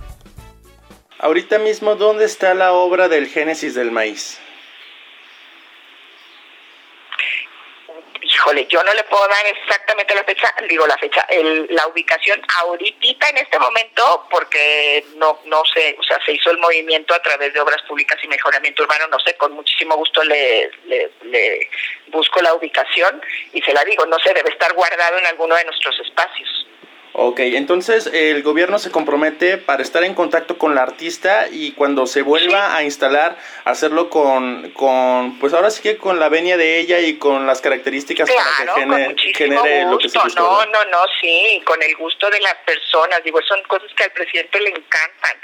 Ahorita 1.18 1.58
mismo, 1.58 1.94
¿dónde 1.94 2.24
está 2.24 2.54
la 2.54 2.72
obra 2.72 3.08
del 3.08 3.26
Génesis 3.28 3.74
del 3.74 3.90
Maíz? 3.90 4.38
Híjole, 8.42 8.66
yo 8.66 8.82
no 8.82 8.92
le 8.92 9.04
puedo 9.04 9.28
dar 9.28 9.46
exactamente 9.46 10.16
la 10.16 10.24
fecha, 10.24 10.52
digo 10.68 10.84
la 10.84 10.98
fecha, 10.98 11.24
el- 11.28 11.68
la 11.70 11.86
ubicación 11.86 12.42
ahorita 12.58 13.28
en 13.28 13.36
este 13.38 13.56
momento, 13.56 14.26
porque 14.28 15.04
no 15.14 15.38
no 15.44 15.62
sé, 15.72 15.94
o 15.96 16.02
sea, 16.02 16.18
se 16.26 16.32
hizo 16.32 16.50
el 16.50 16.58
movimiento 16.58 17.14
a 17.14 17.22
través 17.22 17.54
de 17.54 17.60
obras 17.60 17.80
públicas 17.82 18.18
y 18.20 18.26
mejoramiento 18.26 18.82
urbano, 18.82 19.06
no 19.06 19.20
sé, 19.20 19.36
con 19.36 19.52
muchísimo 19.52 19.94
gusto 19.94 20.24
le, 20.24 20.72
le, 20.86 21.12
le 21.22 21.70
busco 22.08 22.42
la 22.42 22.54
ubicación 22.54 23.22
y 23.52 23.62
se 23.62 23.72
la 23.72 23.84
digo, 23.84 24.06
no 24.06 24.18
sé, 24.18 24.34
debe 24.34 24.50
estar 24.50 24.72
guardado 24.72 25.18
en 25.18 25.26
alguno 25.26 25.54
de 25.54 25.64
nuestros 25.64 25.96
espacios. 26.00 26.66
Ok, 27.14 27.40
entonces 27.40 28.06
el 28.06 28.42
gobierno 28.42 28.78
se 28.78 28.90
compromete 28.90 29.58
para 29.58 29.82
estar 29.82 30.02
en 30.02 30.14
contacto 30.14 30.56
con 30.56 30.74
la 30.74 30.82
artista 30.82 31.46
y 31.50 31.72
cuando 31.72 32.06
se 32.06 32.22
vuelva 32.22 32.74
a 32.74 32.84
instalar, 32.84 33.36
hacerlo 33.66 34.08
con, 34.08 34.70
con, 34.70 35.38
pues 35.38 35.52
ahora 35.52 35.68
sí 35.70 35.82
que 35.82 35.98
con 35.98 36.18
la 36.18 36.30
venia 36.30 36.56
de 36.56 36.78
ella 36.78 37.00
y 37.00 37.18
con 37.18 37.46
las 37.46 37.60
características 37.60 38.30
Claro, 38.30 38.48
para 38.56 38.74
que 38.74 38.80
con 38.80 38.90
gene- 38.92 39.08
muchísimo 39.10 39.62
genere 39.62 39.84
lo 39.90 39.98
que 39.98 40.08
se 40.08 40.18
gusto. 40.18 40.24
busca. 40.24 40.40
No, 40.40 40.58
¿verdad? 40.58 40.72
no, 40.72 40.90
no, 40.90 40.98
sí, 41.20 41.62
con 41.66 41.82
el 41.82 41.94
gusto 41.96 42.30
de 42.30 42.40
las 42.40 42.54
personas. 42.64 43.22
Digo, 43.22 43.40
son 43.46 43.62
cosas 43.64 43.90
que 43.94 44.04
al 44.04 44.12
presidente 44.12 44.60
le 44.60 44.70
encantan. 44.70 45.36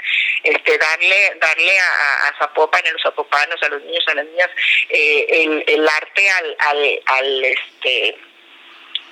Este, 0.43 0.75
darle, 0.77 1.37
darle 1.39 1.71
a, 1.79 2.27
a 2.29 2.37
Zapopan, 2.39 2.81
a 2.87 2.91
los 2.93 3.01
zapopanos, 3.03 3.61
a 3.61 3.69
los 3.69 3.83
niños, 3.83 4.03
a 4.07 4.15
las 4.15 4.25
niñas, 4.25 4.49
eh, 4.89 5.25
el, 5.29 5.63
el 5.67 5.87
arte 5.87 6.29
al, 6.31 6.55
al, 6.59 6.99
al, 7.05 7.45
este, 7.45 8.17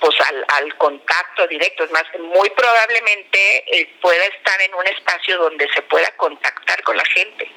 pues 0.00 0.14
al, 0.28 0.44
al 0.62 0.76
contacto 0.76 1.46
directo. 1.48 1.84
Es 1.84 1.90
más, 1.90 2.04
muy 2.18 2.50
probablemente 2.50 3.64
eh, 3.66 3.88
pueda 4.00 4.24
estar 4.24 4.60
en 4.60 4.74
un 4.74 4.86
espacio 4.86 5.38
donde 5.38 5.66
se 5.74 5.82
pueda 5.82 6.10
contactar 6.16 6.82
con 6.82 6.96
la 6.96 7.04
gente. 7.04 7.50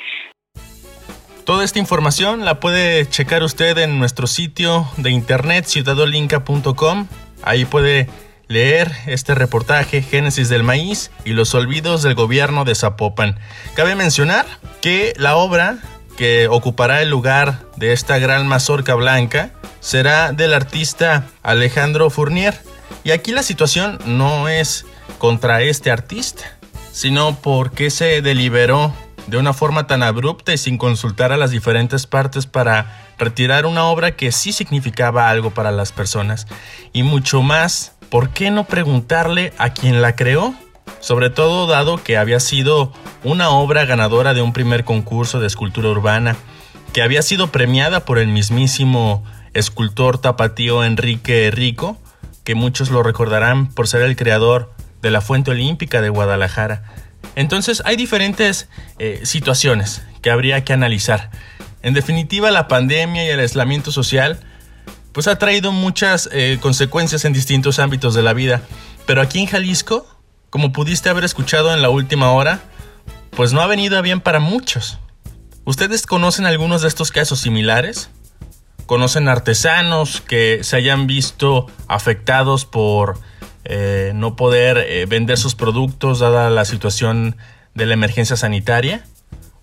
Toda 1.45 1.65
esta 1.65 1.79
información 1.79 2.45
la 2.45 2.59
puede 2.59 3.09
checar 3.09 3.43
usted 3.43 3.77
en 3.79 3.99
nuestro 3.99 4.27
sitio 4.27 4.87
de 4.97 5.09
internet 5.09 5.65
ciudadolinca.com. 5.65 7.07
Ahí 7.43 7.65
puede 7.65 8.07
leer 8.47 8.91
este 9.07 9.33
reportaje 9.33 10.01
Génesis 10.01 10.49
del 10.49 10.63
Maíz 10.63 11.09
y 11.25 11.31
los 11.31 11.55
olvidos 11.55 12.03
del 12.03 12.15
gobierno 12.15 12.63
de 12.63 12.75
Zapopan. 12.75 13.39
Cabe 13.75 13.95
mencionar 13.95 14.45
que 14.81 15.13
la 15.17 15.35
obra 15.35 15.77
que 16.17 16.47
ocupará 16.47 17.01
el 17.01 17.09
lugar 17.09 17.59
de 17.77 17.93
esta 17.93 18.19
gran 18.19 18.47
mazorca 18.47 18.93
blanca 18.93 19.53
será 19.81 20.31
del 20.31 20.53
artista 20.53 21.27
Alejandro 21.43 22.09
Fournier. 22.09 22.57
Y 23.03 23.11
aquí 23.11 23.31
la 23.31 23.43
situación 23.43 23.99
no 24.05 24.47
es 24.47 24.85
contra 25.17 25.61
este 25.61 25.91
artista, 25.91 26.57
sino 26.93 27.35
porque 27.35 27.89
se 27.89 28.21
deliberó 28.21 28.93
de 29.27 29.37
una 29.37 29.53
forma 29.53 29.87
tan 29.87 30.03
abrupta 30.03 30.53
y 30.53 30.57
sin 30.57 30.77
consultar 30.77 31.31
a 31.31 31.37
las 31.37 31.51
diferentes 31.51 32.07
partes 32.07 32.45
para 32.45 33.11
retirar 33.17 33.65
una 33.65 33.85
obra 33.85 34.15
que 34.15 34.31
sí 34.31 34.51
significaba 34.51 35.29
algo 35.29 35.51
para 35.51 35.71
las 35.71 35.91
personas. 35.91 36.47
Y 36.93 37.03
mucho 37.03 37.41
más, 37.41 37.93
¿por 38.09 38.29
qué 38.29 38.51
no 38.51 38.65
preguntarle 38.65 39.53
a 39.57 39.71
quien 39.71 40.01
la 40.01 40.15
creó? 40.15 40.53
Sobre 40.99 41.29
todo 41.29 41.67
dado 41.67 41.97
que 41.97 42.17
había 42.17 42.39
sido 42.39 42.93
una 43.23 43.49
obra 43.49 43.85
ganadora 43.85 44.33
de 44.33 44.41
un 44.41 44.53
primer 44.53 44.83
concurso 44.83 45.39
de 45.39 45.47
escultura 45.47 45.89
urbana, 45.89 46.35
que 46.93 47.01
había 47.01 47.21
sido 47.21 47.51
premiada 47.51 48.05
por 48.05 48.17
el 48.17 48.27
mismísimo 48.27 49.23
escultor 49.53 50.19
tapatío 50.19 50.83
Enrique 50.83 51.49
Rico, 51.51 51.97
que 52.43 52.55
muchos 52.55 52.89
lo 52.89 53.03
recordarán 53.03 53.67
por 53.67 53.87
ser 53.87 54.01
el 54.01 54.15
creador 54.15 54.73
de 55.01 55.11
la 55.11 55.21
Fuente 55.21 55.51
Olímpica 55.51 56.01
de 56.01 56.09
Guadalajara. 56.09 56.83
Entonces 57.35 57.81
hay 57.85 57.95
diferentes 57.95 58.67
eh, 58.99 59.21
situaciones 59.23 60.03
que 60.21 60.31
habría 60.31 60.63
que 60.63 60.73
analizar. 60.73 61.31
En 61.81 61.93
definitiva, 61.93 62.51
la 62.51 62.67
pandemia 62.67 63.25
y 63.25 63.29
el 63.29 63.39
aislamiento 63.39 63.91
social 63.91 64.39
pues 65.11 65.27
ha 65.27 65.37
traído 65.37 65.71
muchas 65.71 66.29
eh, 66.31 66.57
consecuencias 66.61 67.25
en 67.25 67.33
distintos 67.33 67.79
ámbitos 67.79 68.13
de 68.13 68.21
la 68.21 68.33
vida. 68.33 68.61
Pero 69.05 69.21
aquí 69.21 69.39
en 69.39 69.47
Jalisco, 69.47 70.07
como 70.49 70.71
pudiste 70.71 71.09
haber 71.09 71.23
escuchado 71.23 71.73
en 71.73 71.81
la 71.81 71.89
última 71.89 72.31
hora, 72.31 72.61
pues 73.31 73.53
no 73.53 73.61
ha 73.61 73.67
venido 73.67 73.97
a 73.97 74.01
bien 74.01 74.21
para 74.21 74.39
muchos. 74.39 74.99
¿Ustedes 75.65 76.05
conocen 76.05 76.45
algunos 76.45 76.81
de 76.81 76.87
estos 76.87 77.11
casos 77.11 77.39
similares? 77.39 78.09
¿Conocen 78.85 79.27
artesanos 79.27 80.21
que 80.21 80.63
se 80.63 80.75
hayan 80.75 81.07
visto 81.07 81.67
afectados 81.87 82.65
por 82.65 83.19
eh, 83.63 84.11
no 84.15 84.35
poder 84.35 84.77
eh, 84.77 85.05
vender 85.05 85.37
sus 85.37 85.55
productos 85.55 86.19
dada 86.19 86.49
la 86.49 86.65
situación 86.65 87.37
de 87.73 87.85
la 87.85 87.93
emergencia 87.93 88.35
sanitaria? 88.35 89.05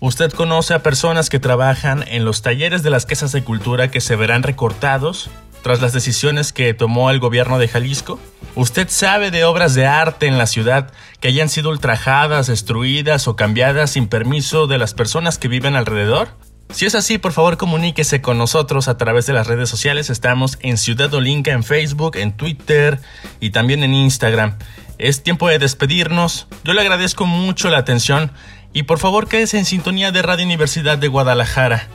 ¿Usted 0.00 0.30
conoce 0.30 0.74
a 0.74 0.82
personas 0.82 1.28
que 1.28 1.40
trabajan 1.40 2.04
en 2.06 2.24
los 2.24 2.40
talleres 2.42 2.84
de 2.84 2.90
las 2.90 3.04
casas 3.04 3.32
de 3.32 3.42
cultura 3.42 3.90
que 3.90 4.00
se 4.00 4.14
verán 4.14 4.44
recortados 4.44 5.28
tras 5.62 5.80
las 5.80 5.92
decisiones 5.92 6.52
que 6.52 6.72
tomó 6.72 7.10
el 7.10 7.18
gobierno 7.18 7.58
de 7.58 7.66
Jalisco? 7.66 8.20
¿Usted 8.54 8.88
sabe 8.88 9.32
de 9.32 9.44
obras 9.44 9.74
de 9.74 9.86
arte 9.86 10.26
en 10.26 10.38
la 10.38 10.46
ciudad 10.46 10.92
que 11.20 11.28
hayan 11.28 11.48
sido 11.48 11.70
ultrajadas, 11.70 12.46
destruidas 12.46 13.26
o 13.26 13.34
cambiadas 13.34 13.90
sin 13.90 14.06
permiso 14.06 14.68
de 14.68 14.78
las 14.78 14.94
personas 14.94 15.36
que 15.36 15.48
viven 15.48 15.74
alrededor? 15.74 16.28
Si 16.70 16.84
es 16.84 16.94
así, 16.94 17.18
por 17.18 17.32
favor 17.32 17.56
comuníquese 17.56 18.20
con 18.20 18.38
nosotros 18.38 18.88
a 18.88 18.98
través 18.98 19.26
de 19.26 19.32
las 19.32 19.46
redes 19.46 19.68
sociales. 19.68 20.10
Estamos 20.10 20.58
en 20.60 20.76
Ciudad 20.76 21.12
Olinca 21.14 21.52
en 21.52 21.64
Facebook, 21.64 22.16
en 22.16 22.32
Twitter 22.32 23.00
y 23.40 23.50
también 23.50 23.82
en 23.82 23.94
Instagram. 23.94 24.58
Es 24.98 25.22
tiempo 25.22 25.48
de 25.48 25.58
despedirnos. 25.58 26.46
Yo 26.64 26.74
le 26.74 26.80
agradezco 26.82 27.24
mucho 27.24 27.70
la 27.70 27.78
atención 27.78 28.32
y 28.72 28.82
por 28.82 28.98
favor 28.98 29.28
quédese 29.28 29.58
en 29.58 29.64
sintonía 29.64 30.12
de 30.12 30.22
Radio 30.22 30.44
Universidad 30.44 30.98
de 30.98 31.08
Guadalajara. 31.08 31.88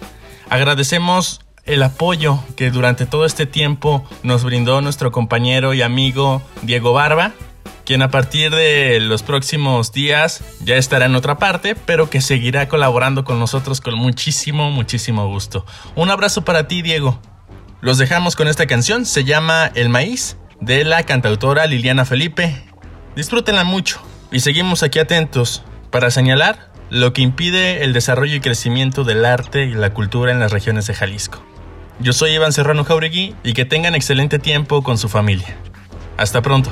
Agradecemos 0.49 1.41
el 1.65 1.83
apoyo 1.83 2.43
que 2.57 2.71
durante 2.71 3.05
todo 3.05 3.25
este 3.25 3.45
tiempo 3.45 4.03
nos 4.23 4.43
brindó 4.43 4.81
nuestro 4.81 5.11
compañero 5.11 5.73
y 5.73 5.81
amigo 5.81 6.41
Diego 6.63 6.93
Barba, 6.93 7.33
quien 7.85 8.01
a 8.01 8.09
partir 8.09 8.53
de 8.53 8.99
los 8.99 9.23
próximos 9.23 9.91
días 9.91 10.43
ya 10.61 10.75
estará 10.75 11.05
en 11.05 11.15
otra 11.15 11.37
parte, 11.37 11.75
pero 11.75 12.09
que 12.09 12.21
seguirá 12.21 12.67
colaborando 12.67 13.23
con 13.23 13.39
nosotros 13.39 13.81
con 13.81 13.95
muchísimo, 13.95 14.71
muchísimo 14.71 15.27
gusto. 15.27 15.65
Un 15.95 16.09
abrazo 16.09 16.45
para 16.45 16.67
ti, 16.67 16.81
Diego. 16.81 17.19
Los 17.81 17.97
dejamos 17.97 18.35
con 18.35 18.47
esta 18.47 18.65
canción, 18.65 19.05
se 19.05 19.25
llama 19.25 19.69
El 19.75 19.89
Maíz, 19.89 20.37
de 20.61 20.85
la 20.85 21.03
cantautora 21.03 21.67
Liliana 21.67 22.05
Felipe. 22.05 22.63
Disfrútenla 23.15 23.65
mucho 23.65 24.01
y 24.31 24.39
seguimos 24.39 24.81
aquí 24.83 24.99
atentos 24.99 25.63
para 25.91 26.09
señalar 26.09 26.71
lo 26.89 27.11
que 27.11 27.21
impide 27.21 27.83
el 27.83 27.91
desarrollo 27.91 28.35
y 28.35 28.39
crecimiento 28.39 29.03
del 29.03 29.25
arte 29.25 29.65
y 29.65 29.73
la 29.73 29.93
cultura 29.93 30.31
en 30.31 30.39
las 30.39 30.51
regiones 30.51 30.87
de 30.87 30.93
Jalisco. 30.93 31.43
Yo 31.99 32.13
soy 32.13 32.31
Iván 32.31 32.53
Serrano 32.53 32.85
Jauregui 32.85 33.35
y 33.43 33.53
que 33.53 33.65
tengan 33.65 33.95
excelente 33.95 34.39
tiempo 34.39 34.83
con 34.83 34.97
su 34.97 35.09
familia. 35.09 35.57
Hasta 36.17 36.41
pronto. 36.41 36.71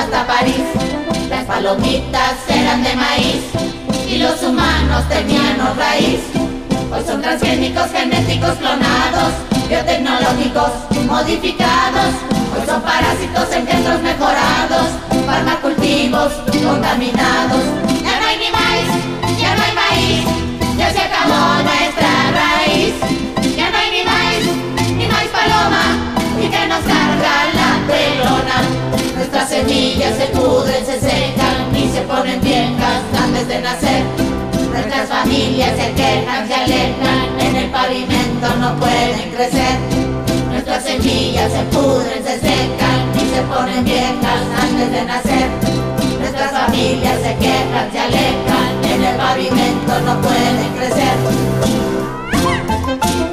Hasta 0.00 0.26
París. 0.26 0.64
Las 1.28 1.44
palomitas 1.44 2.36
eran 2.48 2.82
de 2.82 2.94
maíz 2.96 3.42
y 4.08 4.18
los 4.18 4.42
humanos 4.42 5.06
teníamos 5.08 5.76
raíz. 5.76 6.20
Hoy 6.92 7.02
son 7.06 7.20
transgénicos, 7.20 7.90
genéticos 7.92 8.54
clonados, 8.54 9.32
biotecnológicos, 9.68 10.70
modificados. 11.06 12.12
Hoy 12.52 12.66
son 12.66 12.80
parásitos, 12.82 13.52
engendros 13.52 14.00
mejorados, 14.00 14.88
farmacultivos 15.26 16.32
contaminados. 16.64 17.62
Ya 18.02 18.20
no 18.20 18.26
hay 18.26 18.38
ni 18.38 18.50
maíz, 18.50 18.90
ya 19.40 19.54
no 19.54 19.62
hay 19.62 19.74
maíz, 19.84 20.24
ya 20.78 20.90
se 20.92 21.00
acabó 21.00 21.62
nuestra 21.62 22.12
raíz. 22.40 22.94
Ya 23.56 23.70
no 23.70 23.76
hay 23.76 23.90
ni 23.96 24.02
maíz, 24.12 24.44
ni 24.96 25.06
maíz 25.06 25.30
paloma, 25.30 25.84
y 26.42 26.48
que 26.48 26.66
nos 26.66 26.80
carga 26.80 27.49
se 41.52 41.62
pudren, 41.76 42.22
se 42.24 42.38
secan 42.38 43.00
y 43.14 43.34
se 43.34 43.42
ponen 43.42 43.84
viejas 43.84 44.42
antes 44.62 44.92
de 44.92 45.04
nacer. 45.04 45.48
Nuestras 46.20 46.50
familias 46.52 47.16
se 47.22 47.36
quejan, 47.36 47.92
se 47.92 47.98
alejan, 47.98 48.84
en 48.84 49.04
el 49.04 49.16
pavimento 49.16 50.00
no 50.06 50.20
pueden 50.20 50.68
crecer. 50.76 51.16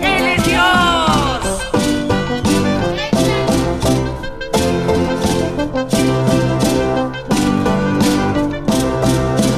¡Él 0.01 0.26
es 0.36 0.45
Dios! 0.45 1.41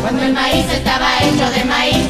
Cuando 0.01 0.24
el 0.24 0.34
maíz 0.34 0.66
estaba 0.72 1.07
hecho 1.22 1.49
de 1.57 1.66
maíz, 1.66 2.07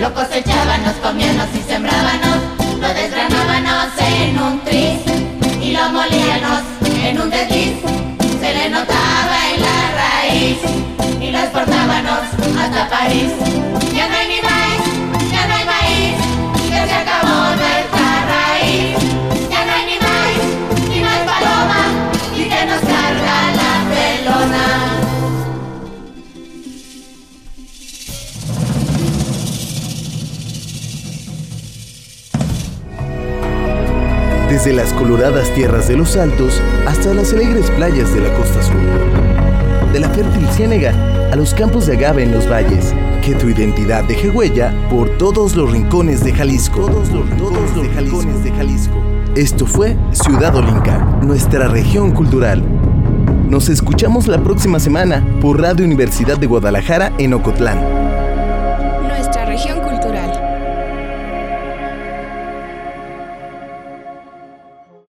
lo 0.00 0.14
cosechábamos, 0.14 0.94
comíamos 1.02 1.46
y 1.54 1.62
sembrábamos, 1.70 2.38
lo 2.80 2.88
desgranábamos 2.88 3.92
en 3.98 4.42
un 4.42 4.60
tris 4.60 4.75
y 11.20 11.30
lo 11.30 11.38
exportábamos 11.38 12.20
hasta 12.58 12.88
París. 12.88 13.32
Ya 13.94 14.08
no 14.08 14.16
hay 14.16 14.28
ni 14.28 14.40
maíz, 14.42 14.82
ya 15.32 15.46
no 15.46 15.54
hay 15.54 15.64
maíz, 15.64 16.16
ya 16.70 16.86
se 16.86 16.94
acabó 16.94 17.56
nuestra 17.56 18.08
raíz. 18.32 18.96
Ya 19.50 19.64
no 19.64 19.72
hay 19.72 19.84
ni 19.86 19.98
maíz, 20.06 20.44
ni 20.90 21.00
maíz 21.00 21.24
paloma, 21.24 21.82
y 22.36 22.42
que 22.44 22.66
nos 22.66 22.80
carga 22.80 23.38
la 23.60 23.72
pelona. 23.90 24.66
Desde 34.48 34.72
las 34.72 34.92
coloradas 34.92 35.52
tierras 35.54 35.88
de 35.88 35.96
los 35.96 36.16
Altos 36.16 36.62
hasta 36.86 37.12
las 37.12 37.32
alegres 37.32 37.70
playas 37.72 38.14
de 38.14 38.20
la 38.20 38.32
costa 38.34 38.62
sur. 38.62 39.45
De 39.92 40.00
la 40.00 40.08
fértil 40.10 40.46
ciénega 40.52 40.92
a 41.32 41.36
los 41.36 41.54
campos 41.54 41.86
de 41.86 41.96
agave 41.96 42.22
en 42.22 42.32
los 42.32 42.50
valles. 42.50 42.94
Que 43.22 43.34
tu 43.34 43.48
identidad 43.48 44.04
deje 44.04 44.30
huella 44.30 44.72
por 44.90 45.08
todos 45.18 45.56
los 45.56 45.70
rincones 45.70 46.22
de 46.22 46.32
Jalisco. 46.32 46.86
Todos 46.86 47.10
los, 47.10 47.28
todos 47.36 47.76
los 47.76 47.96
rincones 47.96 48.44
de 48.44 48.52
Jalisco. 48.52 48.94
Esto 49.34 49.66
fue 49.66 49.96
Ciudad 50.12 50.54
Olinca, 50.56 50.98
nuestra 51.22 51.68
región 51.68 52.12
cultural. 52.12 52.62
Nos 53.50 53.68
escuchamos 53.68 54.26
la 54.26 54.42
próxima 54.42 54.80
semana 54.80 55.24
por 55.40 55.60
Radio 55.60 55.84
Universidad 55.84 56.38
de 56.38 56.46
Guadalajara 56.46 57.12
en 57.18 57.34
Ocotlán. 57.34 58.05